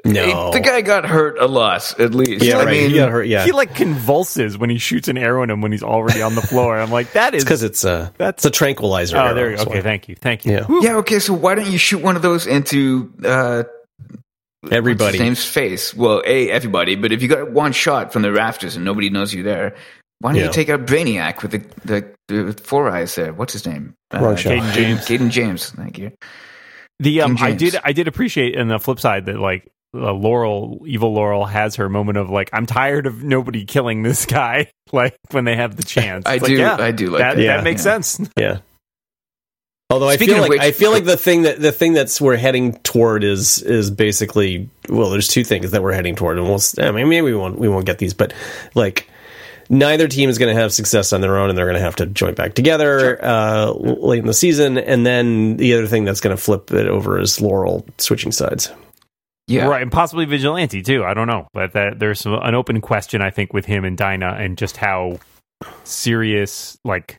No. 0.05 0.53
the 0.53 0.61
guy 0.61 0.81
got 0.81 1.05
hurt 1.05 1.39
a 1.39 1.47
lot, 1.47 1.99
at 2.01 2.15
least. 2.15 2.45
Yeah. 2.45 2.59
I 2.59 2.65
right. 2.65 2.71
mean, 2.71 2.91
he 2.91 2.97
got 2.97 3.11
hurt. 3.11 3.25
Yeah. 3.27 3.45
He 3.45 3.53
like 3.53 3.75
convulses 3.75 4.57
when 4.57 4.71
he 4.71 4.79
shoots 4.79 5.09
an 5.09 5.19
arrow 5.19 5.43
in 5.43 5.51
him 5.51 5.61
when 5.61 5.73
he's 5.73 5.83
already 5.83 6.23
on 6.23 6.35
the 6.37 6.41
floor. 6.43 6.79
I'm 6.79 6.91
like, 6.91 7.13
that 7.13 7.35
is 7.35 7.43
because 7.45 7.63
it's 7.63 7.83
a 7.85 8.13
That's- 8.17 8.43
that's 8.43 8.45
a 8.45 8.51
tranquilizer. 8.51 9.17
Oh, 9.17 9.21
arrow, 9.21 9.35
there 9.35 9.51
you 9.51 9.57
go. 9.57 9.63
Okay, 9.63 9.75
why. 9.77 9.81
thank 9.83 10.09
you, 10.09 10.15
thank 10.15 10.45
you. 10.45 10.53
Yeah. 10.53 10.67
Yeah. 10.81 10.97
Okay, 10.99 11.19
so 11.19 11.35
why 11.35 11.57
don't 11.57 11.71
you 11.71 11.79
shoot 11.79 12.01
one 12.01 12.15
of 12.17 12.23
those 12.23 12.47
into 12.47 13.13
uh, 13.25 13.65
Everybody. 14.71 15.19
name's 15.19 15.45
face? 15.45 15.95
Well, 15.95 16.23
a 16.27 16.51
everybody, 16.51 16.95
but 16.97 17.13
if 17.13 17.23
you 17.23 17.29
got 17.29 17.51
one 17.51 17.73
shot 17.73 18.13
from 18.13 18.23
the 18.23 18.33
rafters 18.33 18.77
and 18.77 18.85
nobody 18.85 19.09
knows 19.11 19.33
you 19.33 19.43
there, 19.43 19.75
why 20.21 20.31
don't 20.33 20.41
Yeah. 20.41 20.47
you 20.47 20.53
take 20.53 20.69
out 20.69 20.87
Brainiac 20.87 21.43
with 21.43 21.53
the 21.53 22.13
the, 22.29 22.43
the 22.45 22.63
four 22.63 22.91
eyes 22.91 23.15
there? 23.15 23.33
What's 23.33 23.53
his 23.53 23.67
name? 23.67 23.95
Uh, 24.11 24.35
shot. 24.37 24.53
Cayden 24.53 24.73
James. 24.73 25.07
Cayden 25.07 25.31
James. 25.31 25.71
Thank 25.71 25.99
you. 25.99 26.13
The 27.01 27.21
um, 27.23 27.37
I 27.41 27.53
did 27.53 27.77
I 27.85 27.93
did 27.93 28.09
appreciate 28.09 28.59
on 28.59 28.69
the 28.69 28.79
flip 28.81 28.99
side 29.01 29.27
that 29.27 29.39
like 29.39 29.69
uh, 29.95 30.13
Laurel, 30.13 30.83
evil 30.87 31.13
Laurel, 31.15 31.47
has 31.47 31.77
her 31.77 31.89
moment 31.89 32.19
of 32.19 32.29
like, 32.31 32.51
I'm 32.53 32.67
tired 32.67 33.07
of 33.07 33.23
nobody 33.23 33.65
killing 33.65 34.03
this 34.03 34.27
guy. 34.27 34.71
Like 34.91 35.17
when 35.33 35.45
they 35.45 35.55
have 35.55 35.77
the 35.77 35.83
chance, 35.83 36.25
I 36.25 36.35
It's 36.37 36.43
like, 36.45 36.49
do. 36.49 36.57
yeah, 36.57 36.77
I 36.81 36.93
do 36.93 37.11
like 37.11 37.19
that. 37.21 37.37
that. 37.37 37.43
Yeah. 37.43 37.57
that 37.59 37.65
makes 37.65 37.85
Yeah. 37.85 38.01
sense. 38.01 38.31
Yeah. 38.39 38.59
Although 39.91 40.11
Speaking 40.13 40.35
I 40.35 40.37
feel 40.37 40.43
like 40.43 40.51
which- 40.51 40.61
I 40.61 40.73
feel 40.73 40.91
like 40.93 41.05
the 41.05 41.17
thing 41.17 41.43
that 41.43 41.61
the 41.61 41.73
thing 41.73 41.93
that's 41.95 42.21
we're 42.21 42.37
heading 42.37 42.75
toward 42.79 43.25
is 43.25 43.63
is 43.63 43.91
basically 43.91 44.69
well, 44.89 45.11
there's 45.11 45.29
two 45.29 45.45
things 45.45 45.71
that 45.73 45.83
we're 45.83 45.93
heading 45.93 46.15
toward, 46.15 46.37
and 46.39 46.47
we'll 46.47 46.57
s- 46.57 46.79
I 46.79 46.91
mean 46.91 47.09
maybe 47.09 47.23
we 47.23 47.35
won't 47.35 47.59
we 47.59 47.69
won't 47.69 47.85
get 47.87 47.99
these, 47.99 48.13
but 48.15 48.33
like 48.75 49.09
neither 49.71 50.09
team 50.09 50.31
is 50.31 50.39
going 50.39 50.55
to 50.55 50.59
have 50.61 50.73
success 50.73 51.13
on 51.13 51.21
their 51.23 51.37
own, 51.39 51.49
and 51.51 51.57
they're 51.59 51.67
going 51.67 51.77
to 51.77 51.83
have 51.83 51.97
to 51.97 52.07
join 52.07 52.33
back 52.35 52.55
together 52.55 53.23
uh, 53.23 53.71
late 53.73 54.21
in 54.21 54.27
the 54.27 54.33
season, 54.35 54.77
and 54.79 55.05
then 55.07 55.57
the 55.59 55.75
other 55.75 55.87
thing 55.87 56.05
that's 56.05 56.21
going 56.21 56.35
to 56.37 56.43
flip 56.43 56.71
it 56.73 56.87
over 56.87 57.19
is 57.21 57.41
Laurel 57.43 57.85
switching 57.99 58.33
sides. 58.33 58.71
Yeah. 59.49 59.67
right, 59.67 59.83
and 59.83 59.91
possibly 59.93 60.25
vigilante 60.25 60.83
too. 60.83 61.05
I 61.05 61.15
don't 61.15 61.27
know, 61.27 61.49
but 61.53 61.73
that 61.73 61.99
there's 61.99 62.21
some, 62.21 62.35
an 62.35 62.55
open 62.55 62.81
question 62.81 63.23
I 63.23 63.31
think 63.31 63.53
with 63.53 63.65
him 63.67 63.85
and 63.85 63.97
Dinah 63.97 64.37
and 64.39 64.57
just 64.59 64.77
how 64.77 65.19
serious 65.85 66.79
like 66.85 67.17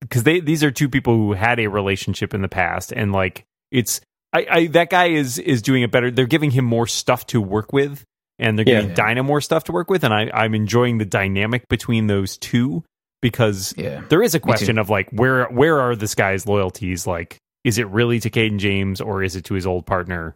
because 0.00 0.22
they 0.22 0.40
these 0.40 0.62
are 0.64 0.70
two 0.70 0.88
people 0.88 1.14
who 1.16 1.32
had 1.32 1.58
a 1.60 1.66
relationship 1.66 2.34
in 2.34 2.42
the 2.42 2.48
past 2.48 2.92
and 2.92 3.12
like 3.12 3.44
it's 3.70 4.00
I, 4.32 4.46
I 4.50 4.66
that 4.68 4.90
guy 4.90 5.06
is 5.06 5.38
is 5.38 5.62
doing 5.62 5.82
it 5.82 5.90
better. 5.90 6.10
They're 6.10 6.26
giving 6.26 6.50
him 6.50 6.64
more 6.64 6.86
stuff 6.86 7.26
to 7.28 7.40
work 7.40 7.72
with, 7.72 8.04
and 8.38 8.58
they're 8.58 8.64
giving 8.64 8.88
Yeah. 8.90 8.94
Dinah 8.94 9.22
more 9.22 9.40
stuff 9.40 9.64
to 9.64 9.72
work 9.72 9.88
with, 9.90 10.04
and 10.04 10.12
I 10.12 10.30
I'm 10.34 10.54
enjoying 10.54 10.98
the 10.98 11.04
dynamic 11.04 11.68
between 11.68 12.06
those 12.08 12.36
two 12.38 12.82
because 13.22 13.74
Yeah. 13.76 14.02
there 14.08 14.22
is 14.22 14.34
a 14.34 14.40
question 14.40 14.78
of 14.78 14.90
like 14.90 15.08
where 15.10 15.46
where 15.46 15.80
are 15.80 15.94
this 15.96 16.14
guy's 16.14 16.46
loyalties? 16.46 17.06
Like, 17.06 17.38
is 17.62 17.78
it 17.78 17.86
really 17.88 18.18
to 18.20 18.30
Cayden 18.30 18.58
James 18.58 19.00
or 19.00 19.22
is 19.22 19.36
it 19.36 19.44
to 19.46 19.54
his 19.54 19.66
old 19.66 19.86
partner? 19.86 20.34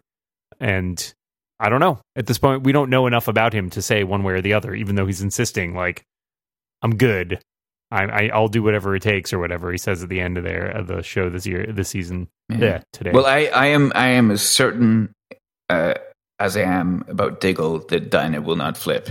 And 0.59 1.13
I 1.59 1.69
don't 1.69 1.79
know. 1.79 1.99
At 2.15 2.27
this 2.27 2.37
point, 2.37 2.63
we 2.63 2.71
don't 2.71 2.89
know 2.89 3.07
enough 3.07 3.27
about 3.27 3.53
him 3.53 3.69
to 3.71 3.81
say 3.81 4.03
one 4.03 4.23
way 4.23 4.33
or 4.33 4.41
the 4.41 4.53
other. 4.53 4.73
Even 4.73 4.95
though 4.95 5.05
he's 5.05 5.21
insisting, 5.21 5.75
like, 5.75 6.03
I'm 6.81 6.95
good. 6.95 7.39
I, 7.91 8.03
I 8.03 8.29
I'll 8.33 8.47
do 8.47 8.61
whatever 8.61 8.95
it 8.95 9.01
takes 9.01 9.33
or 9.33 9.39
whatever 9.39 9.71
he 9.71 9.77
says 9.77 10.03
at 10.03 10.09
the 10.09 10.19
end 10.19 10.37
of 10.37 10.43
there 10.43 10.67
of 10.67 10.87
the 10.87 11.01
show 11.01 11.29
this 11.29 11.45
year 11.45 11.65
this 11.65 11.89
season. 11.89 12.27
Yeah, 12.49 12.81
today. 12.93 13.11
Well, 13.11 13.25
I, 13.25 13.45
I 13.45 13.67
am 13.67 13.91
I 13.95 14.09
am 14.09 14.31
as 14.31 14.41
certain 14.41 15.13
uh, 15.69 15.95
as 16.39 16.55
I 16.55 16.61
am 16.61 17.03
about 17.07 17.41
Diggle 17.41 17.79
that 17.87 18.09
Dinah 18.09 18.41
will 18.41 18.55
not 18.55 18.77
flip. 18.77 19.09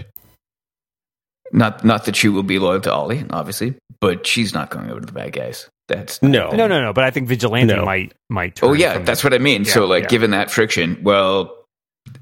Not 1.52 1.84
not 1.84 2.04
that 2.04 2.16
she 2.16 2.28
will 2.28 2.42
be 2.42 2.58
loyal 2.58 2.80
to 2.82 2.92
Ollie, 2.92 3.24
obviously, 3.30 3.74
but 4.00 4.26
she's 4.26 4.52
not 4.52 4.70
going 4.70 4.90
over 4.90 5.00
to 5.00 5.06
the 5.06 5.12
bad 5.12 5.32
guys. 5.32 5.68
That's 5.88 6.22
No. 6.22 6.50
no, 6.50 6.66
no, 6.66 6.80
no. 6.82 6.92
But 6.92 7.04
I 7.04 7.10
think 7.10 7.28
Vigilante 7.28 7.74
No. 7.74 7.84
might 7.84 8.12
might. 8.28 8.56
Turn 8.56 8.68
Oh 8.70 8.72
yeah, 8.74 8.94
from- 8.94 9.04
that's 9.06 9.24
what 9.24 9.32
I 9.32 9.38
mean. 9.38 9.64
so 9.64 9.86
like, 9.86 10.02
yeah. 10.04 10.08
given 10.08 10.30
that 10.32 10.50
friction, 10.50 10.98
well, 11.02 11.64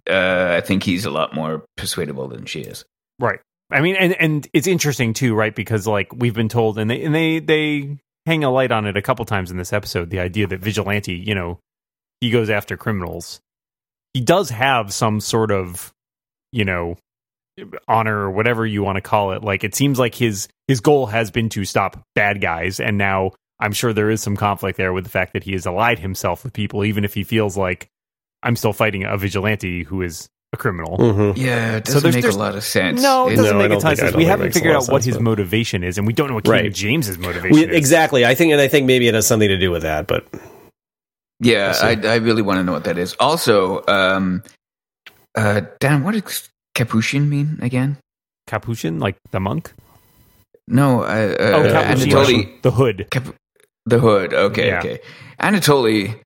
uh, 0.08 0.54
I 0.56 0.60
think 0.60 0.82
he's 0.84 1.04
a 1.04 1.10
lot 1.10 1.34
more 1.34 1.64
persuadable 1.76 2.28
than 2.28 2.44
she 2.46 2.60
is. 2.60 2.84
Right. 3.18 3.40
I 3.70 3.80
mean, 3.80 3.96
and 3.96 4.12
and 4.20 4.48
it's 4.52 4.68
interesting 4.68 5.12
too, 5.12 5.34
right? 5.34 5.54
Because 5.54 5.86
like 5.88 6.12
we've 6.14 6.34
been 6.34 6.48
told, 6.48 6.78
and 6.78 6.88
they 6.88 7.02
and 7.02 7.12
they 7.14 7.40
they 7.40 7.96
hang 8.26 8.44
a 8.44 8.50
light 8.50 8.70
on 8.70 8.86
it 8.86 8.96
a 8.96 9.02
couple 9.02 9.24
times 9.24 9.50
in 9.50 9.56
this 9.56 9.72
episode. 9.72 10.10
The 10.10 10.20
idea 10.20 10.46
that 10.46 10.60
vigilante, 10.60 11.14
you 11.14 11.34
know, 11.34 11.58
he 12.20 12.30
goes 12.30 12.48
after 12.50 12.76
criminals. 12.76 13.40
He 14.14 14.20
does 14.20 14.50
have 14.50 14.92
some 14.94 15.20
sort 15.20 15.50
of, 15.50 15.92
you 16.52 16.64
know, 16.64 16.96
honor 17.88 18.18
or 18.18 18.30
whatever 18.30 18.66
you 18.66 18.82
want 18.82 18.96
to 18.96 19.00
call 19.00 19.32
it. 19.32 19.42
Like 19.42 19.64
it 19.64 19.74
seems 19.74 19.98
like 19.98 20.14
his 20.14 20.48
his 20.68 20.80
goal 20.80 21.06
has 21.06 21.30
been 21.30 21.48
to 21.50 21.64
stop 21.64 22.02
bad 22.14 22.40
guys, 22.40 22.80
and 22.80 22.98
now 22.98 23.32
I'm 23.60 23.72
sure 23.72 23.92
there 23.92 24.10
is 24.10 24.22
some 24.22 24.36
conflict 24.36 24.76
there 24.76 24.92
with 24.92 25.04
the 25.04 25.10
fact 25.10 25.32
that 25.32 25.42
he 25.44 25.52
has 25.52 25.66
allied 25.66 25.98
himself 25.98 26.44
with 26.44 26.52
people, 26.52 26.84
even 26.84 27.04
if 27.04 27.14
he 27.14 27.24
feels 27.24 27.56
like 27.56 27.88
I'm 28.42 28.56
still 28.56 28.72
fighting 28.72 29.04
a 29.04 29.16
vigilante 29.16 29.82
who 29.84 30.02
is 30.02 30.28
a 30.52 30.56
criminal. 30.56 30.98
Mhm. 30.98 31.36
Yeah, 31.36 31.76
it 31.78 31.86
So 31.88 31.94
doesn't 31.94 32.02
there's- 32.02 32.14
make 32.14 32.22
there's- 32.22 32.34
a 32.36 32.38
lot 32.38 32.54
of 32.54 32.62
sense. 32.62 33.02
No, 33.02 33.28
it 33.28 33.36
doesn't 33.36 33.52
No, 33.56 33.58
make 33.58 33.66
a 33.66 33.68
don't 33.70 33.80
ton 33.80 33.92
of 33.92 33.98
sense. 33.98 34.14
We 34.14 34.24
haven't 34.26 34.52
figured 34.52 34.74
out 34.76 34.82
what 34.82 35.02
sense, 35.02 35.04
his 35.06 35.16
but- 35.16 35.22
motivation 35.24 35.82
is, 35.82 35.98
and 35.98 36.06
we 36.06 36.12
don't 36.12 36.28
know 36.28 36.34
what 36.34 36.44
Cayden 36.44 36.64
Right. 36.66 36.72
James's 36.74 37.18
motivation 37.18 37.50
We, 37.56 37.64
is. 37.64 37.74
exactly. 37.76 38.24
I 38.26 38.34
think, 38.34 38.52
and 38.52 38.60
I 38.60 38.68
think 38.68 38.86
maybe 38.86 39.08
it 39.08 39.14
has 39.14 39.26
something 39.26 39.48
to 39.48 39.56
do 39.58 39.70
with 39.70 39.82
that. 39.82 40.06
But 40.06 40.26
Yeah, 41.40 41.74
I 41.82 41.98
I, 42.04 42.14
really 42.16 42.42
want 42.42 42.58
to 42.58 42.64
know 42.64 42.72
what 42.72 42.84
that 42.84 42.96
is. 42.98 43.14
Also, 43.18 43.82
um, 43.88 44.42
uh, 45.34 45.62
Dan, 45.80 46.04
what 46.04 46.12
does 46.12 46.48
capuchin 46.76 47.28
mean 47.28 47.58
again? 47.62 47.96
Capuchin, 48.46 49.00
like 49.00 49.16
the 49.32 49.40
monk. 49.40 49.72
No, 50.68 51.02
uh, 51.02 51.06
uh, 51.06 51.52
Oh, 51.56 51.62
Capuchin, 51.72 52.10
Anatoly, 52.10 52.62
the 52.62 52.70
hood. 52.70 53.08
Cap- 53.10 53.34
the 53.86 53.98
hood. 53.98 54.34
Okay, 54.34 54.68
Yeah. 54.68 54.78
okay. 54.78 54.98
Anatoly, 55.40 56.20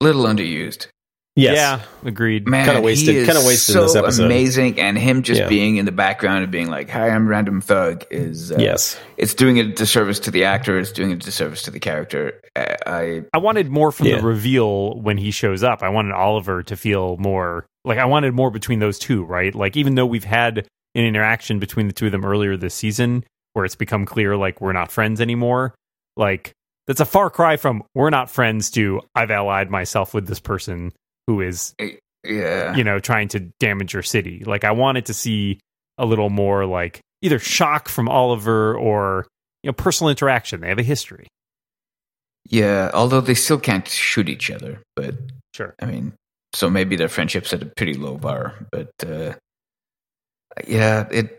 little 0.00 0.24
underused. 0.24 0.88
Yes, 1.36 1.56
Yeah, 1.56 1.80
agreed. 2.08 2.46
Man, 2.48 2.66
Kinda 2.66 2.80
wasted- 2.80 3.14
he 3.14 3.20
is 3.20 3.26
kinda 3.26 3.40
wasted 3.46 3.72
so 3.74 3.80
in 3.80 3.86
this 3.86 3.96
episode. 3.96 4.24
amazing, 4.26 4.80
and 4.80 4.98
him 4.98 5.22
just 5.22 5.40
Yeah. 5.42 5.48
being 5.48 5.76
in 5.76 5.84
the 5.84 5.92
background 5.92 6.42
and 6.42 6.52
being 6.52 6.70
like, 6.70 6.90
"Hi, 6.90 7.08
I'm 7.10 7.26
Random 7.28 7.60
Thug." 7.60 8.04
Is 8.10 8.52
uh, 8.52 8.56
yes, 8.58 8.98
it's 9.16 9.34
doing 9.34 9.58
a 9.58 9.64
disservice 9.64 10.18
to 10.20 10.30
the 10.30 10.44
actor. 10.44 10.78
It's 10.78 10.92
doing 10.92 11.12
a 11.12 11.16
disservice 11.16 11.62
to 11.62 11.70
the 11.70 11.80
character. 11.80 12.40
I, 12.56 12.76
I 12.86 13.22
I 13.34 13.38
wanted 13.38 13.70
more 13.70 13.92
from 13.92 14.06
Yeah. 14.08 14.16
the 14.18 14.22
reveal 14.26 15.00
when 15.00 15.16
he 15.18 15.30
shows 15.30 15.62
up. 15.62 15.82
I 15.82 15.88
wanted 15.88 16.12
Oliver 16.12 16.62
to 16.64 16.76
feel 16.76 17.16
more 17.18 17.66
like 17.84 17.98
I 17.98 18.04
wanted 18.04 18.34
more 18.34 18.50
between 18.50 18.78
those 18.78 18.98
two, 18.98 19.24
right? 19.24 19.54
Like 19.54 19.76
even 19.76 19.94
though 19.94 20.06
we've 20.06 20.24
had 20.24 20.58
an 20.94 21.04
interaction 21.04 21.58
between 21.58 21.86
the 21.86 21.92
two 21.94 22.06
of 22.06 22.12
them 22.12 22.24
earlier 22.24 22.56
this 22.56 22.74
season 22.74 23.24
where 23.54 23.64
it's 23.64 23.74
become 23.74 24.04
clear 24.04 24.36
like 24.36 24.60
we're 24.60 24.72
not 24.72 24.92
friends 24.92 25.20
anymore, 25.20 25.74
like 26.16 26.52
that's 26.86 27.00
a 27.00 27.04
far 27.06 27.30
cry 27.30 27.56
from 27.56 27.82
we're 27.94 28.10
not 28.10 28.30
friends 28.30 28.70
to 28.72 29.00
I've 29.14 29.30
allied 29.30 29.70
myself 29.70 30.12
with 30.14 30.26
this 30.26 30.40
person 30.40 30.92
who 31.26 31.40
is 31.40 31.74
yeah, 32.24 32.74
you 32.76 32.84
know, 32.84 32.98
trying 33.00 33.28
to 33.28 33.40
damage 33.60 33.92
your 33.94 34.02
city. 34.02 34.42
Like 34.46 34.64
I 34.64 34.70
wanted 34.72 35.06
to 35.06 35.14
see 35.14 35.58
a 35.98 36.06
little 36.06 36.30
more 36.30 36.66
like 36.66 37.00
either 37.22 37.38
shock 37.38 37.88
from 37.88 38.08
Oliver 38.08 38.74
or 38.76 39.26
you 39.62 39.68
know 39.68 39.72
personal 39.72 40.10
interaction. 40.10 40.60
They 40.60 40.68
have 40.68 40.78
a 40.78 40.82
history. 40.84 41.26
yeah. 42.48 42.90
Although 42.94 43.20
they 43.20 43.34
still 43.34 43.58
can't 43.60 43.86
shoot 43.88 44.28
each 44.28 44.50
other, 44.50 44.82
but 44.96 45.14
Sure. 45.54 45.74
I 45.82 45.86
mean, 45.86 46.14
so 46.54 46.70
maybe 46.70 46.96
their 46.96 47.08
friendship's 47.08 47.52
at 47.52 47.62
a 47.62 47.66
pretty 47.66 47.94
low 47.94 48.16
bar. 48.16 48.54
But 48.72 48.90
uh, 49.06 49.34
yeah, 50.66 51.06
it. 51.10 51.38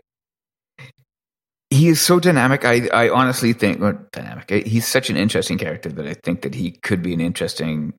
He 1.70 1.88
is 1.88 2.00
so 2.00 2.20
dynamic. 2.20 2.64
I, 2.64 2.86
I 2.92 3.08
honestly 3.08 3.52
think, 3.52 3.80
well, 3.80 3.98
dynamic. 4.12 4.52
eh, 4.52 4.62
He's 4.64 4.86
such 4.86 5.10
an 5.10 5.16
interesting 5.16 5.58
character 5.58 5.88
that 5.88 6.06
I 6.06 6.14
think 6.22 6.42
that 6.42 6.54
he 6.54 6.70
could 6.72 7.02
be 7.02 7.12
an 7.12 7.20
interesting 7.20 7.94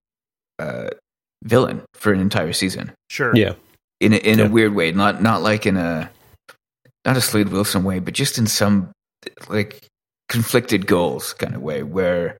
uh, 0.59 0.89
villain 1.43 1.81
for 1.93 2.11
an 2.13 2.19
entire 2.19 2.53
season 2.53 2.91
Sure. 3.09 3.35
yeah, 3.35 3.53
in 3.99 4.13
a, 4.13 4.17
in 4.17 4.39
Yeah. 4.39 4.45
a 4.45 4.49
weird 4.49 4.73
way. 4.73 4.91
Not 4.91 5.21
not 5.21 5.41
like 5.41 5.65
in 5.65 5.77
a 5.77 6.09
not 7.05 7.17
a 7.17 7.21
Slade 7.21 7.49
Wilson 7.49 7.83
way, 7.83 7.99
but 7.99 8.13
just 8.13 8.37
in 8.37 8.47
some 8.47 8.91
like 9.47 9.85
conflicted 10.29 10.87
goals 10.87 11.33
kind 11.33 11.53
of 11.55 11.61
way 11.61 11.83
where 11.83 12.37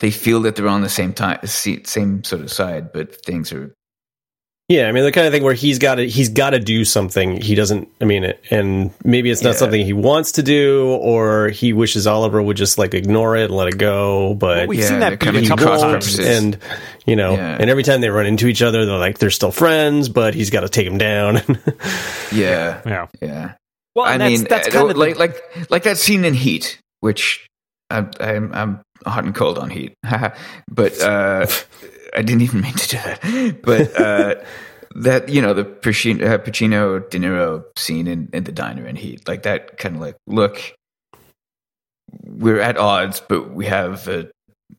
they 0.00 0.10
feel 0.10 0.40
that 0.42 0.56
they're 0.56 0.68
on 0.68 0.82
the 0.82 0.88
same 0.88 1.12
time, 1.12 1.38
same 1.46 2.22
sort 2.24 2.42
of 2.42 2.50
side, 2.52 2.92
but 2.92 3.24
things 3.24 3.52
are 3.52 3.72
yeah. 4.72 4.88
I 4.88 4.92
mean, 4.92 5.04
the 5.04 5.12
kind 5.12 5.26
of 5.26 5.32
thing 5.32 5.42
where 5.42 5.54
he's 5.54 5.78
got 5.78 5.96
to 5.96 6.08
he's 6.08 6.28
got 6.28 6.50
to 6.50 6.58
do 6.58 6.84
something. 6.84 7.40
He 7.40 7.54
doesn't. 7.54 7.88
I 8.00 8.04
mean, 8.04 8.32
and 8.50 8.90
maybe 9.04 9.30
it's 9.30 9.42
not 9.42 9.50
Yeah. 9.50 9.56
something 9.56 9.84
he 9.84 9.92
wants 9.92 10.32
to 10.32 10.42
do, 10.42 10.86
or 11.00 11.48
he 11.48 11.72
wishes 11.72 12.06
Oliver 12.06 12.42
would 12.42 12.56
just 12.56 12.78
like 12.78 12.94
ignore 12.94 13.36
it 13.36 13.44
and 13.44 13.54
let 13.54 13.68
it 13.68 13.78
go. 13.78 14.34
But 14.34 14.56
Well, 14.58 14.66
we've 14.68 14.80
Yeah, 14.80 14.88
seen 14.88 15.00
that 15.00 15.10
beat 15.10 15.20
coming 15.20 15.38
a 15.40 15.42
he 15.42 15.48
couple 15.48 15.66
won't, 15.66 15.80
times. 16.02 16.18
and 16.18 16.58
you 17.06 17.16
know, 17.16 17.32
Yeah. 17.34 17.56
and 17.60 17.68
every 17.70 17.82
time 17.82 18.00
they 18.00 18.10
run 18.10 18.26
into 18.26 18.46
each 18.48 18.62
other, 18.62 18.86
they're 18.86 18.96
like 18.98 19.18
they're 19.18 19.30
still 19.30 19.52
friends, 19.52 20.08
but 20.08 20.34
he's 20.34 20.50
got 20.50 20.60
to 20.60 20.68
take 20.68 20.86
him 20.86 20.98
down. 20.98 21.36
yeah, 22.32 22.80
Yeah. 22.86 23.06
yeah. 23.20 23.52
Well, 23.94 24.06
I 24.06 24.12
and 24.14 24.22
that's, 24.22 24.30
mean, 24.40 24.44
that's 24.48 24.68
uh, 24.68 24.70
kind 24.70 24.90
of 24.90 24.96
like 24.96 25.18
like 25.18 25.36
like 25.70 25.82
that 25.82 25.98
scene 25.98 26.24
in 26.24 26.34
Heat, 26.34 26.78
which 27.00 27.46
I'm 27.90 28.10
I'm, 28.20 28.54
I'm 28.54 28.80
hot 29.04 29.24
and 29.24 29.34
cold 29.34 29.58
on 29.58 29.68
Heat, 29.68 29.92
but 30.70 30.98
uh, 31.02 31.46
I 32.14 32.22
didn't 32.22 32.42
even 32.42 32.60
mean 32.60 32.74
to 32.74 32.88
do 32.88 32.96
that. 32.98 33.60
But 33.62 34.00
uh, 34.00 34.34
that 34.96 35.28
you 35.28 35.40
know 35.40 35.54
the 35.54 35.64
Pacino, 35.64 36.26
uh, 36.26 36.38
Pacino 36.38 37.08
De 37.08 37.18
Niro 37.18 37.64
scene 37.76 38.06
in, 38.06 38.28
in 38.32 38.44
the 38.44 38.52
diner 38.52 38.86
in 38.86 38.96
Heat, 38.96 39.26
like 39.26 39.42
that 39.44 39.78
kind 39.78 39.96
of 39.96 40.00
like 40.00 40.16
look, 40.26 40.74
we're 42.24 42.60
at 42.60 42.76
odds, 42.76 43.20
but 43.20 43.52
we 43.52 43.66
have 43.66 44.08
a 44.08 44.30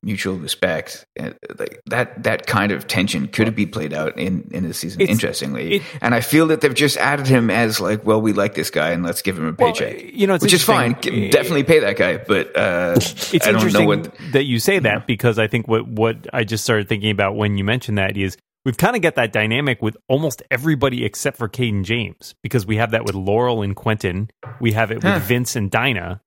mutual 0.02 0.36
respect. 0.38 1.06
And, 1.16 1.36
like 1.60 1.82
that 1.88 2.24
that 2.24 2.48
kind 2.48 2.72
of 2.72 2.88
tension 2.88 3.28
could 3.28 3.56
be 3.56 3.66
played 3.66 3.94
out 3.94 4.18
in 4.18 4.50
in 4.52 4.68
the 4.68 4.74
season. 4.74 5.02
It's- 5.02 5.16
interestingly, 5.16 5.76
it- 5.76 5.82
and 6.02 6.16
I 6.16 6.22
feel 6.22 6.48
that 6.48 6.62
they've 6.62 6.74
just 6.74 6.98
added 6.98 7.28
him 7.28 7.50
as 7.50 7.80
like, 7.80 8.06
well, 8.06 8.22
we 8.22 8.34
like 8.34 8.56
this 8.56 8.70
guy, 8.70 8.92
and 8.92 9.04
let's 9.04 9.22
give 9.22 9.38
him 9.38 9.48
a 9.48 9.56
Well, 9.58 9.72
paycheck, 9.74 10.14
you 10.14 10.26
know, 10.28 10.34
it's 10.36 10.44
which 10.44 10.54
is 10.54 10.64
fine. 10.64 10.94
Definitely 11.02 11.64
pay 11.64 11.80
that 11.80 11.98
guy, 11.98 12.18
but 12.18 12.56
uh, 12.58 12.94
it's 12.98 13.34
I 13.34 13.52
don't 13.52 13.54
know 13.54 13.60
interesting 13.60 13.88
what. 13.88 14.18
that 14.32 14.44
you 14.46 14.60
say 14.60 14.80
that 14.80 15.06
because 15.08 15.38
I 15.40 15.48
think 15.48 15.68
what 15.68 15.88
what 15.88 16.28
I 16.34 16.44
just 16.44 16.64
started 16.64 16.90
thinking 16.90 17.12
about 17.12 17.36
when 17.36 17.58
you 17.58 17.64
mentioned 17.64 17.98
that 17.98 18.18
is 18.18 18.38
we've 18.66 18.78
kind 18.78 18.96
of 18.96 19.02
got 19.02 19.16
that 19.16 19.34
dynamic 19.34 19.82
with 19.82 19.98
almost 20.08 20.42
everybody 20.50 21.04
except 21.04 21.38
for 21.38 21.48
Cayden 21.50 21.84
James 21.84 22.34
because 22.42 22.66
we 22.66 22.78
have 22.78 22.92
that 22.92 23.04
with 23.06 23.14
Laurel 23.16 23.62
and 23.62 23.76
Quentin, 23.76 24.30
we 24.62 24.72
have 24.72 24.90
it 24.92 24.96
with 24.96 25.04
Huh. 25.04 25.20
Vince 25.20 25.56
and 25.56 25.70
Dinah, 25.70 26.22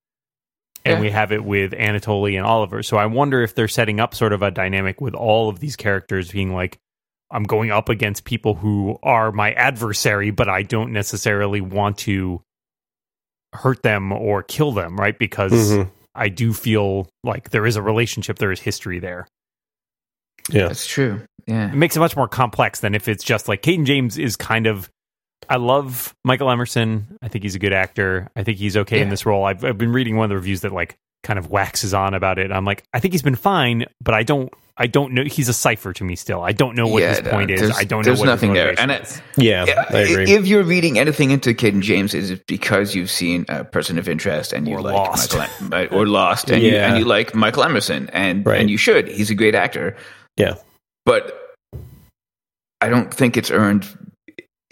and 0.87 0.97
Yeah. 0.97 1.01
we 1.01 1.09
have 1.11 1.31
it 1.31 1.43
with 1.43 1.71
Anatoly 1.73 2.37
and 2.37 2.45
Oliver. 2.45 2.81
So 2.83 2.97
I 2.97 3.05
wonder 3.05 3.41
if 3.41 3.55
they're 3.55 3.67
setting 3.67 3.99
up 3.99 4.15
sort 4.15 4.33
of 4.33 4.41
a 4.41 4.51
dynamic 4.51 5.01
with 5.01 5.13
all 5.13 5.49
of 5.49 5.59
these 5.59 5.75
characters 5.75 6.31
being 6.31 6.53
like. 6.53 6.77
I'm 7.29 7.43
going 7.43 7.71
up 7.71 7.89
against 7.89 8.23
people 8.23 8.53
who 8.55 8.97
are 9.03 9.33
my 9.33 9.51
adversary, 9.51 10.31
but 10.31 10.47
I 10.47 10.63
don't 10.63 10.93
necessarily 10.93 11.59
want 11.59 11.97
to 11.99 12.41
hurt 13.53 13.83
them 13.83 14.13
or 14.13 14.43
kill 14.43 14.71
them, 14.71 14.95
right? 14.95 15.19
Because 15.19 15.51
Mhm. 15.73 15.89
I 16.15 16.29
do 16.29 16.53
feel 16.53 17.09
like 17.25 17.49
there 17.49 17.65
is 17.65 17.75
a 17.75 17.81
relationship, 17.81 18.37
there 18.39 18.53
is 18.53 18.61
history 18.61 18.99
there. 18.99 19.27
Yeah, 20.49 20.67
That's 20.67 20.87
true. 20.87 21.21
Yeah, 21.47 21.69
It 21.71 21.75
makes 21.75 21.97
it 21.97 21.99
much 21.99 22.15
more 22.15 22.29
complex 22.29 22.79
than 22.79 22.95
if 22.95 23.09
it's 23.09 23.25
just 23.25 23.49
like 23.49 23.61
Cayden 23.61 23.85
James 23.85 24.17
is 24.17 24.37
kind 24.37 24.65
of. 24.65 24.89
I 25.49 25.57
love 25.57 26.13
Michael 26.25 26.49
Emerson. 26.49 27.17
I 27.21 27.27
think 27.27 27.43
he's 27.43 27.55
a 27.55 27.59
good 27.59 27.73
actor. 27.73 28.29
I 28.35 28.43
think 28.43 28.57
he's 28.57 28.75
okay 28.77 29.01
in 29.01 29.09
this 29.09 29.25
role. 29.25 29.45
I've, 29.45 29.63
I've 29.63 29.77
been 29.77 29.91
reading 29.93 30.17
one 30.17 30.25
of 30.25 30.29
the 30.29 30.35
reviews 30.35 30.61
that 30.61 30.71
like 30.73 30.97
kind 31.23 31.39
of 31.39 31.49
waxes 31.49 31.93
on 31.93 32.13
about 32.13 32.37
it. 32.39 32.51
I'm 32.51 32.65
like, 32.65 32.83
I 32.93 32.99
think 32.99 33.13
he's 33.13 33.21
been 33.21 33.35
fine, 33.35 33.85
but 34.01 34.13
I 34.13 34.23
don't 34.23 34.51
I 34.79 34.85
don't 34.85 35.13
know. 35.13 35.23
He's 35.23 35.49
a 35.49 35.53
cipher 35.53 35.91
to 35.93 36.03
me 36.03 36.15
still. 36.15 36.43
I 36.43 36.51
don't 36.51 36.75
know 36.75 36.85
what 36.87 37.01
Yeah, 37.01 37.09
his 37.15 37.23
no, 37.23 37.31
point 37.31 37.49
is. 37.49 37.71
I 37.75 37.83
don't 37.83 38.01
know 38.01 38.03
there's 38.03 38.19
what 38.19 38.25
nothing 38.27 38.51
his 38.53 38.57
there. 38.63 38.79
And 38.79 38.91
it- 38.91 39.01
is. 39.03 39.21
Yeah, 39.35 39.65
I 39.89 39.97
agree. 40.01 40.31
If 40.31 40.45
you're 40.45 40.63
reading 40.63 40.99
anything 40.99 41.31
into 41.31 41.53
Cayden 41.55 41.81
James, 41.81 42.13
is 42.13 42.29
it 42.29 42.45
because 42.45 42.93
you've 42.93 43.09
seen 43.09 43.45
a 43.49 43.63
person 43.63 43.97
of 43.97 44.07
interest 44.07 44.53
and 44.53 44.67
you 44.67 44.75
Or 44.75 44.81
like 44.81 44.93
Lost. 44.93 45.35
Michael 45.61 45.97
or 45.99 46.05
Lost, 46.05 46.51
and, 46.51 46.61
you, 46.61 46.75
and 46.75 46.97
you 46.99 47.05
like 47.05 47.33
Michael 47.33 47.63
Emerson, 47.63 48.07
and 48.13 48.45
Right. 48.45 48.59
and 48.61 48.69
you 48.69 48.77
should. 48.77 49.07
He's 49.07 49.31
a 49.31 49.35
great 49.35 49.55
actor, 49.55 49.95
yeah. 50.37 50.55
but 51.05 51.55
I 52.81 52.89
don't 52.89 53.11
think 53.11 53.35
it's 53.37 53.49
earned 53.49 53.87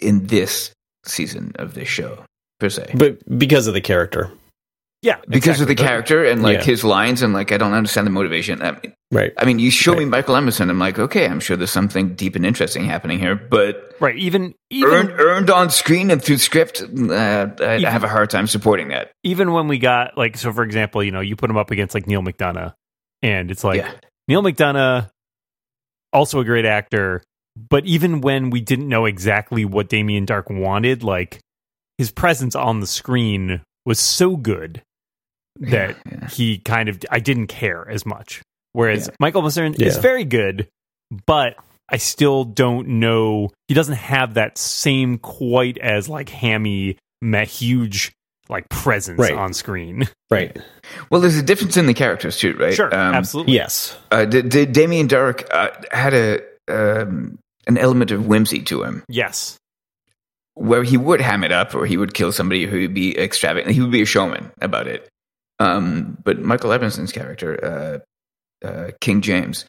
in 0.00 0.26
this 0.26 0.72
season 1.04 1.52
of 1.56 1.74
this 1.74 1.88
show 1.88 2.24
per 2.60 2.68
se. 2.68 2.92
But 2.94 3.18
because 3.38 3.66
of 3.66 3.74
the 3.74 3.80
character. 3.80 4.30
Yeah, 5.02 5.18
because 5.28 5.60
of 5.60 5.68
the 5.68 5.74
character 5.76 6.24
and 6.24 6.42
like 6.42 6.58
Yeah. 6.60 6.64
his 6.64 6.82
lines 6.82 7.22
and 7.22 7.32
like 7.32 7.52
I 7.52 7.58
don't 7.58 7.74
understand 7.74 8.06
the 8.06 8.10
motivation. 8.10 8.60
I 8.62 8.72
mean, 8.72 8.92
Right. 9.12 9.32
I 9.36 9.44
mean 9.44 9.60
you 9.60 9.70
show 9.70 9.94
me 9.94 10.04
Michael 10.04 10.34
Emerson, 10.34 10.68
I'm 10.68 10.80
like, 10.80 10.98
okay, 10.98 11.26
I'm 11.28 11.38
sure 11.38 11.56
there's 11.56 11.70
something 11.70 12.14
deep 12.16 12.34
and 12.34 12.44
interesting 12.44 12.84
happening 12.86 13.20
here, 13.20 13.36
but 13.36 13.94
Right. 14.00 14.16
Even 14.16 14.54
even 14.70 14.90
earned 14.90 15.10
earned 15.20 15.50
on 15.50 15.70
screen 15.70 16.10
and 16.10 16.20
through 16.20 16.38
script, 16.38 16.82
uh, 16.82 17.48
I, 17.60 17.74
I 17.86 17.90
have 17.90 18.02
a 18.04 18.08
hard 18.08 18.30
time 18.30 18.46
supporting 18.48 18.88
that. 18.88 19.12
even 19.22 19.52
when 19.52 19.68
we 19.68 19.78
got 19.78 20.16
like 20.18 20.36
so 20.36 20.52
for 20.52 20.64
example, 20.64 21.04
you 21.04 21.12
know, 21.12 21.20
you 21.20 21.36
put 21.36 21.50
him 21.50 21.56
up 21.56 21.70
against 21.70 21.94
like 21.94 22.06
Neal 22.08 22.22
McDonough, 22.22 22.72
and 23.22 23.50
it's 23.50 23.62
like 23.62 23.76
yeah, 23.82 23.92
Neal 24.26 24.42
McDonough, 24.42 25.08
also 26.12 26.40
a 26.40 26.44
great 26.44 26.64
actor, 26.64 27.22
but 27.56 27.84
even 27.86 28.20
when 28.20 28.50
we 28.50 28.60
didn't 28.60 28.88
know 28.88 29.06
exactly 29.06 29.64
what 29.64 29.88
Damien 29.88 30.26
Darhk 30.26 30.50
wanted, 30.50 31.02
like 31.02 31.40
his 31.98 32.10
presence 32.10 32.54
on 32.54 32.80
the 32.80 32.86
screen 32.86 33.62
was 33.86 33.98
so 33.98 34.36
good 34.36 34.82
that 35.60 35.96
yeah. 36.10 36.28
he 36.28 36.58
kind 36.58 36.88
of 36.88 37.00
I 37.10 37.18
didn't 37.20 37.46
care 37.46 37.88
as 37.88 38.04
much. 38.04 38.42
Whereas 38.72 39.06
Yeah. 39.08 39.14
Michael 39.20 39.40
Emerson 39.40 39.74
is 39.74 39.96
very 39.96 40.24
good, 40.24 40.68
but 41.26 41.56
I 41.88 41.96
still 41.96 42.44
don't 42.44 42.88
know 43.00 43.50
he 43.68 43.74
doesn't 43.74 43.94
have 43.94 44.34
that 44.34 44.58
same 44.58 45.16
quite 45.18 45.78
as 45.78 46.08
like 46.10 46.28
hammy, 46.28 46.98
ma- 47.22 47.44
huge 47.46 48.12
like 48.50 48.68
presence 48.68 49.18
Right. 49.18 49.32
on 49.34 49.54
screen. 49.54 50.08
Right. 50.28 50.58
Well, 51.08 51.20
there's 51.20 51.36
a 51.36 51.42
difference 51.42 51.76
in 51.76 51.86
the 51.86 51.94
characters 51.94 52.36
too, 52.36 52.54
right? 52.54 52.74
Sure, 52.74 52.92
Um, 52.92 53.14
absolutely. 53.14 53.54
Yes. 53.54 53.96
Uh, 54.10 54.24
did, 54.24 54.48
did 54.48 54.72
Damien 54.72 55.06
Darhk 55.06 55.46
uh, 55.52 55.70
had 55.92 56.14
a 56.14 56.40
um, 56.68 57.38
an 57.66 57.78
element 57.78 58.10
of 58.10 58.26
whimsy 58.26 58.62
to 58.62 58.82
him, 58.82 59.02
Yes. 59.08 59.56
where 60.54 60.82
he 60.82 60.96
would 60.96 61.20
ham 61.20 61.44
it 61.44 61.52
up 61.52 61.74
or 61.74 61.86
he 61.86 61.96
would 61.96 62.14
kill 62.14 62.32
somebody 62.32 62.64
who 62.66 62.80
would 62.80 62.94
be 62.94 63.16
extravagant. 63.18 63.74
He 63.74 63.80
would 63.80 63.90
be 63.90 64.02
a 64.02 64.06
showman 64.06 64.52
about 64.60 64.86
it. 64.86 65.08
Um, 65.58 66.16
but 66.22 66.38
Michael 66.40 66.72
Emerson's 66.72 67.12
character, 67.12 68.02
uh, 68.62 68.66
uh, 68.66 68.90
King 69.00 69.20
James, 69.22 69.64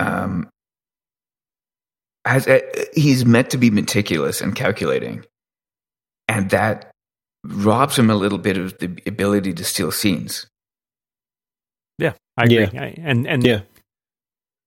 um, 0.00 0.48
has 2.24 2.46
uh, 2.48 2.60
he's 2.94 3.24
meant 3.26 3.50
to 3.50 3.58
be 3.58 3.70
meticulous 3.70 4.40
and 4.40 4.54
calculating, 4.54 5.24
and 6.28 6.48
that 6.50 6.90
robs 7.44 7.98
him 7.98 8.08
a 8.08 8.14
little 8.14 8.38
bit 8.38 8.56
of 8.56 8.78
the 8.78 8.98
ability 9.06 9.52
to 9.52 9.64
steal 9.64 9.92
scenes. 9.92 10.46
Yeah. 11.98 12.14
I 12.38 12.44
agree. 12.44 12.66
Yeah. 12.72 12.82
I- 12.82 12.94
and 12.98 13.26
and 13.28 13.44
Yeah. 13.44 13.60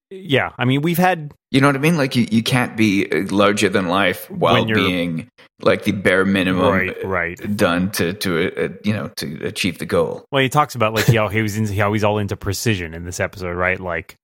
Yeah, 0.10 0.52
I 0.58 0.66
mean 0.66 0.82
we've 0.82 0.98
had 0.98 1.34
You 1.52 1.62
know 1.62 1.68
what 1.68 1.76
I 1.76 1.80
mean? 1.80 1.98
Like 1.98 2.16
you, 2.16 2.28
you 2.32 2.44
can't 2.44 2.76
be 2.78 3.06
uh, 3.12 3.26
larger 3.30 3.70
than 3.70 3.88
life 3.88 4.30
while 4.32 4.66
being 4.66 5.28
like 5.62 5.84
the 5.84 5.92
bare 5.92 6.24
minimum 6.26 6.66
right, 6.72 7.06
right. 7.06 7.58
done 7.58 7.92
to 7.94 8.14
to 8.14 8.66
uh, 8.66 8.70
you 8.84 8.94
know 8.94 9.10
to 9.18 9.46
achieve 9.46 9.80
the 9.80 9.86
goal. 9.86 10.26
Well, 10.32 10.42
he 10.44 10.50
talks 10.50 10.76
about 10.76 10.94
like 10.94 11.08
how 11.08 11.28
he 11.36 11.42
was 11.42 11.58
in, 11.58 11.66
how 11.78 11.92
he's 11.94 12.04
all 12.04 12.18
into 12.20 12.38
precision 12.38 12.94
in 12.94 13.04
this 13.06 13.20
episode, 13.20 13.54
right? 13.56 13.80
Like 13.80 14.16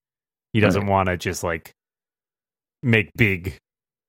he 0.53 0.59
doesn't 0.59 0.81
Right. 0.84 0.89
want 0.89 1.07
to 1.09 1.17
just 1.17 1.43
like 1.43 1.71
make 2.81 3.09
big, 3.15 3.55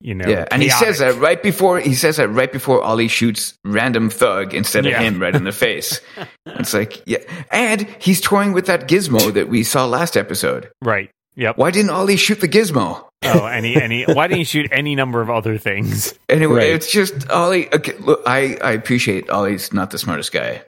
you 0.00 0.14
know. 0.14 0.28
yeah, 0.28 0.44
and 0.50 0.62
he 0.62 0.68
says 0.68 0.98
that 0.98 1.14
right 1.16 1.42
before 1.42 1.78
he 1.80 1.94
says 1.94 2.16
that 2.18 2.28
right 2.28 2.52
before 2.52 2.82
Ollie 2.82 3.08
shoots 3.08 3.54
random 3.64 4.10
thug 4.10 4.52
instead 4.54 4.84
Yeah. 4.84 4.98
of 5.00 5.02
him 5.04 5.20
right 5.22 5.34
in 5.34 5.44
the 5.44 5.52
face. 5.66 6.00
it's 6.46 6.74
like 6.74 7.02
yeah, 7.06 7.18
and 7.50 7.86
he's 8.00 8.20
toying 8.20 8.52
with 8.52 8.66
that 8.66 8.88
gizmo 8.88 9.32
that 9.32 9.48
we 9.48 9.62
saw 9.62 9.86
last 9.86 10.16
episode. 10.16 10.70
right. 10.82 11.10
Yep. 11.36 11.58
Why 11.58 11.70
didn't 11.70 11.90
Ollie 11.90 12.16
shoot 12.16 12.40
the 12.40 12.48
gizmo? 12.48 13.04
Oh, 13.24 13.46
any 13.46 13.74
any. 13.80 14.04
why 14.08 14.26
didn't 14.28 14.38
he 14.38 14.44
shoot 14.44 14.68
any 14.70 14.94
number 14.94 15.20
of 15.20 15.30
other 15.30 15.58
things? 15.58 16.14
Anyway, 16.28 16.56
Right. 16.56 16.68
it's 16.74 16.90
just 16.90 17.28
Ollie. 17.30 17.72
Okay, 17.74 17.96
look, 17.98 18.22
I 18.26 18.56
I 18.62 18.72
appreciate 18.72 19.28
Ollie's 19.30 19.72
not 19.72 19.90
the 19.90 19.98
smartest 19.98 20.32
guy. 20.32 20.62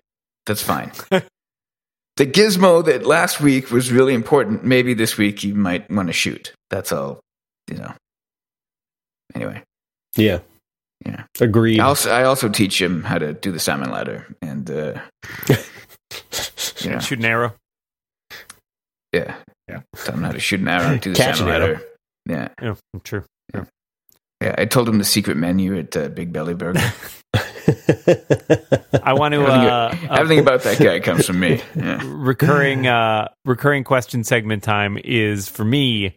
That's 0.47 0.63
fine. 0.63 0.91
the 1.11 2.27
gizmo 2.27 2.85
that 2.85 3.05
last 3.07 3.41
week 3.41 3.71
was 3.71 3.93
really 3.93 4.15
important. 4.15 4.65
Maybe 4.65 4.95
this 4.95 5.17
week 5.19 5.45
you 5.45 5.55
might 5.55 5.89
want 5.91 6.09
to 6.09 6.13
shoot. 6.13 6.53
That's 6.71 6.91
all. 6.93 7.21
You 7.71 7.79
know. 7.79 7.93
Anyway, 9.35 9.63
Yeah. 10.17 10.39
Yeah. 11.05 11.25
Agreed. 11.41 11.79
I 11.81 11.85
also 11.85 12.11
I 12.11 12.25
also 12.25 12.49
teach 12.49 12.81
him 12.81 13.03
how 13.05 13.19
to 13.19 13.35
do 13.35 13.53
the 13.53 13.59
salmon 13.61 13.91
ladder, 13.91 14.27
and 14.41 14.69
uh, 14.71 14.99
yeah, 16.81 16.99
Shoot 17.01 17.19
an 17.19 17.25
arrow. 17.27 17.55
yeah, 19.13 19.37
Yeah. 19.69 19.81
Tell 19.97 20.15
him 20.15 20.23
how 20.23 20.33
to 20.33 20.39
shoot 20.41 20.61
an 20.61 20.69
arrow 20.69 20.93
and 20.93 21.01
do 21.01 21.13
the 21.13 21.17
Catch 21.17 21.39
salmon 21.39 21.55
an 21.55 21.63
arrow. 21.63 21.73
ladder. 21.75 21.87
Yeah, 22.29 22.49
Yeah, 22.63 23.01
true. 23.05 23.25
yeah. 23.55 24.55
I 24.59 24.65
told 24.67 24.89
him 24.89 24.99
the 24.99 25.05
secret 25.05 25.37
menu 25.37 25.77
at 25.79 25.97
uh, 25.97 26.09
Big 26.09 26.33
Belly 26.33 26.55
Burger. 26.55 26.81
I 29.03 29.13
want 29.15 29.35
to 29.35 29.41
Everything, 29.41 30.39
uh, 30.39 30.41
uh, 30.41 30.43
about 30.43 30.63
that 30.63 30.79
guy 30.79 31.01
comes 31.01 31.27
from 31.27 31.41
me. 31.41 31.61
Yeah. 31.75 32.01
recurring 32.05 32.87
uh 32.87 33.29
recurring 33.45 33.85
question 33.85 34.25
segment 34.25 34.63
time 34.63 34.99
is 35.05 35.49
for 35.49 35.65
me 35.65 36.17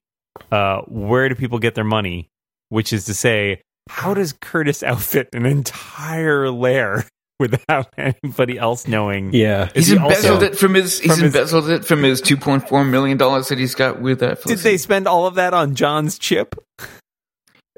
uh 0.52 0.82
where 0.88 1.28
do 1.30 1.36
people 1.36 1.60
get 1.60 1.76
their 1.76 1.84
money 1.84 2.28
which 2.70 2.94
is 2.94 3.06
to 3.06 3.14
say 3.14 3.62
how 3.90 4.14
does 4.14 4.34
curtis 4.42 4.84
outfit 4.84 5.30
an 5.34 5.46
entire 5.46 6.50
lair 6.50 7.06
without 7.40 7.88
anybody 7.98 8.58
else 8.58 8.88
knowing 8.88 9.34
yeah. 9.34 9.70
Is 9.74 9.88
He's 9.88 9.88
he 9.88 9.96
embezzled 9.96 10.34
also- 10.44 10.46
it 10.48 10.58
from 10.58 10.74
his. 10.74 11.00
He's 11.00 11.12
from 11.14 11.24
his- 11.24 11.36
embezzled 11.36 11.70
it 11.70 11.86
from 11.86 12.04
his 12.04 12.22
two 12.22 12.38
point 12.38 12.68
four 12.68 12.84
million 12.84 13.18
dollars 13.18 13.48
that 13.50 13.58
he's 13.58 13.76
got 13.76 14.02
with 14.02 14.20
that. 14.20 14.42
did 14.44 14.60
they 14.60 14.78
spend 14.78 15.08
all 15.08 15.26
of 15.26 15.36
that 15.36 15.54
on 15.54 15.76
john's 15.76 16.18
chip 16.20 16.56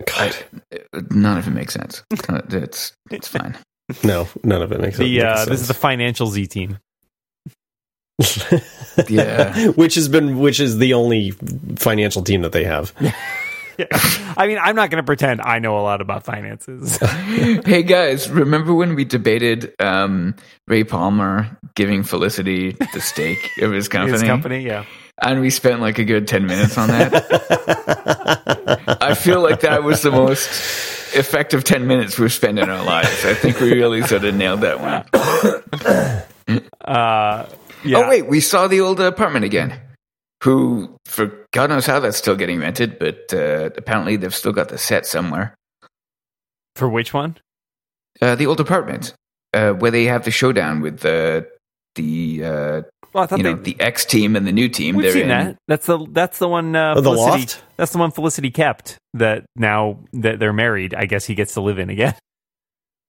God. 0.08 0.36
None 1.12 1.38
of 1.38 1.48
it 1.48 1.52
makes 1.52 1.74
sense. 1.76 2.04
Uh, 2.28 2.42
It's 2.50 2.94
it's 3.12 3.28
fine. 3.28 3.58
No, 4.04 4.28
none 4.44 4.62
of 4.62 4.72
it 4.72 4.80
makes 4.80 4.98
the 4.98 5.22
uh 5.22 5.44
this 5.46 5.62
is 5.62 5.68
the 5.68 5.74
financial 5.74 6.28
z 6.28 6.48
team 6.48 6.78
Yeah. 9.10 9.68
which 9.70 9.96
has 9.96 10.08
been 10.08 10.40
which 10.40 10.60
is 10.60 10.78
the 10.78 10.94
only 10.94 11.32
financial 11.76 12.22
team 12.24 12.42
that 12.44 12.52
they 12.54 12.64
have. 12.64 12.94
Yeah. 13.92 14.34
i 14.38 14.48
mean 14.48 14.58
i'm 14.62 14.76
not 14.76 14.90
going 14.90 15.02
to 15.02 15.06
pretend 15.06 15.42
i 15.42 15.60
know 15.60 15.78
a 15.78 15.82
lot 15.82 16.02
about 16.02 16.24
finances 16.24 16.98
hey 17.66 17.84
guys, 17.84 18.30
remember 18.30 18.74
when 18.74 18.96
we 18.96 19.04
debated 19.06 19.74
um, 19.80 20.36
Ray 20.68 20.84
Palmer 20.84 21.58
giving 21.76 22.04
Felicity 22.04 22.72
the 22.94 23.02
stake 23.02 23.50
of 23.62 23.72
his 23.78 23.88
company? 23.88 24.12
his 24.14 24.24
company 24.24 24.60
yeah 24.62 24.86
And 25.22 25.40
we 25.42 25.50
spent 25.52 25.82
like 25.82 26.00
a 26.00 26.04
good 26.04 26.28
10 26.28 26.46
minutes 26.48 26.78
on 26.78 26.88
that. 26.90 27.14
I 29.02 29.14
feel 29.14 29.42
like 29.42 29.60
that 29.62 29.84
was 29.84 30.02
the 30.02 30.10
most 30.12 30.48
effective 31.16 31.64
10 31.64 31.86
minutes 31.86 32.18
we've 32.18 32.34
spent 32.34 32.58
in 32.58 32.70
our 32.70 32.84
lives. 32.84 33.24
I 33.26 33.34
think 33.36 33.60
we 33.60 33.72
really 33.74 34.02
sort 34.04 34.24
of 34.24 34.34
nailed 34.34 34.62
that 34.62 34.80
one. 34.80 35.04
uh 36.86 37.46
yeah 37.84 37.98
Oh, 37.98 38.10
wait, 38.10 38.28
we 38.28 38.40
saw 38.40 38.68
the 38.68 38.82
old 38.82 39.00
apartment 39.00 39.46
again. 39.46 39.80
Who, 40.44 40.96
for 41.06 41.32
God 41.52 41.70
knows 41.70 41.86
how 41.86 42.00
that's 42.00 42.18
still 42.18 42.36
getting 42.36 42.60
rented, 42.60 42.98
but 43.00 43.32
uh, 43.34 43.70
apparently 43.78 44.16
they've 44.16 44.34
still 44.34 44.54
got 44.54 44.70
the 44.70 44.78
set 44.78 45.06
somewhere. 45.06 45.54
for 46.76 46.90
which 46.90 47.14
one 47.14 47.38
Uh, 48.22 48.36
the 48.36 48.48
old 48.48 48.60
apartment, 48.60 49.14
uh, 49.54 49.72
where 49.74 49.92
they 49.92 50.06
have 50.06 50.24
the 50.26 50.32
showdown 50.32 50.82
with 50.82 51.00
the 51.02 51.48
the 51.96 52.42
uh, 52.46 52.82
well 53.14 53.24
i 53.26 53.28
thought 53.28 53.38
you 53.40 53.44
know 53.44 53.54
they 53.56 53.74
the 53.74 53.82
X 53.82 54.06
team 54.06 54.36
and 54.38 54.48
the 54.48 54.52
new 54.54 54.70
team. 54.70 54.96
We've 54.96 55.12
seen 55.12 55.24
in- 55.24 55.28
that. 55.30 55.56
That's 55.68 55.86
the 55.86 56.08
that's 56.12 56.40
the 56.40 56.48
one. 56.48 56.76
Uh, 56.76 56.94
Oh, 56.98 57.02
the 57.02 57.12
Felicity, 57.12 57.30
loft? 57.42 57.64
That's 57.78 57.92
the 57.92 57.98
one 58.00 58.12
Felicity 58.12 58.50
kept. 58.52 58.98
That 59.14 59.44
now 59.56 60.00
that 60.14 60.40
they're 60.40 60.54
married, 60.54 60.96
I 60.96 61.06
guess 61.06 61.26
he 61.26 61.36
gets 61.36 61.54
to 61.56 61.62
live 61.62 61.78
in 61.80 61.90
again. 61.90 62.16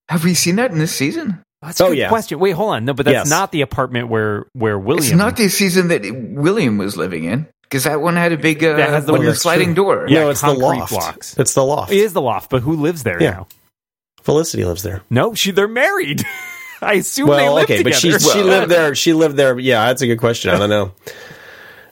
Have 0.09 0.25
we 0.25 0.35
seen 0.35 0.57
that 0.57 0.73
in 0.73 0.79
this 0.79 0.95
season? 0.95 1.43
That's 1.63 1.81
a 1.81 1.85
Oh, 1.85 1.89
good 1.91 1.99
yeah. 1.99 2.09
question. 2.09 2.39
Wait, 2.41 2.51
hold 2.53 2.75
on. 2.75 2.85
No, 2.85 2.93
but 2.93 3.07
that's 3.07 3.15
Yes. 3.15 3.31
not 3.31 3.53
the 3.53 3.61
apartment 3.63 4.09
where 4.09 4.47
where 4.53 4.79
William. 4.79 5.05
It's 5.05 5.13
not 5.13 5.37
the 5.37 5.49
season 5.49 5.89
that 5.89 6.03
William 6.13 6.77
was 6.79 6.97
living 6.97 7.25
in 7.25 7.47
because 7.63 7.85
that 7.85 8.01
one 8.01 8.17
had 8.17 8.33
a 8.33 8.37
big 8.37 8.63
uh, 8.65 8.77
That 8.77 8.91
has 8.91 9.07
the 9.07 9.13
one 9.13 9.21
one 9.21 9.27
that's 9.29 9.41
sliding 9.43 9.75
door. 9.75 10.07
Yeah, 10.09 10.21
no, 10.25 10.31
it's 10.31 10.41
the 10.41 10.53
loft. 10.53 10.91
blocks. 10.91 11.39
It's 11.39 11.55
the 11.55 11.65
loft. 11.65 11.93
It 11.93 11.99
is 11.99 12.13
the 12.15 12.21
loft, 12.21 12.51
but 12.51 12.63
who 12.63 12.75
lives 12.75 13.05
there 13.05 13.23
Yeah. 13.23 13.31
now? 13.31 13.47
Felicity 14.23 14.65
lives 14.65 14.83
there. 14.83 15.03
No, 15.11 15.35
she 15.35 15.51
they're 15.53 15.69
married. 15.69 16.25
I 16.83 16.95
assume 16.95 17.27
they 17.29 17.37
Well, 17.37 17.55
live 17.55 17.65
okay, 17.65 17.83
but 17.85 17.93
together. 17.95 18.19
she 18.19 18.29
she 18.29 18.39
Well, 18.43 18.47
lived 18.47 18.71
there. 18.73 18.95
She 18.97 19.13
lived 19.13 19.37
there. 19.37 19.57
Yeah, 19.59 19.87
that's 19.87 20.03
a 20.03 20.07
good 20.09 20.19
question. 20.19 20.51
I 20.51 20.59
don't 20.59 20.69
know. 20.71 20.93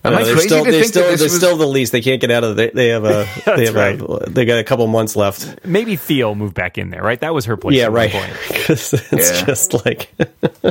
Am 0.03 0.14
I 0.14 0.22
Uh, 0.22 0.24
they're 0.24 0.34
crazy 0.34 0.48
still, 0.48 0.64
to 0.64 0.70
think 0.70 0.84
still, 0.86 1.03
that 1.05 1.11
this 1.11 1.20
they 1.20 1.24
was- 1.26 1.36
still 1.36 1.57
the 1.57 1.66
lease. 1.66 1.90
They 1.90 2.01
can't 2.01 2.20
get 2.20 2.30
out 2.30 2.42
of. 2.44 2.57
The, 2.57 2.70
they 2.74 2.88
have 2.88 3.05
a. 3.05 3.26
they 3.57 3.66
have 3.66 3.74
right. 3.74 4.01
a. 4.01 4.30
They 4.30 4.44
got 4.44 4.59
a 4.59 4.64
couple 4.64 4.86
months 4.86 5.14
left. 5.16 5.64
Maybe 5.64 5.96
Thea 5.96 6.34
moved 6.34 6.55
back 6.55 6.78
in 6.78 6.90
there, 6.90 7.03
right? 7.03 7.20
That 7.20 7.34
was 7.34 7.44
her 7.46 7.57
place. 7.57 7.76
yeah, 7.76 7.84
at 7.84 7.92
one 7.92 7.96
right. 8.03 8.11
point. 8.11 8.32
'Cause 8.66 8.94
it's 9.12 9.30
Yeah. 9.40 9.44
just 9.46 9.84
like. 9.84 10.11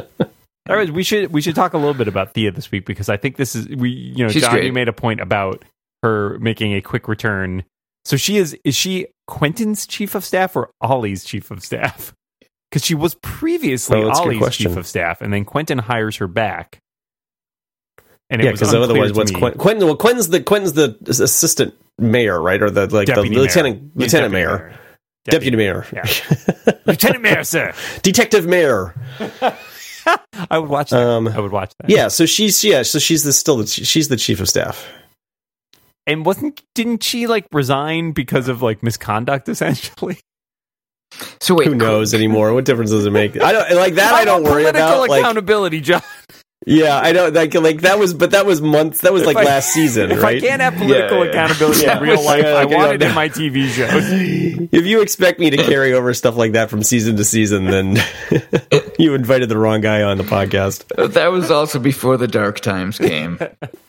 All 0.69 0.75
right, 0.75 0.89
we 0.91 1.01
should 1.03 1.33
we 1.33 1.41
should 1.41 1.55
talk 1.55 1.73
a 1.73 1.77
little 1.77 1.95
bit 1.95 2.07
about 2.07 2.33
Thea 2.33 2.51
this 2.51 2.71
week 2.71 2.85
because 2.85 3.09
I 3.09 3.17
think 3.17 3.37
this 3.37 3.55
is 3.55 3.67
we 3.67 3.89
you 3.89 4.23
know 4.23 4.29
She's 4.29 4.43
John 4.43 4.51
great. 4.51 4.65
you 4.65 4.73
made 4.73 4.87
a 4.87 4.93
point 4.93 5.19
about 5.19 5.65
her 6.03 6.37
making 6.39 6.73
a 6.73 6.81
quick 6.81 7.07
return. 7.07 7.63
So 8.05 8.17
she 8.17 8.37
is 8.37 8.55
is 8.63 8.75
she 8.75 9.07
Quentin's 9.27 9.87
chief 9.87 10.13
of 10.15 10.23
staff 10.23 10.55
or 10.55 10.69
Ollie's 10.81 11.23
chief 11.23 11.49
of 11.49 11.63
staff? 11.63 12.13
Because 12.69 12.85
she 12.85 12.93
was 12.93 13.15
previously 13.15 13.97
Oh, 13.99 14.05
that's 14.07 14.19
a 14.19 14.23
good 14.25 14.41
Ollie's 14.43 14.55
chief 14.55 14.77
of 14.77 14.85
staff, 14.85 15.21
and 15.21 15.33
then 15.33 15.43
Quentin 15.43 15.79
hires 15.79 16.17
her 16.17 16.27
back. 16.27 16.79
And 18.29 18.41
it 18.41 18.45
Yeah, 18.45 18.51
because 18.51 18.73
otherwise, 18.73 19.13
what's 19.13 19.31
me- 19.31 19.39
Quentin? 19.39 19.59
Quentin 19.59 19.85
well, 19.87 19.95
Quentin's 19.97 20.29
the 20.29 20.41
Quentin's 20.41 20.73
the 20.73 20.95
assistant 21.07 21.73
mayor, 21.97 22.39
right, 22.41 22.61
or 22.61 22.69
the 22.69 22.87
like 22.87 23.07
Deputy 23.07 23.29
the 23.29 23.35
mayor. 23.35 23.41
lieutenant 23.41 23.91
He's 23.95 24.01
lieutenant 24.13 24.33
deputy 24.33 24.45
mayor, 24.47 24.79
deputy 25.25 25.57
mayor, 25.57 25.85
Yeah. 25.93 26.73
Lieutenant 26.85 27.21
Mayor, 27.21 27.43
sir. 27.43 27.73
detective 28.01 28.45
mayor. 28.47 28.93
I 30.49 30.57
would 30.57 30.69
watch 30.69 30.89
that. 30.91 31.01
Um, 31.05 31.27
I 31.27 31.39
would 31.39 31.51
watch 31.51 31.71
that. 31.79 31.89
Yeah, 31.89 32.07
so 32.07 32.25
she's 32.25 32.63
yeah, 32.63 32.81
so 32.83 32.99
she's 32.99 33.23
the 33.23 33.33
still 33.33 33.57
the 33.57 33.67
she's 33.67 34.07
the 34.07 34.17
chief 34.17 34.39
of 34.39 34.49
staff. 34.49 34.87
And 36.07 36.25
wasn't 36.25 36.61
didn't 36.73 37.03
she 37.03 37.27
like 37.27 37.45
resign 37.51 38.11
because 38.13 38.47
of 38.47 38.61
like 38.61 38.81
misconduct 38.81 39.49
essentially? 39.49 40.19
So 41.41 41.55
wait, 41.55 41.67
Who 41.67 41.75
knows 41.75 42.13
anymore? 42.13 42.53
What 42.53 42.65
difference 42.65 42.91
does 42.91 43.05
it 43.05 43.11
make? 43.11 43.39
I 43.41 43.51
don't 43.51 43.75
like 43.75 43.95
that. 43.95 44.13
I 44.13 44.19
I'm 44.21 44.25
don't 44.25 44.41
a 44.41 44.49
worry 44.49 44.63
political 44.63 44.87
about. 44.89 45.09
Like, 45.09 45.21
accountability, 45.21 45.81
John. 45.81 46.01
Yeah, 46.67 46.99
I 46.99 47.13
don't 47.13 47.33
like 47.33 47.53
like 47.55 47.81
that 47.81 47.97
was, 47.99 48.13
but 48.13 48.31
that 48.31 48.45
was 48.45 48.61
months. 48.61 49.01
That 49.01 49.13
was 49.13 49.25
like 49.25 49.37
I- 49.37 49.43
last 49.43 49.69
season, 49.73 50.11
If 50.11 50.21
right? 50.21 50.37
I 50.43 50.45
can't 50.45 50.61
have 50.61 50.75
political 50.75 51.19
Yeah, 51.19 51.23
yeah. 51.23 51.29
accountability 51.29 51.81
Yeah. 51.83 51.97
in 51.97 52.03
real 52.03 52.23
life, 52.23 52.43
Yeah, 52.43 52.53
I 52.55 52.63
okay, 52.65 52.75
want 52.75 52.93
it 52.93 53.01
in 53.01 53.15
my 53.15 53.29
TV 53.29 53.67
shows. 53.69 54.03
if 54.71 54.85
you 54.85 55.01
expect 55.01 55.39
me 55.39 55.49
to 55.51 55.57
carry 55.57 55.93
over 55.93 56.13
stuff 56.13 56.35
like 56.35 56.51
that 56.53 56.69
from 56.69 56.83
season 56.83 57.15
to 57.17 57.23
season, 57.23 57.65
then 57.65 57.97
you 58.99 59.13
invited 59.15 59.47
the 59.49 59.57
wrong 59.57 59.81
guy 59.81 60.01
on 60.03 60.17
the 60.17 60.23
podcast. 60.23 60.83
Uh, 60.97 61.07
that 61.07 61.31
was 61.31 61.49
also 61.49 61.79
before 61.79 62.17
the 62.17 62.27
dark 62.27 62.59
times 62.59 62.97
came. 62.97 63.37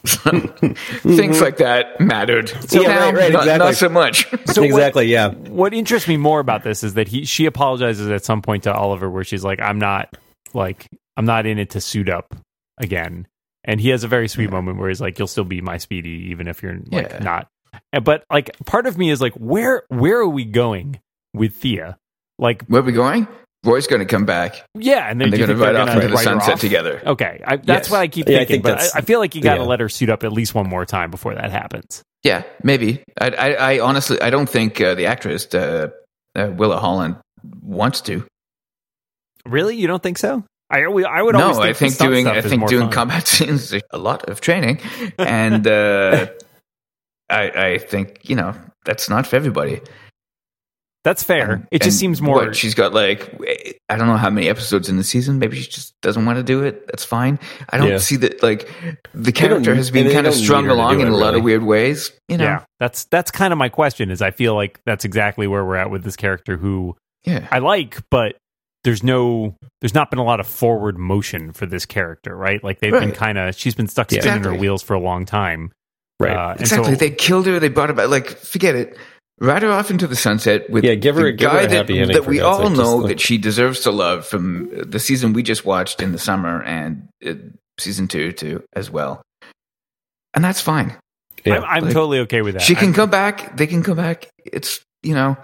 Things 0.04 1.40
like 1.40 1.58
that 1.58 2.00
mattered. 2.00 2.50
Yeah, 2.70 2.82
now, 2.82 3.04
right, 3.06 3.14
right, 3.14 3.32
not, 3.32 3.42
exactly. 3.42 3.66
not 3.66 3.74
so 3.74 3.88
much. 3.88 4.26
So 4.46 4.62
what- 4.62 4.66
exactly, 4.70 5.06
yeah. 5.06 5.30
what 5.30 5.74
interests 5.74 6.08
me 6.08 6.16
more 6.16 6.40
about 6.40 6.62
this 6.62 6.82
is 6.84 6.94
that 6.94 7.08
he 7.08 7.24
she 7.24 7.46
apologizes 7.46 8.08
at 8.08 8.24
some 8.24 8.42
point 8.42 8.62
to 8.64 8.72
Oliver 8.72 9.10
where 9.10 9.24
she's 9.24 9.44
like, 9.44 9.60
I'm 9.60 9.78
not 9.78 10.16
like 10.54 10.86
I'm 11.16 11.24
not 11.26 11.46
in 11.46 11.58
it 11.58 11.70
to 11.70 11.80
suit 11.80 12.08
up 12.08 12.34
again. 12.80 13.26
And 13.62 13.80
he 13.80 13.90
has 13.90 14.02
a 14.04 14.08
very 14.08 14.26
sweet 14.26 14.50
moment 14.50 14.78
where 14.78 14.88
he's 14.88 15.00
like, 15.00 15.18
You'll 15.18 15.28
still 15.28 15.44
be 15.44 15.60
my 15.60 15.76
speedy, 15.78 16.28
even 16.30 16.48
if 16.48 16.62
you're 16.62 16.78
like 16.90 17.10
Yeah. 17.10 17.18
not. 17.18 17.48
But 18.02 18.24
like 18.30 18.50
part 18.66 18.86
of 18.86 18.98
me 18.98 19.10
is 19.10 19.20
like, 19.20 19.34
where 19.34 19.84
where 19.88 20.18
are 20.18 20.28
we 20.28 20.44
going 20.44 20.98
with 21.34 21.54
Thea? 21.54 21.96
Like, 22.38 22.64
Where 22.66 22.80
are 22.80 22.84
we 22.84 22.92
going? 22.92 23.28
Roy's 23.62 23.86
going 23.86 24.00
to 24.00 24.06
come 24.06 24.24
back, 24.24 24.64
yeah, 24.74 25.06
and, 25.10 25.20
then 25.20 25.26
and 25.26 25.32
they're 25.34 25.46
going 25.46 25.58
to 25.58 25.62
ride 25.62 25.76
off 25.76 25.94
into 25.94 26.08
the 26.08 26.16
sunset 26.16 26.58
together. 26.60 27.02
Okay, 27.04 27.42
I, 27.46 27.56
that's 27.56 27.88
Yes. 27.88 27.90
what 27.90 28.00
I 28.00 28.08
keep 28.08 28.26
Yeah, 28.26 28.36
I 28.36 28.38
thinking. 28.46 28.62
think 28.62 28.78
but 28.78 28.80
I, 28.80 29.00
I 29.00 29.00
feel 29.02 29.18
like 29.20 29.34
you 29.34 29.42
got 29.42 29.56
to 29.56 29.60
yeah. 29.60 29.66
let 29.66 29.80
her 29.80 29.90
suit 29.90 30.08
up 30.08 30.24
at 30.24 30.32
least 30.32 30.54
one 30.54 30.66
more 30.66 30.86
time 30.86 31.10
before 31.10 31.34
that 31.34 31.50
happens. 31.50 32.02
Yeah, 32.22 32.44
maybe. 32.62 33.04
I, 33.20 33.28
I, 33.28 33.48
I 33.74 33.80
honestly, 33.80 34.18
I 34.18 34.30
don't 34.30 34.48
think 34.48 34.80
uh, 34.80 34.94
the 34.94 35.04
actress 35.04 35.54
uh, 35.54 35.90
uh, 36.34 36.50
Willa 36.56 36.78
Holland 36.78 37.16
wants 37.62 38.00
to. 38.02 38.24
Really, 39.44 39.76
you 39.76 39.86
don't 39.86 40.02
think 40.02 40.16
so? 40.16 40.42
I 40.70 40.84
always- 40.84 41.06
I 41.06 41.20
would 41.22 41.34
always 41.34 41.56
No, 41.56 41.62
think 41.64 41.76
I 41.76 41.78
think 41.78 41.98
doing, 41.98 42.26
I 42.28 42.40
think 42.40 42.68
doing 42.68 42.82
fun. 42.84 42.92
combat 42.92 43.26
scenes 43.34 43.72
is 43.72 43.82
a 43.90 43.98
lot 43.98 44.28
of 44.28 44.40
training, 44.40 44.80
and 45.18 45.66
uh, 45.66 46.26
I, 47.30 47.50
I 47.50 47.78
think 47.78 48.20
you 48.28 48.36
know 48.36 48.54
that's 48.84 49.08
not 49.08 49.26
for 49.26 49.36
everybody. 49.36 49.80
That's 51.02 51.22
fair. 51.22 51.52
And- 51.52 51.66
it 51.70 51.80
just 51.80 51.98
seems 51.98 52.20
more. 52.20 52.34
what, 52.46 52.54
she's 52.56 52.74
got 52.74 52.92
like 52.92 53.34
I 53.88 53.96
don't 53.96 54.06
know 54.06 54.18
how 54.18 54.28
many 54.28 54.48
episodes 54.50 54.88
in 54.90 54.96
the 54.98 55.04
season. 55.04 55.38
Maybe 55.38 55.56
she 55.58 55.70
just 55.70 55.98
doesn't 56.02 56.26
want 56.26 56.36
to 56.36 56.42
do 56.42 56.62
it. 56.62 56.86
That's 56.88 57.04
fine. 57.06 57.38
I 57.70 57.78
don't 57.78 57.88
Yeah. 57.88 57.98
see 57.98 58.16
that. 58.16 58.42
Like 58.42 58.68
the 59.14 59.32
character 59.32 59.74
has 59.74 59.90
been 59.90 60.12
kind 60.12 60.26
of 60.26 60.34
don't 60.34 60.42
strung 60.42 60.64
need 60.64 60.68
her 60.68 60.74
to 60.74 60.78
along 60.80 60.94
do 60.96 61.00
in 61.00 61.06
it, 61.06 61.12
a 61.12 61.16
lot 61.16 61.34
of 61.34 61.42
weird 61.42 61.62
ways. 61.62 62.12
You 62.28 62.36
know. 62.36 62.44
Yeah, 62.44 62.64
that's 62.78 63.04
that's 63.04 63.30
kind 63.30 63.52
of 63.52 63.58
my 63.58 63.70
question. 63.70 64.10
Is 64.10 64.20
I 64.20 64.30
feel 64.30 64.54
like 64.54 64.78
that's 64.84 65.06
exactly 65.06 65.46
where 65.46 65.64
we're 65.64 65.76
at 65.76 65.90
with 65.90 66.04
this 66.04 66.16
character 66.16 66.58
who 66.58 66.94
Yeah. 67.24 67.48
I 67.50 67.60
like, 67.60 67.98
but 68.10 68.36
there's 68.84 69.02
no, 69.02 69.56
there's 69.80 69.94
not 69.94 70.10
been 70.10 70.18
a 70.18 70.24
lot 70.24 70.40
of 70.40 70.46
forward 70.46 70.98
motion 70.98 71.52
for 71.52 71.66
this 71.66 71.84
character, 71.86 72.34
right? 72.36 72.62
Like 72.64 72.80
they've 72.80 72.92
been 72.92 73.12
kind 73.12 73.36
of, 73.38 73.54
she's 73.54 73.74
been 73.74 73.88
stuck 73.88 74.10
Yeah. 74.10 74.20
spinning 74.20 74.44
her 74.44 74.54
wheels 74.54 74.82
for 74.82 74.94
a 74.94 75.00
long 75.00 75.24
time, 75.26 75.72
Right. 76.18 76.36
Uh, 76.36 76.50
and 76.52 76.60
Exactly. 76.60 76.90
so- 76.92 76.96
they 76.96 77.10
killed 77.10 77.46
her. 77.46 77.58
They 77.58 77.68
brought 77.70 77.88
her 77.88 77.94
back. 77.94 78.08
Like, 78.10 78.28
forget 78.28 78.74
it. 78.74 78.98
Ride 79.40 79.62
her 79.62 79.70
off 79.70 79.90
into 79.90 80.06
the 80.06 80.16
sunset 80.16 80.68
with 80.68 80.84
Yeah, 80.84 80.94
give 80.94 81.16
her- 81.16 81.22
the 81.24 81.32
give 81.32 81.50
her 81.50 81.56
guy 81.56 81.62
a 81.62 81.68
that, 81.68 81.74
happy 81.74 81.98
ending, 81.98 82.14
that 82.14 82.26
we 82.26 82.40
all 82.40 82.66
sake. 82.68 82.76
Know 82.76 82.96
like- 82.96 83.08
that 83.08 83.20
she 83.20 83.38
deserves 83.38 83.80
to 83.80 83.90
love 83.90 84.26
from 84.26 84.68
the 84.70 84.98
season 85.00 85.32
we 85.32 85.42
just 85.42 85.64
watched 85.64 86.02
in 86.02 86.12
the 86.12 86.18
summer 86.18 86.62
and 86.62 87.08
uh, 87.26 87.32
season 87.78 88.06
two 88.06 88.32
too 88.32 88.62
as 88.74 88.90
well. 88.90 89.22
And 90.34 90.44
that's 90.44 90.60
fine. 90.60 90.94
Yeah. 91.46 91.60
I'm, 91.60 91.64
I'm 91.64 91.84
like, 91.84 91.94
totally 91.94 92.18
okay 92.20 92.42
with 92.42 92.52
that. 92.54 92.62
She 92.62 92.74
can 92.74 92.88
I'm- 92.88 92.94
come 92.94 93.08
back. 93.10 93.56
They 93.56 93.66
can 93.66 93.82
come 93.82 93.96
back. 93.96 94.28
It's 94.44 94.80
you 95.02 95.14
know, 95.14 95.38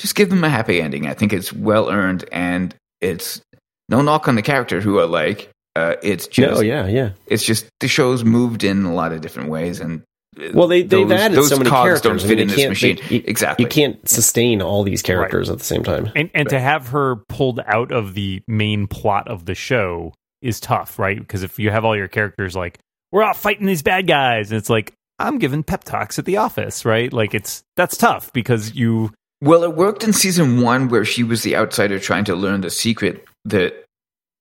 just 0.00 0.14
give 0.14 0.30
them 0.30 0.42
a 0.44 0.48
happy 0.48 0.80
ending. 0.80 1.06
I 1.06 1.14
think 1.14 1.32
it's 1.32 1.52
well 1.52 1.90
earned, 1.90 2.24
and 2.32 2.74
it's 3.00 3.40
no 3.88 4.02
knock 4.02 4.28
on 4.28 4.34
the 4.34 4.42
character 4.42 4.80
who 4.80 5.00
I 5.00 5.04
like. 5.04 5.50
Uh, 5.76 5.94
it's 6.02 6.26
just 6.26 6.54
No, 6.56 6.60
yeah, 6.60 6.86
yeah. 6.86 7.10
it's 7.26 7.44
just 7.44 7.66
the 7.80 7.88
show's 7.88 8.24
moved 8.24 8.64
in 8.64 8.84
a 8.84 8.92
lot 8.94 9.12
of 9.12 9.20
different 9.20 9.50
ways, 9.50 9.78
and 9.80 10.02
uh, 10.40 10.48
Well, 10.52 10.66
they 10.68 10.82
they've 10.82 11.08
those- 11.08 11.20
added 11.20 11.36
those 11.38 11.48
so 11.48 11.58
many 11.58 11.70
characters. 11.70 12.00
don't 12.02 12.16
I 12.16 12.18
fit 12.22 12.28
mean, 12.30 12.38
in 12.40 12.48
they 12.48 12.54
this 12.54 12.60
can't- 12.60 12.70
machine. 12.70 12.98
they- 13.08 13.14
you- 13.16 13.24
exactly. 13.26 13.64
You 13.64 13.68
can't 13.68 14.08
sustain 14.08 14.62
all 14.62 14.82
these 14.82 15.02
characters 15.02 15.48
at 15.48 15.58
the 15.58 15.64
same 15.64 15.84
time. 15.84 16.10
and 16.16 16.28
and 16.34 16.48
to 16.48 16.58
have 16.58 16.88
her 16.88 17.16
pulled 17.28 17.60
out 17.66 17.92
of 17.92 18.14
the 18.14 18.42
main 18.48 18.86
plot 18.88 19.28
of 19.28 19.44
the 19.46 19.54
show 19.54 20.12
is 20.42 20.58
tough, 20.60 20.98
right? 20.98 21.18
Because 21.18 21.42
if 21.42 21.58
you 21.58 21.70
have 21.70 21.84
all 21.84 21.96
your 21.96 22.08
characters 22.08 22.56
like 22.56 22.78
we're 23.12 23.22
out 23.22 23.36
fighting 23.36 23.66
these 23.66 23.82
bad 23.82 24.06
guys, 24.06 24.50
and 24.50 24.58
it's 24.58 24.70
like 24.70 24.92
I'm 25.18 25.38
giving 25.38 25.62
pep 25.62 25.84
talks 25.84 26.18
at 26.18 26.24
the 26.24 26.38
office, 26.38 26.84
right? 26.84 27.12
Like 27.12 27.34
it's 27.34 27.62
that's 27.76 27.96
tough 27.96 28.32
because 28.32 28.74
you 28.74 29.12
Well, 29.42 29.62
it 29.64 29.74
worked 29.74 30.04
in 30.04 30.12
season 30.12 30.60
one 30.60 30.88
where 30.88 31.04
she 31.04 31.22
was 31.22 31.42
the 31.42 31.56
outsider 31.56 31.98
trying 31.98 32.24
to 32.26 32.34
learn 32.34 32.60
the 32.60 32.70
secret 32.70 33.24
that 33.46 33.84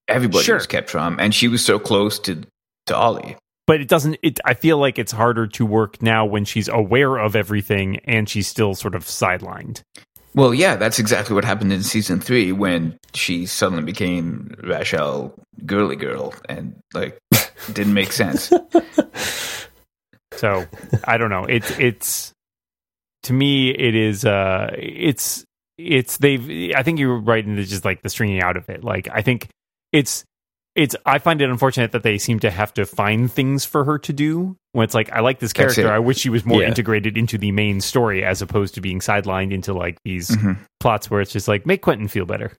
everybody 0.07 0.43
Sure. 0.43 0.55
was 0.55 0.67
kept 0.67 0.89
from, 0.89 1.19
and 1.19 1.33
she 1.33 1.47
was 1.47 1.63
so 1.63 1.79
close 1.79 2.19
to 2.19 2.41
to 2.87 2.95
Ollie. 2.95 3.35
but 3.67 3.79
it 3.79 3.87
doesn't 3.87 4.17
it 4.23 4.39
i 4.45 4.55
feel 4.55 4.79
like 4.79 4.97
it's 4.97 5.11
harder 5.11 5.45
to 5.45 5.63
work 5.63 6.01
now 6.01 6.25
when 6.25 6.43
she's 6.43 6.67
aware 6.67 7.17
of 7.17 7.35
everything 7.35 7.97
and 8.05 8.27
she's 8.27 8.47
still 8.47 8.73
sort 8.73 8.95
of 8.95 9.03
sidelined 9.05 9.81
Well, 10.33 10.53
yeah, 10.55 10.75
that's 10.75 10.97
exactly 10.99 11.35
what 11.35 11.45
happened 11.45 11.71
in 11.71 11.83
season 11.83 12.19
three 12.19 12.51
when 12.51 12.97
she 13.13 13.45
suddenly 13.45 13.83
became 13.83 14.55
Rachel 14.63 15.33
girly 15.67 15.95
girl, 15.95 16.33
and 16.47 16.75
like 16.95 17.19
didn't 17.73 17.93
make 17.93 18.11
sense. 18.11 18.51
so 20.33 20.65
i 21.05 21.17
don't 21.17 21.29
know 21.29 21.43
it's 21.45 21.69
it's 21.79 22.31
to 23.23 23.33
me 23.33 23.69
it 23.69 23.95
is 23.95 24.25
uh 24.25 24.69
it's 24.77 25.43
it's 25.77 26.17
they've 26.17 26.73
i 26.75 26.83
think 26.83 26.99
you're 26.99 27.17
right 27.19 27.45
in 27.45 27.55
the, 27.55 27.63
just 27.63 27.85
like 27.85 28.01
the 28.01 28.09
stringing 28.09 28.41
out 28.41 28.57
of 28.57 28.67
it 28.69 28.83
like 28.83 29.07
i 29.11 29.21
think 29.21 29.47
it's 29.91 30.23
it's 30.75 30.95
i 31.05 31.17
find 31.19 31.41
it 31.41 31.49
unfortunate 31.49 31.91
that 31.93 32.03
they 32.03 32.17
seem 32.17 32.39
to 32.39 32.49
have 32.51 32.73
to 32.73 32.85
find 32.85 33.31
things 33.31 33.65
for 33.65 33.83
her 33.83 33.97
to 33.97 34.13
do 34.13 34.55
when 34.73 34.83
it's 34.83 34.93
like 34.93 35.11
i 35.11 35.19
like 35.19 35.39
this 35.39 35.53
character 35.53 35.91
i 35.91 35.99
wish 35.99 36.17
she 36.17 36.29
was 36.29 36.45
more 36.45 36.61
Yeah. 36.61 36.67
integrated 36.67 37.17
into 37.17 37.37
the 37.37 37.51
main 37.51 37.81
story 37.81 38.23
as 38.23 38.41
opposed 38.41 38.75
to 38.75 38.81
being 38.81 38.99
sidelined 38.99 39.51
into 39.53 39.73
like 39.73 39.97
these 40.05 40.29
Mhm. 40.29 40.57
plots 40.79 41.09
where 41.09 41.21
it's 41.21 41.31
just 41.33 41.47
like 41.47 41.65
make 41.65 41.81
Quentin 41.81 42.07
feel 42.07 42.25
better. 42.25 42.53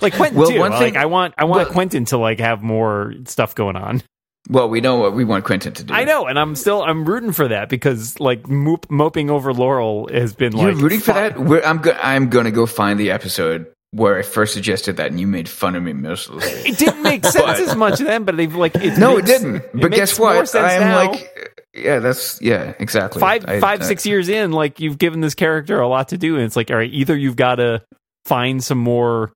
Like 0.00 0.14
Quentin 0.14 0.38
Well, 0.38 0.50
too. 0.50 0.58
one 0.58 0.72
like 0.72 0.80
thing- 0.80 0.96
I 0.96 1.06
want 1.06 1.34
I 1.38 1.44
want 1.44 1.64
well- 1.66 1.72
Quentin 1.72 2.04
to 2.06 2.18
like 2.18 2.40
have 2.40 2.60
more 2.62 3.14
stuff 3.26 3.54
going 3.54 3.76
on. 3.76 4.02
Well, 4.48 4.68
we 4.68 4.80
know 4.80 4.96
what 4.96 5.14
we 5.14 5.24
want 5.24 5.44
Quentin 5.44 5.72
to 5.74 5.84
do. 5.84 5.94
I 5.94 6.04
know, 6.04 6.26
and 6.26 6.38
I'm 6.38 6.56
still 6.56 6.82
I'm 6.82 7.04
rooting 7.04 7.32
for 7.32 7.46
that 7.48 7.68
because 7.68 8.18
like 8.18 8.42
moop, 8.44 8.90
moping 8.90 9.30
over 9.30 9.52
Laurel 9.54 10.08
has 10.12 10.34
been 10.34 10.56
You're 10.56 10.72
like 10.72 10.82
rooting 10.82 11.00
for 11.00 11.12
that. 11.12 11.38
We're, 11.38 11.62
I'm 11.62 11.78
go- 11.78 11.96
I'm 12.02 12.28
going 12.28 12.46
to 12.46 12.50
go 12.50 12.66
find 12.66 12.98
the 12.98 13.12
episode 13.12 13.66
where 13.92 14.18
I 14.18 14.22
first 14.22 14.54
suggested 14.54 14.96
that, 14.96 15.10
and 15.10 15.20
you 15.20 15.26
made 15.28 15.48
fun 15.48 15.76
of 15.76 15.82
me 15.84 15.92
mercilessly. 15.92 16.50
It 16.70 16.78
didn't 16.78 17.02
make 17.02 17.24
sense 17.24 17.36
But- 17.36 17.60
as 17.60 17.76
much 17.76 17.98
then, 18.00 18.24
but 18.24 18.36
they've 18.36 18.54
like 18.54 18.74
it 18.74 18.98
no, 18.98 19.16
makes- 19.16 19.30
it 19.30 19.38
didn't. 19.38 19.62
But 19.74 19.90
makes 19.90 19.96
guess 19.96 20.18
what? 20.18 20.48
sense 20.48 20.72
I'm 20.72 20.80
now. 20.80 21.10
like, 21.12 21.58
yeah, 21.74 22.00
that's 22.00 22.42
yeah, 22.42 22.74
exactly. 22.80 23.20
five 23.20 23.44
I- 23.46 23.60
five 23.60 23.80
I- 23.82 23.84
six 23.84 24.04
years 24.06 24.28
in, 24.28 24.50
like 24.50 24.80
you've 24.80 24.98
given 24.98 25.20
this 25.20 25.34
character 25.36 25.80
a 25.80 25.86
lot 25.86 26.08
to 26.08 26.18
do, 26.18 26.34
and 26.34 26.44
it's 26.44 26.56
like 26.56 26.70
all 26.70 26.78
right, 26.78 26.92
either 26.92 27.16
you've 27.16 27.36
got 27.36 27.56
to 27.56 27.82
find 28.24 28.62
some 28.62 28.78
more 28.78 29.32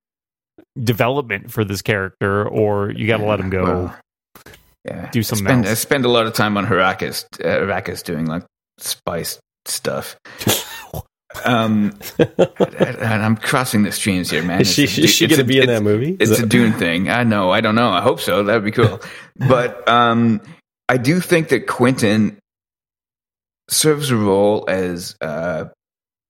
development 0.83 1.51
for 1.53 1.65
this 1.65 1.83
character, 1.83 2.47
or 2.49 2.91
you 2.91 3.07
got 3.07 3.19
to 3.19 3.25
let 3.25 3.39
him 3.41 3.51
go. 3.51 3.63
Well, 3.65 3.97
yeah, 4.87 5.11
do 5.11 5.22
something 5.22 5.47
I 5.47 5.51
spend. 5.51 5.66
I 5.66 5.74
spend 5.74 6.05
a 6.05 6.09
lot 6.09 6.26
of 6.26 6.32
time 6.34 6.57
on 6.57 6.66
Arrakis, 6.66 7.24
uh, 7.45 7.61
Arrakis 7.66 8.03
doing 8.05 8.26
like 8.26 8.45
spice 8.78 9.39
stuff. 9.64 10.16
um, 11.45 11.99
and 12.18 13.22
I'm 13.22 13.37
crossing 13.37 13.82
the 13.82 13.93
streams 13.93 14.30
here, 14.30 14.43
man. 14.43 14.61
Is 14.61 14.72
she, 14.72 14.84
It's 14.84 14.99
a- 14.99 15.03
is 15.03 15.11
she 15.11 15.26
going 15.26 15.39
to 15.41 15.45
be 15.45 15.61
in 15.61 15.66
that 15.66 15.82
movie? 15.82 16.16
Is 16.18 16.30
It's 16.30 16.39
a 16.41 16.43
that- 16.43 16.49
Dune 16.49 16.72
thing. 16.72 17.11
I 17.11 17.24
know. 17.24 17.51
I 17.51 17.61
don't 17.61 17.74
know. 17.74 17.91
I 17.91 18.01
hope 18.01 18.20
so. 18.20 18.43
That'd 18.45 18.64
be 18.64 18.70
cool. 18.70 19.01
but 19.49 19.87
um, 19.89 20.41
I 20.89 20.97
do 20.97 21.20
think 21.20 21.49
that 21.49 21.66
Quentin 21.66 22.39
serves 23.68 24.11
a 24.11 24.16
role 24.16 24.64
as 24.68 25.16
uh, 25.20 25.64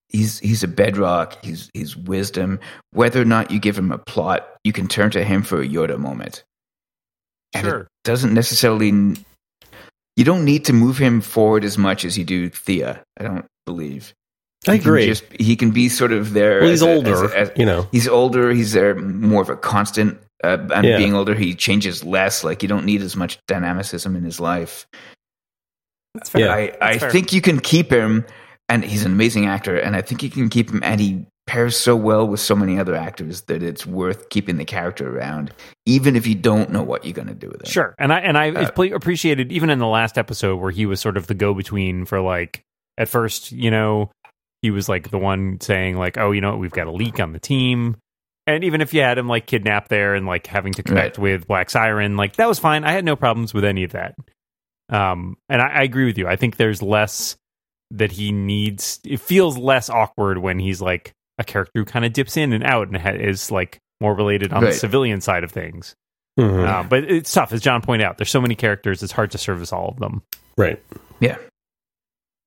he's 0.09 0.39
he's 0.39 0.63
a 0.65 0.69
bedrock. 0.69 1.45
He's 1.45 1.71
he's 1.75 1.97
wisdom. 1.97 2.59
Whether 2.93 3.21
or 3.21 3.27
not 3.27 3.51
you 3.51 3.59
give 3.61 3.77
him 3.79 3.93
a 3.93 3.99
plot, 3.99 4.49
you 4.65 4.73
can 4.73 4.89
turn 4.89 5.11
to 5.13 5.23
him 5.25 5.43
for 5.43 5.61
a 5.61 5.69
Yoda 5.69 5.99
moment. 5.99 6.45
And 7.55 7.65
Sure. 7.67 7.81
it 7.81 7.89
doesn't 8.05 8.35
necessarily. 8.35 8.93
you 10.17 10.25
don't 10.25 10.45
need 10.47 10.65
to 10.65 10.73
move 10.73 10.97
him 10.97 11.21
forward 11.21 11.63
as 11.65 11.77
much 11.77 12.05
as 12.05 12.17
you 12.17 12.25
do 12.25 12.49
Thea. 12.49 13.03
I 13.21 13.23
don't 13.25 13.45
believe. 13.67 14.15
I 14.67 14.73
He 14.73 14.79
can 14.79 14.89
agree. 14.89 15.07
just- 15.07 15.25
he 15.39 15.57
can 15.57 15.71
be 15.73 15.89
sort 15.91 16.11
of 16.13 16.33
there. 16.33 16.61
well, 16.61 16.71
he's 16.71 16.83
as 16.83 16.89
a- 16.89 16.95
older, 16.95 17.13
as 17.13 17.23
a- 17.33 17.39
as- 17.39 17.51
you 17.57 17.67
know. 17.67 17.87
he's 17.93 18.09
older. 18.09 18.51
He's 18.51 18.73
there 18.73 18.95
more 18.95 19.43
of 19.43 19.51
a 19.51 19.57
constant. 19.57 20.19
Uh, 20.43 20.59
and 20.75 20.87
Yeah. 20.87 20.97
being 20.99 21.15
older, 21.15 21.35
he 21.35 21.55
changes 21.55 22.03
less. 22.05 22.43
Like 22.45 22.63
you 22.63 22.69
don't 22.69 22.85
need 22.87 23.03
as 23.03 23.15
much 23.17 23.39
dynamicism 23.47 24.17
in 24.17 24.25
his 24.25 24.41
life. 24.41 24.87
That's 26.15 26.31
fair. 26.31 26.41
Yeah. 26.47 26.55
I, 26.55 26.77
I 26.81 26.99
fair. 26.99 27.11
think 27.11 27.33
you 27.33 27.41
can 27.43 27.61
keep 27.61 27.91
him, 27.93 28.25
and 28.69 28.85
he's 28.85 29.05
an 29.05 29.13
amazing 29.13 29.47
actor, 29.47 29.77
and 29.77 29.95
I 29.97 30.03
think 30.03 30.23
you 30.23 30.31
can 30.31 30.49
keep 30.49 30.71
him, 30.71 30.81
and 30.83 31.01
he 31.01 31.27
pairs 31.47 31.77
so 31.77 31.95
well 31.95 32.27
with 32.27 32.41
so 32.41 32.57
many 32.57 32.79
other 32.79 32.95
actors 32.95 33.43
that 33.43 33.63
it's 33.63 33.87
worth 33.87 34.29
keeping 34.31 34.57
the 34.57 34.65
character 34.65 35.17
around, 35.17 35.53
even 35.85 36.17
if 36.17 36.27
you 36.27 36.35
don't 36.35 36.71
know 36.71 36.83
what 36.83 37.05
you're 37.05 37.15
going 37.15 37.29
to 37.29 37.35
do 37.35 37.49
with 37.49 37.63
it. 37.63 37.69
Sure, 37.69 37.95
and 37.99 38.13
I 38.13 38.21
and 38.21 38.37
I 38.37 38.51
Uh, 38.51 38.95
appreciated 38.95 39.53
even 39.53 39.71
in 39.71 39.79
the 39.79 39.87
last 39.87 40.19
episode 40.19 40.57
where 40.57 40.73
he 40.73 40.87
was 40.87 41.01
sort 41.01 41.17
of 41.17 41.27
the 41.29 41.35
go 41.35 41.55
between 41.55 42.05
for 42.05 42.21
like 42.21 42.63
at 42.99 43.09
first, 43.09 43.53
you 43.53 43.71
know, 43.71 44.11
he 44.63 44.71
was 44.71 44.89
like 44.89 45.11
the 45.11 45.19
one 45.19 45.61
saying 45.61 45.97
like, 45.97 46.19
oh, 46.19 46.33
you 46.33 46.41
know, 46.41 46.51
what, 46.51 46.59
we've 46.59 46.73
got 46.73 46.89
a 46.89 46.93
leak 46.93 47.21
on 47.21 47.33
the 47.33 47.39
team, 47.39 47.97
and 48.47 48.65
even 48.65 48.81
if 48.81 48.93
you 48.93 49.03
had 49.03 49.19
him 49.19 49.29
like 49.29 49.47
kidnapped 49.47 49.89
there 49.89 50.15
and 50.15 50.27
like 50.27 50.47
having 50.47 50.73
to 50.73 50.83
connect 50.83 51.19
with 51.19 51.47
Black 51.47 51.71
Siren, 51.71 52.17
like 52.17 52.37
that 52.37 52.49
was 52.49 52.59
fine. 52.59 52.85
I 52.85 52.93
had 52.93 53.05
no 53.05 53.15
problems 53.17 53.55
with 53.55 53.65
any 53.65 53.85
of 53.85 53.93
that. 53.93 54.17
Um, 54.89 55.37
and 55.49 55.61
I, 55.61 55.67
I 55.67 55.83
agree 55.83 56.07
with 56.07 56.17
you. 56.19 56.27
I 56.27 56.37
think 56.37 56.57
there's 56.57 56.81
less 56.83 57.37
that 57.93 58.13
he 58.13 58.33
needs. 58.33 59.01
It 59.05 59.21
feels 59.21 59.57
less 59.59 59.89
awkward 59.91 60.39
when 60.39 60.59
he's 60.59 60.81
like 60.81 61.13
a 61.39 61.45
character 61.45 61.73
who 61.75 61.85
kind 61.85 62.05
of 62.05 62.13
dips 62.13 62.37
in 62.37 62.53
and 62.53 62.65
out 62.65 62.89
and 62.89 62.97
ha- 62.97 63.11
is 63.11 63.51
like 63.51 63.79
more 64.01 64.15
related 64.15 64.53
on 64.53 64.63
Right. 64.63 64.73
the 64.73 64.79
civilian 64.79 65.21
side 65.21 65.45
of 65.45 65.51
things. 65.53 65.95
Mhm. 66.39 66.67
Uh, 66.69 66.83
but 66.83 67.05
it's 67.05 67.33
tough, 67.33 67.53
as 67.53 67.61
John 67.63 67.81
pointed 67.81 68.05
out. 68.05 68.19
There's 68.19 68.31
so 68.31 68.41
many 68.43 68.55
characters; 68.55 69.03
it's 69.03 69.13
hard 69.13 69.31
to 69.31 69.39
service 69.39 69.73
all 69.73 69.89
of 69.89 69.99
them. 69.99 70.23
Right. 70.59 70.83
Yeah. 71.21 71.37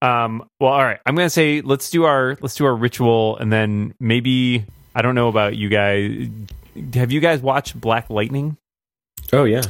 Um, 0.02 0.48
well, 0.60 0.72
all 0.74 0.84
right. 0.84 1.00
I'm 1.06 1.16
gonna 1.16 1.30
say 1.30 1.62
let's 1.62 1.90
do 1.90 2.06
our 2.06 2.38
let's 2.42 2.56
do 2.56 2.66
our 2.66 2.76
ritual, 2.76 3.38
and 3.38 3.52
then 3.52 3.94
maybe 4.00 4.66
I 4.96 5.02
don't 5.02 5.16
know 5.16 5.28
about 5.28 5.56
you 5.56 5.70
guys. 5.70 6.28
Have 6.94 7.12
you 7.12 7.20
guys 7.20 7.42
watched 7.42 7.80
Black 7.80 8.10
Lightning? 8.10 8.58
Oh 9.34 9.44
yeah. 9.44 9.64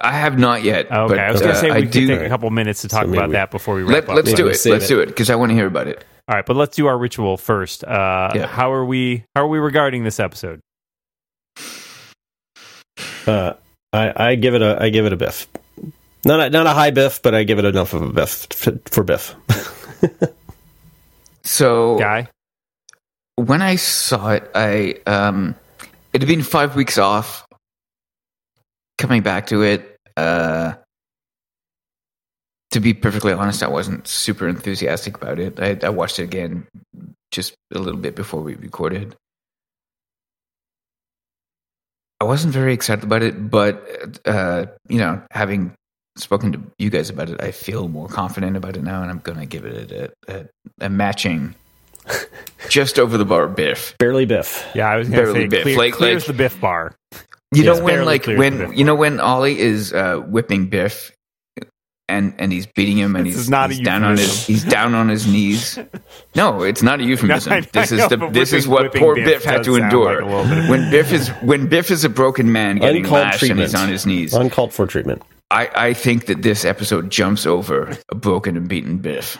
I 0.00 0.12
have 0.12 0.38
not 0.38 0.62
yet. 0.62 0.86
Okay, 0.92 1.08
but, 1.08 1.18
I 1.18 1.32
was 1.32 1.40
gonna 1.40 1.52
uh, 1.54 1.56
say 1.56 1.70
we 1.70 1.76
I 1.76 1.80
could 1.82 1.90
do. 1.90 2.06
take 2.06 2.20
a 2.20 2.28
couple 2.28 2.50
minutes 2.50 2.82
to 2.82 2.88
talk 2.88 3.04
So 3.06 3.12
about 3.12 3.28
we- 3.28 3.32
that 3.34 3.50
before 3.50 3.74
we 3.76 3.82
wrap 3.82 3.92
Let, 3.92 4.08
up. 4.10 4.14
let's 4.16 4.32
do 4.34 4.46
it. 4.46 4.60
Let's 4.66 4.84
it. 4.84 4.88
do 4.88 5.00
it 5.00 5.06
because 5.06 5.30
I 5.30 5.36
want 5.36 5.50
to 5.50 5.54
hear 5.54 5.66
about 5.66 5.86
it. 5.88 6.04
All 6.28 6.34
right, 6.34 6.44
but 6.44 6.56
let's 6.56 6.76
do 6.76 6.86
our 6.86 6.98
ritual 6.98 7.36
first. 7.36 7.84
Uh, 7.84 8.32
Yeah. 8.34 8.46
How 8.46 8.72
are 8.72 8.84
we? 8.84 9.24
How 9.34 9.42
are 9.44 9.48
we 9.48 9.58
regarding 9.58 10.04
this 10.04 10.18
episode? 10.20 10.60
Uh, 13.26 13.54
I, 13.92 14.30
I 14.30 14.34
give 14.34 14.54
it 14.54 14.62
a 14.62 14.76
I 14.80 14.90
give 14.90 15.06
it 15.06 15.12
a 15.12 15.16
biff. 15.16 15.46
Not 16.24 16.40
a, 16.40 16.50
not 16.50 16.66
a 16.66 16.70
high 16.70 16.90
biff, 16.90 17.22
but 17.22 17.34
I 17.34 17.44
give 17.44 17.58
it 17.58 17.64
enough 17.64 17.94
of 17.94 18.02
a 18.02 18.12
biff 18.12 18.46
for 18.90 19.02
biff. 19.04 19.34
So 21.44 21.96
Guy, 21.96 22.28
when 23.36 23.62
I 23.62 23.76
saw 23.76 24.30
it, 24.30 24.50
I 24.52 24.96
um, 25.06 25.54
it 26.12 26.20
had 26.20 26.26
been 26.26 26.42
five 26.42 26.74
weeks 26.74 26.98
off. 26.98 27.45
Coming 28.98 29.22
back 29.22 29.46
to 29.48 29.62
it, 29.62 29.96
uh, 30.16 30.74
to 32.70 32.80
be 32.80 32.94
perfectly 32.94 33.32
honest, 33.32 33.62
I 33.62 33.68
wasn't 33.68 34.06
super 34.08 34.48
enthusiastic 34.48 35.16
about 35.16 35.38
it. 35.38 35.60
I, 35.60 35.78
I 35.82 35.90
watched 35.90 36.18
it 36.18 36.24
again 36.24 36.66
just 37.30 37.54
a 37.74 37.78
little 37.78 38.00
bit 38.00 38.14
before 38.14 38.40
we 38.42 38.54
recorded. 38.54 39.14
I 42.20 42.24
wasn't 42.24 42.54
very 42.54 42.72
excited 42.72 43.04
about 43.04 43.22
it, 43.22 43.50
but 43.50 44.18
uh, 44.24 44.66
you 44.88 44.98
know, 44.98 45.20
having 45.30 45.74
spoken 46.16 46.52
to 46.52 46.62
you 46.78 46.88
guys 46.88 47.10
about 47.10 47.28
it, 47.28 47.42
I 47.42 47.50
feel 47.50 47.88
more 47.88 48.08
confident 48.08 48.56
about 48.56 48.76
it 48.78 48.82
now, 48.82 49.02
and 49.02 49.10
I'm 49.10 49.18
going 49.18 49.38
to 49.38 49.44
give 49.46 49.66
it 49.66 49.92
a, 49.92 50.12
a, 50.28 50.46
a 50.86 50.88
matching, 50.88 51.54
just 52.70 52.98
over 52.98 53.18
the 53.18 53.26
bar 53.26 53.48
biff. 53.48 53.94
Barely 53.98 54.24
biff. 54.24 54.66
yeah, 54.74 54.88
I 54.88 54.96
was 54.96 55.10
gonna 55.10 55.22
Barely 55.24 55.40
say 55.42 55.46
Biff. 55.48 55.62
clear, 55.64 55.76
Like- 55.76 55.92
clears 55.94 56.22
like- 56.22 56.26
the 56.28 56.42
Biff 56.42 56.58
bar. 56.60 56.94
You 57.54 57.62
Yes, 57.64 57.78
know 57.78 57.84
when 57.84 58.04
like 58.04 58.26
when 58.26 58.72
you 58.76 58.84
know 58.84 58.94
when 58.94 59.20
Ollie 59.20 59.58
is 59.58 59.92
uh, 59.92 60.16
whipping 60.18 60.68
Biff 60.68 61.12
and 62.08 62.34
and 62.38 62.52
he's 62.52 62.66
beating 62.66 62.98
him 62.98 63.16
and 63.16 63.26
This 63.26 63.34
he's, 63.36 63.50
not 63.50 63.70
he's 63.70 63.80
down 63.80 64.02
on 64.04 64.16
his 64.16 64.46
he's 64.46 64.64
down 64.64 64.94
on 64.94 65.08
his 65.08 65.26
knees. 65.26 65.78
No, 66.34 66.62
it's 66.62 66.82
not 66.82 67.00
a 67.00 67.04
euphemism. 67.04 67.50
No, 67.50 67.56
I- 67.56 67.60
this 67.60 67.92
is 67.92 68.06
the 68.08 68.16
but 68.18 68.32
this 68.34 68.52
is 68.52 68.68
what 68.68 68.92
poor 68.94 69.14
Biff 69.14 69.24
Biff 69.24 69.44
had 69.44 69.64
to 69.64 69.76
endure 69.76 70.16
like 70.16 70.22
a 70.22 70.26
little 70.26 70.44
bit 70.44 70.58
of- 70.64 70.68
when 70.70 70.90
Biff 70.90 71.12
is 71.12 71.28
when 71.42 71.66
Biff 71.68 71.90
is 71.90 72.04
a 72.04 72.08
broken 72.10 72.52
man 72.52 72.76
getting 72.78 73.04
Uncalled 73.04 73.22
lashed 73.22 73.42
and 73.42 73.48
treatment. 73.50 73.60
he's 73.70 73.74
on 73.74 73.88
his 73.88 74.04
knees. 74.06 74.34
Uncalled 74.34 74.72
for 74.74 74.86
treatment. 74.86 75.22
I, 75.50 75.70
I 75.74 75.94
think 75.94 76.26
that 76.26 76.42
this 76.42 76.64
episode 76.64 77.08
jumps 77.10 77.46
over 77.46 77.96
a 78.10 78.14
broken 78.16 78.56
and 78.56 78.68
beaten 78.68 78.98
Biff. 78.98 79.38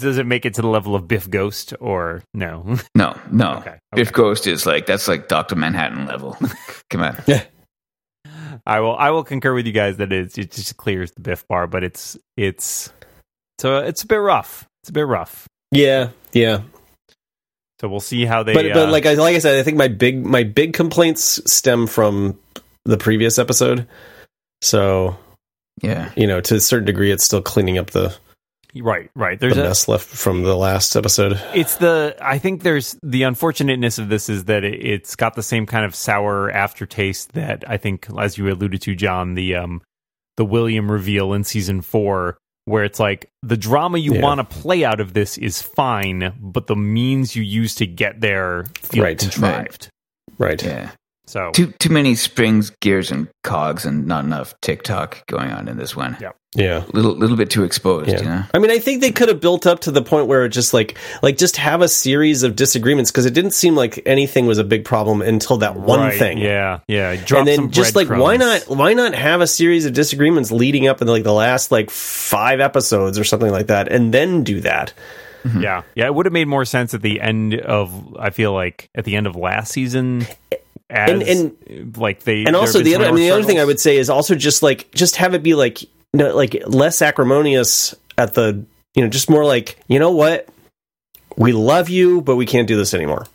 Does 0.00 0.18
it 0.18 0.26
make 0.26 0.46
it 0.46 0.54
to 0.54 0.62
the 0.62 0.68
level 0.68 0.94
of 0.94 1.06
Biff 1.06 1.28
Ghost 1.28 1.74
or 1.80 2.22
no? 2.34 2.76
No, 2.94 3.18
no. 3.30 3.56
Okay, 3.58 3.78
Biff. 3.94 4.12
Ghost 4.12 4.46
is 4.46 4.64
like 4.66 4.86
that's 4.86 5.06
like 5.08 5.28
Doctor 5.28 5.54
Manhattan 5.56 6.06
level. 6.06 6.36
Come 6.90 7.02
on. 7.02 7.16
Yeah. 7.26 7.44
I 8.66 8.80
will. 8.80 8.96
I 8.96 9.10
will 9.10 9.24
concur 9.24 9.54
with 9.54 9.66
you 9.66 9.72
guys 9.72 9.96
that 9.96 10.12
it's, 10.12 10.38
it 10.38 10.50
just 10.52 10.76
clears 10.76 11.10
the 11.12 11.20
Biff 11.20 11.46
bar, 11.48 11.66
but 11.66 11.82
it's 11.84 12.16
it's 12.36 12.92
so 13.58 13.78
it's 13.78 14.02
a 14.02 14.06
bit 14.06 14.16
rough. 14.16 14.66
It's 14.82 14.90
a 14.90 14.92
bit 14.92 15.06
rough. 15.06 15.46
Yeah, 15.70 16.10
yeah. 16.32 16.62
So 17.80 17.88
we'll 17.88 18.00
see 18.00 18.24
how 18.24 18.42
they. 18.44 18.54
but 18.54 18.70
uh, 18.70 18.74
but 18.74 18.90
like 18.90 19.06
I 19.06 19.14
like 19.14 19.34
I 19.34 19.38
said, 19.40 19.58
I 19.58 19.62
think 19.62 19.76
my 19.76 19.88
big 19.88 20.24
my 20.24 20.44
big 20.44 20.72
complaints 20.74 21.40
stem 21.52 21.86
from 21.86 22.38
the 22.84 22.96
previous 22.96 23.38
episode. 23.38 23.86
So 24.60 25.16
Yeah. 25.82 26.10
you 26.16 26.26
know, 26.26 26.40
to 26.42 26.56
a 26.56 26.60
certain 26.60 26.86
degree, 26.86 27.10
it's 27.10 27.24
still 27.24 27.42
cleaning 27.42 27.78
up 27.78 27.90
the, 27.90 28.16
right, 28.76 29.10
right. 29.14 29.38
the 29.38 29.46
There's 29.46 29.58
a, 29.58 29.62
mess 29.64 29.88
left 29.88 30.06
from 30.06 30.42
the 30.42 30.56
last 30.56 30.96
episode. 30.96 31.40
it's 31.54 31.76
the 31.76 32.16
i 32.20 32.38
think 32.38 32.62
there's 32.62 32.96
the 33.02 33.22
unfortunateness 33.24 33.98
of 33.98 34.08
this 34.08 34.28
is 34.28 34.44
that 34.44 34.64
it, 34.64 34.84
it's 34.84 35.16
got 35.16 35.34
the 35.34 35.42
same 35.42 35.66
kind 35.66 35.84
of 35.84 35.94
sour 35.94 36.50
aftertaste 36.50 37.32
that 37.32 37.64
i 37.68 37.76
think 37.76 38.06
as 38.18 38.38
you 38.38 38.50
alluded 38.50 38.80
to 38.82 38.94
john 38.94 39.34
the 39.34 39.54
um 39.56 39.82
the 40.36 40.44
william 40.44 40.90
reveal 40.90 41.32
in 41.34 41.44
season 41.44 41.80
four 41.82 42.38
where 42.64 42.84
it's 42.84 43.00
like 43.00 43.28
the 43.42 43.56
drama 43.56 43.98
you 43.98 44.14
Yeah. 44.14 44.22
want 44.22 44.38
to 44.38 44.44
play 44.44 44.84
out 44.84 45.00
of 45.00 45.12
this 45.14 45.36
is 45.36 45.60
fine 45.60 46.32
but 46.40 46.66
the 46.68 46.76
means 46.76 47.34
you 47.36 47.42
use 47.42 47.74
to 47.76 47.86
get 47.86 48.20
there 48.20 48.64
feel 48.80 49.04
Right. 49.04 49.18
contrived 49.18 49.88
Right. 50.38 50.62
Yeah. 50.62 50.90
So 51.32 51.50
Too 51.52 51.72
too 51.78 51.90
many 51.90 52.14
springs, 52.14 52.70
gears, 52.80 53.10
and 53.10 53.28
cogs, 53.42 53.84
and 53.86 54.06
not 54.06 54.24
enough 54.24 54.54
TikTok 54.60 55.26
going 55.26 55.50
on 55.50 55.68
in 55.68 55.76
this 55.78 55.96
one. 55.96 56.16
Yeah. 56.20 56.32
Yeah. 56.54 56.84
Little 56.92 57.12
little 57.16 57.36
bit 57.38 57.48
too 57.48 57.64
exposed. 57.64 58.10
Yeah. 58.10 58.18
You 58.18 58.24
know. 58.26 58.42
I 58.52 58.58
mean, 58.58 58.70
I 58.70 58.78
think 58.78 59.00
they 59.00 59.10
could 59.10 59.28
have 59.28 59.40
built 59.40 59.66
up 59.66 59.80
to 59.80 59.90
the 59.90 60.02
point 60.02 60.26
where 60.26 60.44
it 60.44 60.50
just 60.50 60.74
like, 60.74 60.98
like 61.22 61.38
just 61.38 61.56
have 61.56 61.80
a 61.80 61.88
series 61.88 62.42
of 62.42 62.54
disagreements 62.56 63.10
because 63.10 63.24
it 63.24 63.32
didn't 63.32 63.52
seem 63.52 63.74
like 63.74 64.02
anything 64.04 64.44
was 64.46 64.58
a 64.58 64.64
big 64.64 64.84
problem 64.84 65.22
until 65.22 65.56
that 65.58 65.76
one 65.76 66.00
Right, 66.00 66.18
thing. 66.18 66.36
yeah 66.36 66.80
yeah 66.88 67.16
Drop 67.16 67.38
and 67.40 67.48
then 67.48 67.56
some 67.56 67.70
just 67.70 67.96
like 67.96 68.10
why 68.10 68.36
not 68.36 68.64
why 68.68 68.92
not 68.92 69.14
have 69.14 69.40
a 69.40 69.46
series 69.46 69.86
of 69.86 69.94
disagreements 69.94 70.52
leading 70.52 70.86
up 70.88 71.00
in 71.00 71.08
like 71.08 71.24
the 71.24 71.32
last 71.32 71.72
like 71.72 71.88
five 71.90 72.60
episodes 72.60 73.18
or 73.18 73.24
something 73.24 73.50
like 73.50 73.68
that 73.68 73.90
and 73.90 74.12
then 74.12 74.44
do 74.44 74.60
that 74.60 74.92
Yeah, 75.58 75.82
yeah, 75.96 76.04
it 76.06 76.14
would 76.14 76.26
have 76.26 76.32
made 76.32 76.46
more 76.48 76.64
sense 76.64 76.94
at 76.94 77.02
the 77.02 77.20
end 77.20 77.54
of. 77.56 78.14
I 78.16 78.30
feel 78.30 78.52
like 78.52 78.88
at 78.94 79.04
the 79.04 79.16
end 79.16 79.26
of 79.26 79.34
last 79.34 79.72
season, 79.72 80.24
eh, 80.52 80.56
as 80.92 81.10
And- 81.10 81.22
and- 81.22 81.96
like 81.96 82.22
they 82.24 82.44
and 82.44 82.54
also 82.54 82.82
the 82.82 82.94
other 82.94 83.06
I 83.06 83.12
mean 83.12 83.22
the 83.24 83.28
more 83.30 83.38
other 83.38 83.46
thing 83.46 83.58
I 83.58 83.64
would 83.64 83.80
say 83.80 83.96
is 83.96 84.08
also 84.10 84.34
just 84.34 84.62
like 84.62 84.90
just 84.92 85.16
have 85.16 85.34
it 85.34 85.42
be 85.42 85.54
like 85.54 85.78
no 86.14 86.34
like 86.36 86.62
less 86.66 87.00
acrimonious 87.02 87.94
at 88.18 88.34
the 88.34 88.64
you 88.94 89.02
know 89.02 89.08
just 89.08 89.30
more 89.30 89.44
like 89.44 89.78
you 89.88 89.98
know 89.98 90.10
what 90.10 90.48
we 91.36 91.52
love 91.52 91.88
you 91.88 92.20
but 92.20 92.36
we 92.36 92.46
can't 92.46 92.68
do 92.68 92.76
this 92.76 92.92
anymore 92.94 93.26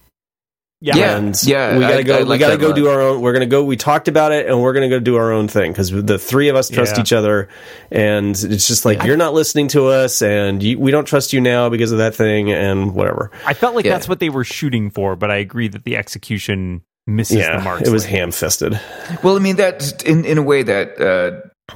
yeah, 0.80 0.96
Yeah. 0.96 1.18
and 1.18 1.44
yeah, 1.44 1.74
we 1.74 1.80
gotta 1.82 1.96
I- 1.98 2.04
go 2.04 2.20
I 2.20 2.24
we 2.24 2.38
gotta 2.38 2.58
go 2.58 2.68
lot. 2.68 2.76
do 2.76 2.88
our 2.88 3.02
own 3.02 3.22
we're 3.22 3.34
gonna 3.34 3.48
go 3.48 3.64
we 3.64 3.76
talked 3.78 4.08
about 4.08 4.32
it 4.32 4.46
and 4.48 4.62
we're 4.62 4.74
gonna 4.74 4.90
go 4.90 5.00
do 5.00 5.16
our 5.16 5.32
own 5.32 5.48
thing 5.48 5.72
because 5.72 5.90
the 5.90 6.20
three 6.20 6.50
of 6.50 6.56
us 6.56 6.70
trust 6.70 6.98
Yeah. 6.98 7.02
each 7.02 7.12
other 7.14 7.50
and 7.90 8.36
it's 8.40 8.68
just 8.68 8.86
like 8.86 9.02
you're 9.04 9.18
not 9.18 9.34
listening 9.34 9.70
to 9.70 9.88
us 9.88 10.22
and 10.22 10.62
you, 10.62 10.78
we 10.78 10.92
don't 10.92 11.06
trust 11.06 11.34
you 11.34 11.42
now 11.42 11.70
because 11.70 11.92
of 11.92 11.98
that 11.98 12.14
thing 12.14 12.52
and 12.52 12.94
whatever 12.94 13.32
I 13.44 13.56
felt 13.56 13.74
like 13.74 13.86
Yeah. 13.86 13.94
that's 13.94 14.08
what 14.08 14.20
they 14.20 14.30
were 14.30 14.44
shooting 14.44 14.92
for, 14.92 15.16
but 15.16 15.32
I 15.32 15.38
agree 15.38 15.68
that 15.70 15.84
the 15.84 15.98
execution 15.98 16.84
misses 17.08 17.38
the 17.38 17.42
yeah 17.44 17.62
mark. 17.64 17.82
it 17.82 17.90
was 17.90 18.04
slightly. 18.04 18.20
ham-fisted 18.20 18.80
Well, 19.24 19.36
I 19.36 19.40
mean 19.40 19.56
that 19.56 20.04
in 20.04 20.26
in 20.26 20.38
a 20.38 20.44
way 20.44 20.64
that 20.64 21.00
uh, 21.02 21.76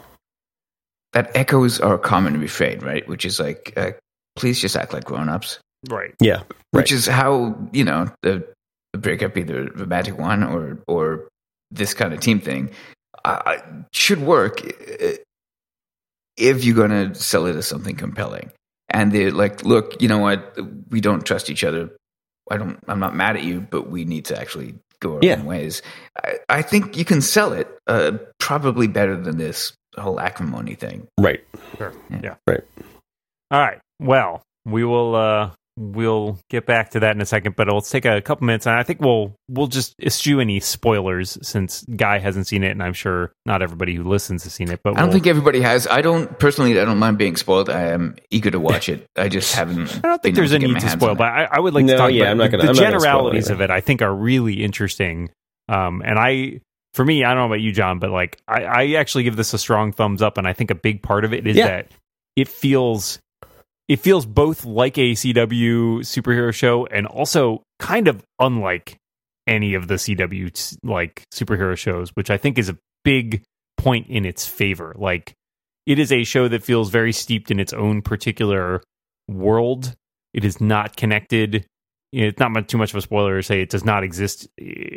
that 1.13 1.31
echoes 1.35 1.79
our 1.79 1.97
common 1.97 2.39
refrain, 2.39 2.79
right? 2.79 3.07
Which 3.07 3.25
is 3.25 3.39
like, 3.39 3.73
uh, 3.75 3.91
please 4.35 4.61
just 4.61 4.75
act 4.75 4.93
like 4.93 5.03
grown 5.03 5.29
ups. 5.29 5.59
right. 5.89 6.13
yeah 6.21 6.43
Which 6.71 6.91
is 6.91 7.05
how 7.05 7.55
you 7.73 7.83
know 7.83 8.07
the, 8.21 8.47
the 8.93 8.99
breakup, 8.99 9.37
either 9.37 9.69
romantic 9.75 10.17
one 10.17 10.43
or 10.43 10.79
or 10.87 11.27
this 11.71 11.93
kind 11.93 12.13
of 12.13 12.19
team 12.19 12.39
thing, 12.39 12.71
uh, 13.25 13.57
should 13.93 14.21
work 14.21 14.61
uh, 14.61 15.13
if 16.37 16.63
you're 16.63 16.75
going 16.75 16.91
to 16.91 17.15
sell 17.15 17.45
it 17.45 17.55
as 17.55 17.67
something 17.67 17.95
compelling. 17.95 18.51
And 18.89 19.11
they're 19.11 19.31
like, 19.31 19.63
look, 19.63 20.01
you 20.01 20.09
know 20.09 20.17
what? 20.17 20.57
We 20.89 20.99
don't 20.99 21.25
trust 21.25 21.49
each 21.49 21.63
other. 21.63 21.91
I 22.49 22.57
don't. 22.57 22.77
I'm 22.87 22.99
not 22.99 23.15
mad 23.15 23.37
at 23.37 23.43
you, 23.43 23.61
but 23.61 23.89
we 23.89 24.03
need 24.03 24.25
to 24.25 24.39
actually 24.39 24.75
go 25.01 25.15
our 25.15 25.19
Yeah. 25.21 25.35
own 25.35 25.45
ways. 25.45 25.81
I, 26.23 26.37
I 26.49 26.61
think 26.61 26.95
you 26.97 27.05
can 27.05 27.21
sell 27.21 27.53
it 27.53 27.67
uh, 27.87 28.13
probably 28.39 28.87
better 28.87 29.17
than 29.17 29.37
this 29.37 29.73
whole 29.97 30.19
acrimony 30.19 30.75
thing. 30.75 31.07
Right. 31.19 31.43
Sure. 31.77 31.93
Yeah. 32.09 32.19
Yeah. 32.23 32.35
Right. 32.47 32.61
All 33.51 33.59
right. 33.59 33.79
Well, 33.99 34.41
we 34.65 34.83
will 34.85 35.15
uh 35.15 35.51
we'll 35.77 36.37
get 36.49 36.65
back 36.65 36.91
to 36.91 36.99
that 36.99 37.15
in 37.15 37.21
a 37.21 37.25
second, 37.25 37.55
but 37.55 37.67
let's 37.71 37.89
take 37.89 38.05
a 38.05 38.21
couple 38.21 38.45
minutes 38.45 38.65
and 38.67 38.75
I 38.75 38.83
think 38.83 39.01
we'll 39.01 39.33
we'll 39.47 39.67
just 39.67 39.95
eschew 40.01 40.39
any 40.39 40.59
spoilers 40.59 41.37
since 41.41 41.83
Guy 41.83 42.19
hasn't 42.19 42.47
seen 42.47 42.63
it 42.63 42.71
and 42.71 42.83
I'm 42.83 42.93
sure 42.93 43.31
not 43.45 43.61
everybody 43.61 43.95
who 43.95 44.03
listens 44.03 44.43
has 44.43 44.53
seen 44.53 44.69
it. 44.69 44.81
But 44.83 44.91
I 44.91 44.99
don't 44.99 45.05
we'll- 45.09 45.13
think 45.13 45.27
everybody 45.27 45.61
has. 45.61 45.87
I 45.87 46.01
don't 46.01 46.37
personally. 46.39 46.79
I 46.79 46.85
don't 46.85 46.99
mind 46.99 47.17
being 47.17 47.35
spoiled. 47.35 47.69
I 47.69 47.87
am 47.87 48.15
eager 48.29 48.51
to 48.51 48.59
watch 48.59 48.89
it. 48.89 49.05
I 49.15 49.29
just 49.29 49.55
haven't. 49.55 49.95
I 50.03 50.07
don't 50.09 50.21
think 50.21 50.35
there's 50.35 50.51
a 50.51 50.59
need 50.59 50.79
to 50.79 50.89
spoil, 50.89 51.15
but 51.15 51.27
I, 51.31 51.47
I 51.51 51.59
would 51.59 51.73
like 51.73 51.85
No, 51.85 51.93
to 51.93 51.97
talk 51.97 52.11
yeah, 52.11 52.23
about 52.23 52.31
I'm 52.31 52.37
not 52.37 52.43
the- 52.51 52.57
gonna- 52.57 52.63
the 52.63 52.69
I'm 52.69 52.75
not 52.75 52.81
gonna 52.83 52.91
generalities 52.99 53.49
of 53.49 53.61
it. 53.61 53.69
I 53.71 53.81
think 53.81 54.01
are 54.01 54.13
really 54.13 54.63
interesting. 54.63 55.29
Um, 55.69 56.01
and 56.03 56.19
I, 56.19 56.59
for 56.93 57.05
me, 57.05 57.23
I 57.23 57.29
don't 57.29 57.37
know 57.37 57.45
about 57.45 57.61
you, 57.61 57.71
John, 57.71 57.99
but 57.99 58.09
like 58.09 58.37
I, 58.47 58.63
I 58.63 58.87
actually 58.93 59.23
give 59.23 59.37
this 59.37 59.53
a 59.53 59.57
strong 59.57 59.93
thumbs 59.93 60.21
up, 60.21 60.37
and 60.37 60.45
I 60.47 60.51
think 60.53 60.69
a 60.69 60.75
big 60.75 61.01
part 61.01 61.23
of 61.23 61.33
it 61.33 61.47
is 61.47 61.55
Yeah. 61.55 61.67
that 61.67 61.87
it 62.35 62.49
feels, 62.49 63.19
it 63.91 63.99
feels 63.99 64.25
both 64.25 64.63
like 64.63 64.97
a 64.97 65.11
CW 65.11 65.99
superhero 65.99 66.53
show 66.53 66.85
and 66.85 67.05
also 67.05 67.61
kind 67.77 68.07
of 68.07 68.23
unlike 68.39 68.95
any 69.45 69.73
of 69.73 69.89
the 69.89 69.95
CW 69.95 70.77
like 70.81 71.23
superhero 71.33 71.75
shows, 71.75 72.09
which 72.11 72.29
I 72.29 72.37
think 72.37 72.57
is 72.57 72.69
a 72.69 72.77
big 73.03 73.43
point 73.75 74.07
in 74.07 74.25
its 74.25 74.47
favor. 74.47 74.95
Like 74.97 75.33
it 75.85 75.99
is 75.99 76.09
a 76.09 76.23
show 76.23 76.47
that 76.47 76.63
feels 76.63 76.89
very 76.89 77.11
steeped 77.11 77.51
in 77.51 77.59
its 77.59 77.73
own 77.73 78.01
particular 78.01 78.81
world. 79.27 79.93
It 80.33 80.45
is 80.45 80.61
not 80.61 80.95
connected. 80.95 81.65
It's 82.13 82.39
not 82.39 82.51
much, 82.51 82.67
too 82.67 82.77
much 82.77 82.91
of 82.91 82.95
a 82.95 83.01
spoiler 83.01 83.41
to 83.41 83.43
say 83.43 83.61
it 83.61 83.71
does 83.71 83.83
not 83.83 84.05
exist. 84.05 84.47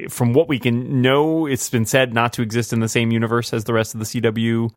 From 0.09 0.35
what 0.35 0.47
we 0.47 0.61
can 0.61 1.03
know, 1.03 1.47
it's 1.47 1.69
been 1.69 1.85
said 1.85 2.15
not 2.15 2.33
to 2.35 2.43
exist 2.43 2.73
in 2.73 2.79
the 2.79 2.89
same 2.89 3.11
universe 3.11 3.53
as 3.53 3.65
the 3.65 3.75
rest 3.75 3.95
of 3.95 3.99
the 3.99 4.07
CW 4.07 4.71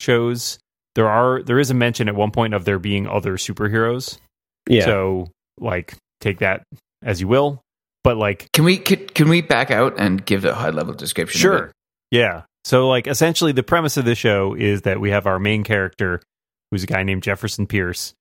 shows. 0.00 0.58
There 0.94 1.08
are 1.08 1.42
there 1.42 1.58
is 1.58 1.70
a 1.70 1.74
mention 1.74 2.08
at 2.08 2.14
one 2.14 2.30
point 2.30 2.54
of 2.54 2.64
there 2.64 2.78
being 2.78 3.06
other 3.06 3.36
superheroes. 3.36 4.18
Yeah. 4.68 4.84
So 4.84 5.28
like 5.58 5.94
take 6.20 6.38
that 6.38 6.62
as 7.02 7.20
you 7.20 7.28
will. 7.28 7.62
But 8.02 8.16
like 8.16 8.50
Can 8.52 8.64
we 8.64 8.78
can, 8.78 9.06
can 9.08 9.28
we 9.28 9.42
back 9.42 9.70
out 9.70 9.94
and 9.98 10.24
give 10.24 10.44
a 10.44 10.54
high 10.54 10.70
level 10.70 10.94
description? 10.94 11.40
Sure. 11.40 11.72
Yeah. 12.10 12.42
So, 12.64 12.88
like, 12.88 13.06
essentially, 13.06 13.52
the 13.52 13.62
premise 13.62 13.96
of 13.96 14.04
the 14.04 14.14
show 14.14 14.54
is 14.54 14.82
that 14.82 15.00
we 15.00 15.10
have 15.10 15.26
our 15.26 15.38
main 15.38 15.64
character, 15.64 16.20
who's 16.70 16.82
a 16.82 16.86
guy 16.86 17.02
named 17.02 17.22
Jefferson 17.22 17.66
Pierce, 17.66 18.12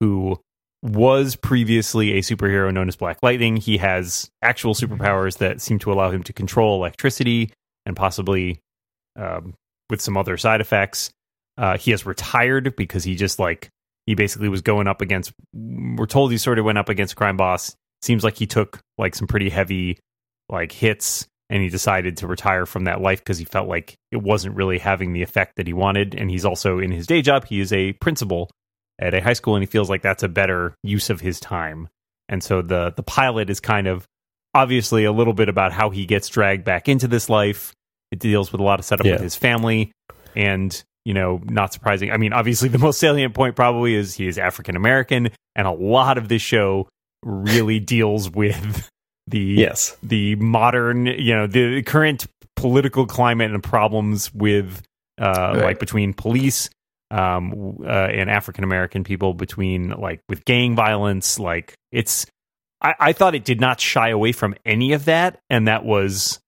who 0.00 0.38
was 0.82 1.34
previously 1.36 2.12
a 2.12 2.20
superhero 2.20 2.72
known 2.72 2.88
as 2.88 2.96
Black 2.96 3.18
Lightning. 3.22 3.56
He 3.56 3.78
has 3.78 4.30
actual 4.42 4.74
superpowers 4.74 5.38
that 5.38 5.60
seem 5.60 5.78
to 5.80 5.92
allow 5.92 6.10
him 6.10 6.22
to 6.24 6.32
control 6.32 6.76
electricity 6.76 7.52
and 7.86 7.96
possibly 7.96 8.60
um, 9.16 9.54
with 9.88 10.00
some 10.00 10.16
other 10.16 10.36
side 10.36 10.60
effects. 10.60 11.10
Uh, 11.58 11.78
he 11.78 11.90
has 11.90 12.04
retired 12.06 12.76
because 12.76 13.04
he 13.04 13.14
just 13.14 13.38
like 13.38 13.68
he 14.06 14.14
basically 14.14 14.48
was 14.48 14.62
going 14.62 14.86
up 14.86 15.00
against. 15.00 15.32
We're 15.54 16.06
told 16.06 16.30
he 16.30 16.38
sort 16.38 16.58
of 16.58 16.64
went 16.64 16.78
up 16.78 16.88
against 16.88 17.16
crime 17.16 17.36
boss. 17.36 17.74
Seems 18.02 18.22
like 18.22 18.36
he 18.36 18.46
took 18.46 18.78
like 18.98 19.14
some 19.14 19.26
pretty 19.26 19.48
heavy 19.48 19.98
like 20.48 20.70
hits 20.70 21.26
and 21.50 21.62
he 21.62 21.68
decided 21.68 22.18
to 22.18 22.26
retire 22.26 22.66
from 22.66 22.84
that 22.84 23.00
life 23.00 23.20
because 23.20 23.38
he 23.38 23.44
felt 23.44 23.68
like 23.68 23.94
it 24.12 24.18
wasn't 24.22 24.54
really 24.54 24.78
having 24.78 25.12
the 25.12 25.22
effect 25.22 25.56
that 25.56 25.66
he 25.66 25.72
wanted. 25.72 26.14
And 26.14 26.30
he's 26.30 26.44
also 26.44 26.78
in 26.78 26.90
his 26.90 27.06
day 27.06 27.22
job, 27.22 27.46
he 27.46 27.60
is 27.60 27.72
a 27.72 27.92
principal 27.94 28.50
at 28.98 29.14
a 29.14 29.20
high 29.20 29.32
school, 29.32 29.54
and 29.54 29.62
he 29.62 29.66
feels 29.66 29.88
like 29.90 30.02
that's 30.02 30.22
a 30.22 30.28
better 30.28 30.74
use 30.82 31.10
of 31.10 31.20
his 31.20 31.40
time. 31.40 31.88
And 32.28 32.42
so 32.42 32.62
the 32.62 32.92
the 32.96 33.02
pilot 33.02 33.48
is 33.50 33.60
kind 33.60 33.86
of 33.86 34.06
obviously 34.54 35.04
a 35.04 35.12
little 35.12 35.34
bit 35.34 35.48
about 35.48 35.72
how 35.72 35.90
he 35.90 36.06
gets 36.06 36.28
dragged 36.28 36.64
back 36.64 36.88
into 36.88 37.08
this 37.08 37.28
life. 37.28 37.72
It 38.10 38.18
deals 38.18 38.52
with 38.52 38.60
a 38.60 38.64
lot 38.64 38.78
of 38.78 38.84
setup 38.84 39.06
Yeah. 39.06 39.12
with 39.12 39.22
his 39.22 39.36
family, 39.36 39.90
and 40.34 40.82
you 41.06 41.14
know, 41.14 41.40
not 41.44 41.72
surprising. 41.72 42.10
I 42.10 42.16
mean, 42.16 42.32
obviously, 42.32 42.68
the 42.68 42.78
most 42.78 42.98
salient 42.98 43.32
point 43.32 43.54
probably 43.54 43.94
is 43.94 44.12
he 44.14 44.26
is 44.26 44.38
African 44.38 44.74
American, 44.74 45.28
and 45.54 45.66
a 45.68 45.70
lot 45.70 46.18
of 46.18 46.28
this 46.28 46.42
show 46.42 46.88
really 47.22 47.78
deals 47.94 48.28
with 48.28 48.90
the 49.28 49.38
yes. 49.38 49.96
the 50.02 50.34
modern, 50.34 51.06
you 51.06 51.32
know, 51.36 51.46
the 51.46 51.82
current 51.84 52.26
political 52.56 53.06
climate 53.06 53.52
and 53.52 53.62
problems 53.62 54.34
with, 54.34 54.82
uh, 55.20 55.52
Right. 55.54 55.62
like 55.62 55.78
between 55.78 56.12
police, 56.12 56.70
um, 57.12 57.78
uh, 57.84 57.88
and 57.88 58.28
African 58.28 58.64
American 58.64 59.04
people, 59.04 59.32
between 59.32 59.90
like 59.90 60.18
with 60.28 60.44
gang 60.44 60.74
violence. 60.74 61.38
Like 61.38 61.74
it's, 61.92 62.26
I, 62.82 62.94
I 62.98 63.12
thought 63.12 63.36
it 63.36 63.44
did 63.44 63.60
not 63.60 63.80
shy 63.80 64.08
away 64.08 64.32
from 64.32 64.56
any 64.64 64.92
of 64.92 65.04
that, 65.04 65.38
and 65.50 65.68
that 65.68 65.84
was 65.84 66.40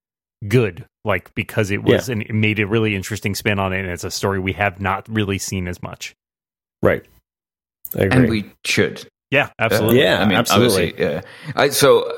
good. 0.49 0.85
Like 1.05 1.33
because 1.35 1.71
it 1.71 1.83
was, 1.85 2.09
and 2.09 2.23
it 2.23 2.33
made 2.35 2.59
a 2.59 2.67
really 2.67 2.95
interesting 2.95 3.35
spin 3.35 3.59
on 3.59 3.73
it, 3.73 3.81
and 3.81 3.89
it's 3.89 4.05
a 4.05 4.11
story 4.11 4.39
we 4.41 4.53
have 4.55 4.81
not 4.81 5.09
really 5.09 5.39
seen 5.39 5.69
as 5.69 5.83
much. 5.83 6.15
Right. 6.83 7.05
I 7.97 8.03
agree. 8.05 8.19
and 8.21 8.29
we 8.29 8.51
should. 8.67 9.07
Yeah, 9.31 9.51
absolutely. 9.59 10.01
Yeah, 10.03 10.21
I 10.21 10.25
mean, 10.27 10.37
absolutely. 10.37 10.95
yeah. 10.99 11.23
I, 11.55 11.69
so 11.71 12.11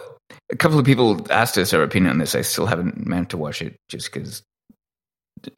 a 0.51 0.57
couple 0.57 0.79
of 0.79 0.85
people 0.87 1.27
asked 1.31 1.59
us 1.59 1.73
our 1.75 1.83
opinion 1.83 2.13
on 2.13 2.19
this. 2.19 2.35
I 2.35 2.41
still 2.43 2.67
haven't 2.67 3.07
managed 3.07 3.31
to 3.31 3.37
watch 3.37 3.63
it 3.63 3.77
just 3.89 4.13
because 4.13 4.43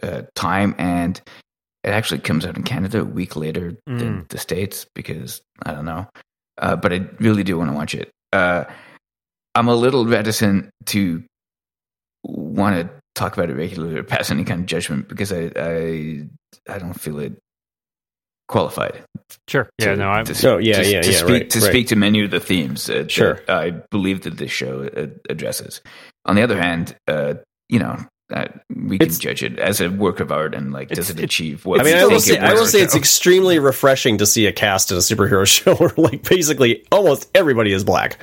uh, 0.02 0.22
time 0.34 0.74
and 0.78 1.20
it 1.84 1.90
actually 1.90 2.20
comes 2.20 2.44
out 2.46 2.56
in 2.56 2.62
Canada 2.62 3.00
a 3.00 3.04
week 3.04 3.34
later 3.36 3.76
than 3.86 4.22
Mm. 4.22 4.28
the 4.28 4.38
states 4.38 4.86
because 4.94 5.40
I 5.64 5.72
don't 5.72 5.84
know. 5.84 6.06
Uh, 6.58 6.76
but 6.76 6.92
I 6.92 7.06
really 7.18 7.42
do 7.44 7.56
want 7.58 7.70
to 7.70 7.76
watch 7.76 7.94
it. 7.94 8.10
Uh, 8.32 8.64
I'm 9.54 9.68
a 9.68 9.74
little 9.74 10.06
reticent 10.06 10.70
to 10.86 11.22
want 12.24 12.76
to 12.76 13.01
talk 13.14 13.36
about 13.36 13.50
it 13.50 13.54
regularly 13.54 13.96
or 13.98 14.02
pass 14.02 14.30
any 14.30 14.44
kind 14.44 14.60
of 14.60 14.66
judgment 14.66 15.08
because 15.08 15.32
I 15.32 15.50
I 15.56 16.26
I 16.68 16.78
don't 16.78 16.94
feel 16.94 17.18
it 17.18 17.34
qualified 18.48 19.02
Sure. 19.48 19.68
Yeah. 19.78 19.94
no, 19.94 20.08
I'm. 20.10 20.24
to, 20.26 20.48
Oh, 20.50 20.58
yeah, 20.58 20.82
to, 20.82 20.90
yeah, 20.90 21.00
to 21.02 21.10
yeah, 21.10 21.16
speak, 21.18 21.28
right, 21.30 21.50
to 21.50 21.60
right. 21.60 21.68
speak 21.70 21.86
to 21.88 21.96
many 21.96 22.22
of 22.22 22.30
the 22.30 22.40
themes 22.40 22.90
uh, 22.90 23.06
Sure. 23.08 23.34
that 23.46 23.50
I 23.56 23.70
believe 23.90 24.22
that 24.22 24.36
this 24.36 24.50
show 24.50 24.84
uh, 24.94 25.06
addresses. 25.30 25.80
On 26.26 26.36
the 26.36 26.42
other 26.42 26.58
hand, 26.60 26.94
uh, 27.08 27.34
you 27.70 27.78
know, 27.78 27.96
uh, 28.32 28.48
we 28.74 28.98
can 28.98 29.06
It's- 29.06 29.18
judge 29.18 29.42
it 29.42 29.58
as 29.58 29.80
a 29.80 29.88
work 29.88 30.20
of 30.20 30.30
art 30.30 30.54
and 30.54 30.70
like, 30.72 30.88
does 30.90 31.08
it 31.08 31.18
achieve 31.20 31.64
what 31.64 31.80
I 31.80 31.84
mean, 31.84 31.96
I 31.96 32.04
will 32.06 32.20
say, 32.20 32.36
I 32.38 32.52
will 32.52 32.66
say 32.66 32.82
it's 32.82 32.94
extremely 32.94 33.58
refreshing 33.58 34.18
to 34.18 34.26
see 34.26 34.46
a 34.46 34.52
cast 34.52 34.90
in 34.90 34.98
a 34.98 35.00
superhero 35.00 35.46
show 35.50 35.74
where, 35.76 35.90
like, 35.96 36.22
basically 36.28 36.84
almost 36.92 37.30
everybody 37.34 37.72
is 37.72 37.84
black. 37.84 38.18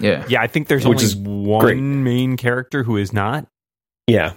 yeah, 0.00 0.24
Yeah, 0.28 0.42
I 0.42 0.48
think 0.48 0.68
there's 0.68 0.86
Which 0.86 0.96
only 0.98 1.04
is 1.04 1.16
one 1.16 1.64
great. 1.64 1.80
main 1.80 2.36
character 2.36 2.82
who 2.82 2.98
is 2.98 3.12
not. 3.14 3.46
Yeah, 4.06 4.32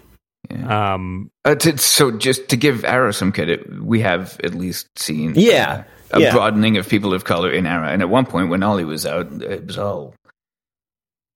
yeah. 0.50 0.94
Um, 0.94 1.30
Uh, 1.44 1.56
to, 1.56 1.78
so 1.78 2.12
just 2.12 2.50
to 2.50 2.58
give 2.58 2.84
Arrow 2.86 3.12
some 3.12 3.32
credit, 3.32 3.82
we 3.82 4.02
have 4.02 4.40
at 4.44 4.54
least 4.56 4.88
seen 4.98 5.34
Yeah, 5.36 5.84
uh, 6.14 6.18
a 6.18 6.22
yeah. 6.22 6.32
broadening 6.32 6.78
of 6.78 6.88
people 6.88 7.14
of 7.14 7.24
color 7.24 7.52
in 7.52 7.66
Arrow. 7.66 7.88
And 7.88 8.02
at 8.02 8.10
one 8.10 8.26
point, 8.26 8.50
when 8.50 8.64
Ollie 8.64 8.86
was 8.86 9.06
out, 9.06 9.32
it 9.42 9.66
was 9.68 9.78
all 9.78 10.14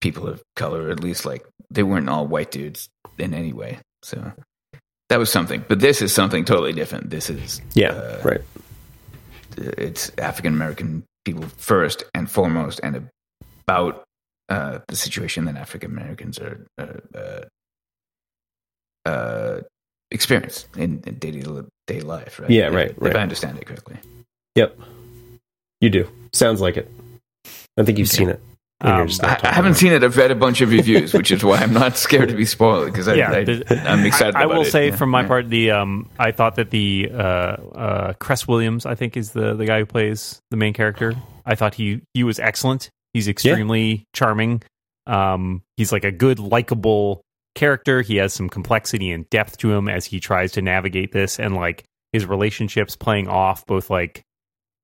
people 0.02 0.28
of 0.28 0.42
color. 0.56 0.90
At 0.90 1.00
least 1.00 1.26
like 1.26 1.46
they 1.70 1.84
weren't 1.84 2.10
all 2.10 2.28
white 2.28 2.52
dudes 2.52 2.90
in 3.18 3.34
any 3.34 3.54
way. 3.54 3.80
So 4.04 4.32
that 5.10 5.20
was 5.20 5.32
something. 5.32 5.64
But 5.68 5.80
this 5.80 6.02
is 6.02 6.14
something 6.14 6.46
totally 6.46 6.74
different. 6.74 7.10
This 7.10 7.30
is 7.30 7.62
yeah, 7.74 7.92
uh, 7.92 8.22
right. 8.24 8.42
It's 9.58 10.12
African 10.18 10.54
American 10.54 11.04
people 11.26 11.44
first 11.58 12.04
and 12.14 12.30
foremost, 12.30 12.80
and 12.84 13.10
about 13.68 14.04
uh, 14.50 14.80
the 14.88 14.96
situation 14.96 15.46
that 15.46 15.56
African 15.58 15.92
Americans 15.92 16.40
are. 16.40 16.66
Uh, 16.78 17.18
uh, 17.18 17.42
uh, 19.06 19.60
experience 20.12 20.68
in, 20.76 21.02
in 21.06 21.16
daily 21.20 21.44
day 21.88 22.02
life, 22.02 22.40
right? 22.40 22.50
Yeah, 22.50 22.68
right, 22.68 22.92
If 22.92 23.02
right. 23.02 23.16
I 23.16 23.22
understand 23.22 23.58
it 23.58 23.66
correctly. 23.66 23.98
Yep, 24.56 24.78
you 25.82 25.90
do. 25.90 26.10
Sounds 26.34 26.62
like 26.62 26.78
it. 26.78 26.92
I 27.78 27.84
think 27.84 27.98
you've 27.98 28.10
Okay. 28.10 28.18
seen 28.18 28.30
it. 28.30 28.42
Um, 28.82 29.10
I, 29.24 29.38
I 29.44 29.52
haven't 29.52 29.74
seen 29.74 29.92
it. 29.92 30.06
I've 30.06 30.16
read 30.16 30.32
a 30.32 30.36
bunch 30.36 30.62
of 30.62 30.70
reviews, 30.72 31.14
which 31.14 31.32
is 31.32 31.44
why 31.44 31.58
I'm 31.58 31.74
not 31.74 31.98
scared 31.98 32.30
to 32.30 32.36
be 32.36 32.46
spoiled 32.46 32.86
because 32.86 33.10
I, 33.10 33.16
yeah, 33.16 33.32
I, 33.32 33.44
the- 33.44 33.82
I'm 33.90 34.06
excited. 34.06 34.36
I, 34.38 34.44
I 34.44 34.46
will 34.46 34.62
it. 34.62 34.72
say, 34.72 34.88
Yeah, 34.88 34.96
from 34.96 35.10
my 35.10 35.22
yeah. 35.22 35.28
part, 35.28 35.50
the 35.50 35.72
um, 35.72 36.10
I 36.18 36.32
thought 36.32 36.56
that 36.56 36.70
the 36.70 37.10
uh, 37.14 37.18
uh, 37.18 38.14
Cress 38.14 38.48
Williams, 38.48 38.86
I 38.86 38.96
think, 38.96 39.18
is 39.18 39.32
the 39.32 39.54
the 39.54 39.66
guy 39.66 39.80
who 39.80 39.86
plays 39.86 40.40
the 40.50 40.56
main 40.56 40.74
character. 40.74 41.14
I 41.46 41.56
thought 41.56 41.74
he 41.74 42.02
he 42.14 42.24
was 42.24 42.40
excellent. 42.40 42.90
He's 43.14 43.28
extremely 43.28 44.06
charming. 44.14 44.62
Um, 45.08 45.62
he's 45.76 45.92
like 45.92 46.06
a 46.06 46.12
good, 46.12 46.40
likable 46.40 47.22
character. 47.60 48.02
He 48.02 48.16
has 48.16 48.34
some 48.34 48.50
complexity 48.50 49.12
and 49.12 49.30
depth 49.30 49.58
to 49.58 49.72
him 49.72 49.88
as 49.88 50.06
he 50.06 50.20
tries 50.20 50.54
to 50.54 50.62
navigate 50.62 51.12
this, 51.12 51.40
and 51.40 51.56
like 51.56 51.84
his 52.14 52.26
relationships 52.26 52.96
playing 52.96 53.28
off 53.28 53.66
both 53.66 53.90
like 53.90 54.24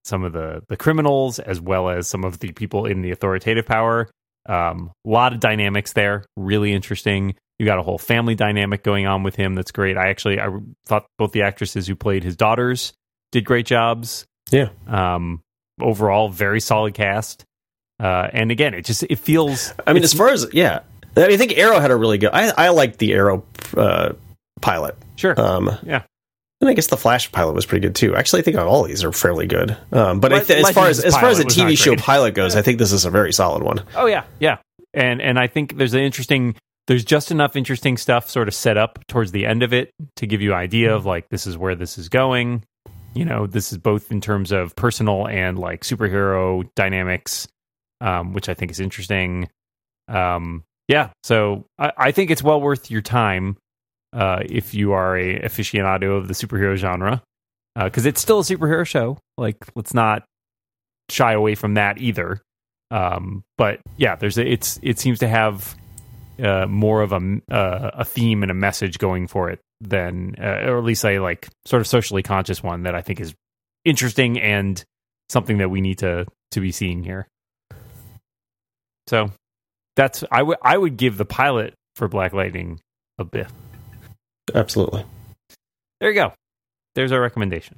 some 0.03 0.23
of 0.23 0.33
the 0.33 0.61
the 0.69 0.77
criminals 0.77 1.39
as 1.39 1.59
well 1.59 1.89
as 1.89 2.07
some 2.07 2.23
of 2.23 2.39
the 2.39 2.51
people 2.51 2.85
in 2.85 3.01
the 3.01 3.11
authoritative 3.11 3.65
power. 3.65 4.07
Um, 4.47 4.91
a 5.05 5.09
lot 5.09 5.33
of 5.33 5.39
dynamics 5.39 5.93
there, 5.93 6.25
really 6.37 6.71
interesting. 6.71 7.35
You 7.57 7.65
got 7.65 7.79
a 7.79 7.83
whole 7.83 7.97
family 7.97 8.35
dynamic 8.35 8.83
going 8.83 9.07
on 9.07 9.23
with 9.23 9.35
him. 9.35 9.55
That's 9.55 9.71
great. 9.71 9.97
I 9.97 10.09
actually 10.09 10.39
I 10.39 10.49
thought 10.85 11.07
both 11.17 11.31
the 11.31 11.41
actresses 11.41 11.87
who 11.87 11.95
played 11.95 12.23
his 12.23 12.35
daughters 12.35 12.93
did 13.31 13.45
great 13.45 13.65
jobs. 13.65 14.25
Yeah. 14.51 14.69
Um, 14.87 15.41
overall, 15.81 16.29
very 16.29 16.59
solid 16.59 16.93
cast. 16.93 17.45
Uh, 17.99 18.27
and 18.33 18.51
again, 18.51 18.73
it 18.73 18.83
just 18.83 19.03
it 19.03 19.17
feels. 19.17 19.73
I 19.87 19.93
mean, 19.93 20.03
as 20.03 20.13
far 20.13 20.29
as 20.29 20.47
yeah, 20.53 20.81
I, 21.17 21.21
mean, 21.21 21.31
I 21.31 21.37
think 21.37 21.57
Arrow 21.57 21.79
had 21.79 21.91
a 21.91 21.95
really 21.95 22.17
good. 22.17 22.31
I 22.33 22.51
I 22.57 22.69
liked 22.69 22.97
the 22.99 23.13
Arrow 23.13 23.45
uh, 23.75 24.13
pilot. 24.61 24.95
sure. 25.15 25.39
Um, 25.39 25.71
Yeah. 25.83 26.03
And 26.61 26.69
I 26.69 26.73
guess 26.73 26.87
the 26.87 26.97
Flash 26.97 27.31
pilot 27.33 27.53
was 27.53 27.65
pretty 27.65 27.85
good 27.85 27.95
too. 27.95 28.15
Actually, 28.15 28.39
I 28.39 28.43
think 28.43 28.57
all 28.57 28.83
these 28.83 29.03
are 29.03 29.11
fairly 29.11 29.45
good. 29.45 29.75
Um, 29.91 30.21
but 30.21 30.31
Le- 30.31 30.43
th- 30.43 30.65
as 30.65 30.71
far 30.71 30.87
as 30.87 31.03
as 31.03 31.13
far 31.13 31.29
as 31.29 31.39
a 31.39 31.43
pilot 31.43 31.45
was 31.45 31.57
not 31.57 31.67
TV 31.67 31.77
show 31.77 31.95
pilot 31.97 32.33
goes, 32.33 32.55
I 32.55 32.61
think 32.61 32.79
this 32.79 32.93
is 32.93 33.03
a 33.03 33.09
very 33.09 33.33
solid 33.33 33.61
one. 33.61 33.83
Oh 33.95 34.05
yeah, 34.05 34.23
yeah. 34.39 34.57
And 34.93 35.21
and 35.21 35.37
I 35.37 35.47
think 35.47 35.77
there's 35.77 35.93
an 35.93 35.99
interesting 35.99 36.55
there's 36.87 37.03
just 37.03 37.29
enough 37.29 37.57
interesting 37.57 37.97
stuff 37.97 38.29
sort 38.29 38.47
of 38.47 38.53
set 38.53 38.77
up 38.77 38.99
towards 39.07 39.31
the 39.33 39.45
end 39.45 39.63
of 39.63 39.73
it 39.73 39.91
to 40.15 40.27
give 40.27 40.41
you 40.41 40.53
an 40.53 40.57
idea 40.57 40.95
of 40.95 41.05
like 41.05 41.27
this 41.29 41.45
is 41.45 41.57
where 41.57 41.75
this 41.75 41.97
is 41.97 42.07
going. 42.07 42.63
You 43.13 43.25
know, 43.25 43.47
this 43.47 43.71
is 43.73 43.77
both 43.77 44.11
in 44.11 44.21
terms 44.21 44.51
of 44.51 44.75
personal 44.75 45.27
and 45.27 45.59
like 45.59 45.81
superhero 45.81 46.67
dynamics, 46.75 47.47
um, 47.99 48.33
which 48.33 48.47
I 48.49 48.53
think 48.53 48.71
is 48.71 48.79
interesting. 48.79 49.49
Um, 50.07 50.63
yeah, 50.87 51.09
so 51.23 51.65
I, 51.77 51.91
I 51.97 52.11
think 52.11 52.31
it's 52.31 52.43
well 52.43 52.61
worth 52.61 52.91
your 52.91 53.01
time 53.01 53.57
uh, 54.13 54.39
if 54.45 54.73
you 54.73 54.93
are 54.93 55.17
a 55.17 55.39
aficionado 55.41 56.17
of 56.17 56.27
the 56.27 56.33
superhero 56.33 56.75
genre, 56.75 57.21
because 57.75 58.05
it's 58.05 58.21
still 58.21 58.39
a 58.39 58.43
superhero 58.43 58.85
show. 58.85 59.17
Like, 59.37 59.57
let's 59.75 59.93
not 59.93 60.23
shy 61.09 61.33
away 61.33 61.55
from 61.55 61.75
that 61.75 61.97
either. 61.99 62.41
Um, 62.91 63.43
but 63.57 63.79
yeah, 63.97 64.15
there's 64.15 64.37
a, 64.37 64.45
it's 64.45 64.79
it 64.81 64.99
seems 64.99 65.19
to 65.19 65.27
have 65.27 65.75
uh, 66.41 66.65
more 66.67 67.01
of 67.01 67.11
a 67.11 67.41
uh, 67.51 67.91
a 67.93 68.05
theme 68.05 68.43
and 68.43 68.51
a 68.51 68.55
message 68.55 68.97
going 68.97 69.27
for 69.27 69.49
it 69.49 69.59
than, 69.81 70.35
uh, 70.39 70.69
or 70.69 70.77
at 70.77 70.83
least 70.83 71.03
a 71.03 71.19
like 71.19 71.49
sort 71.65 71.81
of 71.81 71.87
socially 71.87 72.23
conscious 72.23 72.63
one 72.63 72.83
that 72.83 72.95
I 72.95 73.01
think 73.01 73.19
is 73.19 73.33
interesting 73.83 74.39
and 74.39 74.83
something 75.29 75.57
that 75.57 75.69
we 75.69 75.81
need 75.81 75.99
to 75.99 76.25
to 76.51 76.59
be 76.61 76.71
seeing 76.71 77.03
here. 77.03 77.27
So 79.07 79.31
that's 79.95 80.23
I 80.31 80.41
would 80.43 80.57
I 80.61 80.77
would 80.77 80.97
give 80.97 81.17
the 81.17 81.25
pilot 81.25 81.73
for 81.95 82.07
Black 82.07 82.33
Lightning 82.33 82.79
a 83.17 83.23
biff. 83.23 83.51
Absolutely. 84.53 85.05
There 85.99 86.09
you 86.09 86.15
go. 86.15 86.33
There's 86.95 87.11
our 87.11 87.21
recommendation. 87.21 87.77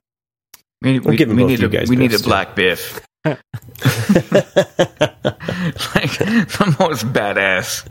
We, 0.81 0.99
We'll 0.99 1.15
we, 1.17 1.25
we 1.25 1.43
need 1.45 1.63
a 1.63 1.69
guys 1.69 1.89
we 1.89 1.95
need 1.95 2.13
a 2.13 2.19
black 2.19 2.55
biff. 2.55 3.01
like 3.25 3.41
the 6.17 6.75
most 6.79 7.05
badass 7.13 7.81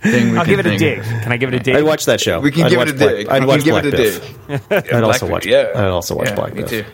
thing 0.00 0.32
we 0.32 0.38
I'll 0.38 0.44
can 0.44 0.56
give 0.56 0.60
it 0.60 0.66
a 0.66 0.76
dig. 0.78 0.98
of. 0.98 1.04
Can 1.04 1.32
I 1.32 1.36
give 1.36 1.52
it 1.52 1.56
a 1.56 1.60
dig? 1.60 1.76
I'd 1.76 1.84
watch 1.84 2.04
that 2.06 2.20
show. 2.20 2.40
We 2.40 2.50
can 2.50 2.64
I'd 2.64 2.70
give 2.70 2.80
it 2.80 2.88
a 2.90 2.94
Black- 2.94 3.10
dig. 3.16 3.28
I'd 3.28 3.44
watch 3.44 3.64
Black 3.64 3.84
Biff. 3.84 4.70
I'd 4.70 5.04
also 5.04 5.28
watch. 5.28 5.46
Yeah, 5.46 5.70
I'd 5.74 5.84
also 5.88 6.16
watch 6.16 6.28
yeah, 6.28 6.34
Black 6.34 6.54
me 6.54 6.62
Biff. 6.62 6.70
too. 6.70 6.84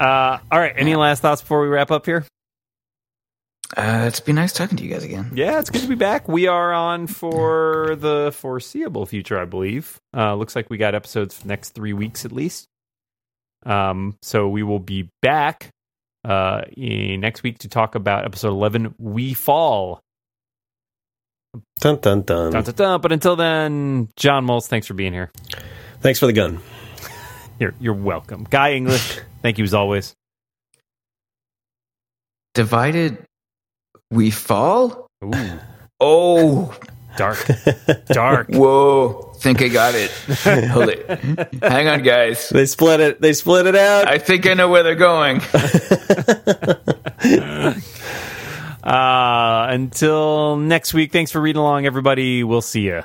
Uh, 0.00 0.38
all 0.50 0.58
right. 0.58 0.72
Any 0.76 0.94
last 0.96 1.22
thoughts 1.22 1.40
before 1.42 1.62
we 1.62 1.68
wrap 1.68 1.90
up 1.90 2.06
here? 2.06 2.24
Uh, 3.76 4.04
it's 4.06 4.20
been 4.20 4.36
nice 4.36 4.52
talking 4.52 4.76
to 4.76 4.84
you 4.84 4.90
guys 4.90 5.02
again. 5.02 5.30
Yeah, 5.34 5.58
it's 5.58 5.70
good 5.70 5.80
to 5.82 5.88
be 5.88 5.94
back. 5.94 6.28
We 6.28 6.46
are 6.46 6.72
on 6.72 7.06
for 7.06 7.96
the 7.98 8.30
foreseeable 8.34 9.06
future, 9.06 9.38
I 9.38 9.46
believe. 9.46 9.98
Uh, 10.14 10.34
looks 10.34 10.54
like 10.54 10.68
we 10.68 10.76
got 10.76 10.94
episodes 10.94 11.34
for 11.36 11.42
the 11.42 11.48
next 11.48 11.70
three 11.70 11.94
weeks 11.94 12.24
at 12.26 12.32
least. 12.32 12.66
Um, 13.64 14.16
so 14.20 14.48
we 14.48 14.62
will 14.62 14.78
be 14.78 15.08
back 15.22 15.70
uh, 16.24 16.62
in 16.76 17.20
next 17.20 17.42
week 17.42 17.58
to 17.60 17.68
talk 17.68 17.94
about 17.94 18.24
episode 18.26 18.50
11, 18.50 18.94
We 18.98 19.32
Fall. 19.32 20.00
Dun 21.80 21.96
dun 22.00 22.22
dun. 22.22 22.52
Dun, 22.52 22.62
dun, 22.64 22.74
dun. 22.74 23.00
But 23.00 23.12
until 23.12 23.36
then, 23.36 24.08
John 24.16 24.46
Moltz, 24.46 24.66
thanks 24.66 24.86
for 24.86 24.94
being 24.94 25.12
here. 25.12 25.30
Thanks 26.00 26.18
for 26.18 26.26
the 26.26 26.32
gun. 26.32 26.60
You're, 27.58 27.74
you're 27.80 27.94
welcome. 27.94 28.44
Guy 28.48 28.72
English, 28.72 29.20
thank 29.42 29.58
you 29.58 29.64
as 29.64 29.74
always. 29.74 30.14
Divided, 32.54 33.24
we 34.12 34.30
fall. 34.30 35.08
Ooh, 35.24 35.32
Oh, 36.04 36.74
dark. 37.16 37.38
Dark. 38.06 38.48
whoa! 38.50 39.32
Think 39.38 39.62
I 39.62 39.68
got 39.68 39.94
it. 39.94 40.10
Hold 40.70 40.88
it. 40.88 41.08
Hang 41.62 41.88
on, 41.88 42.02
guys. 42.02 42.48
They 42.48 42.66
split 42.66 43.00
it. 43.00 43.20
They 43.20 43.32
split 43.32 43.66
it 43.66 43.76
out. 43.76 44.08
I 44.08 44.18
think 44.18 44.46
I 44.46 44.54
know 44.54 44.68
where 44.68 44.82
they're 44.82 44.94
going. 44.94 45.40
Uh, 48.82 49.68
until 49.70 50.56
next 50.56 50.92
week, 50.92 51.12
thanks 51.12 51.30
for 51.30 51.40
reading 51.40 51.60
along, 51.60 51.86
everybody. 51.86 52.42
We'll 52.42 52.62
see 52.62 52.80
you. 52.80 53.04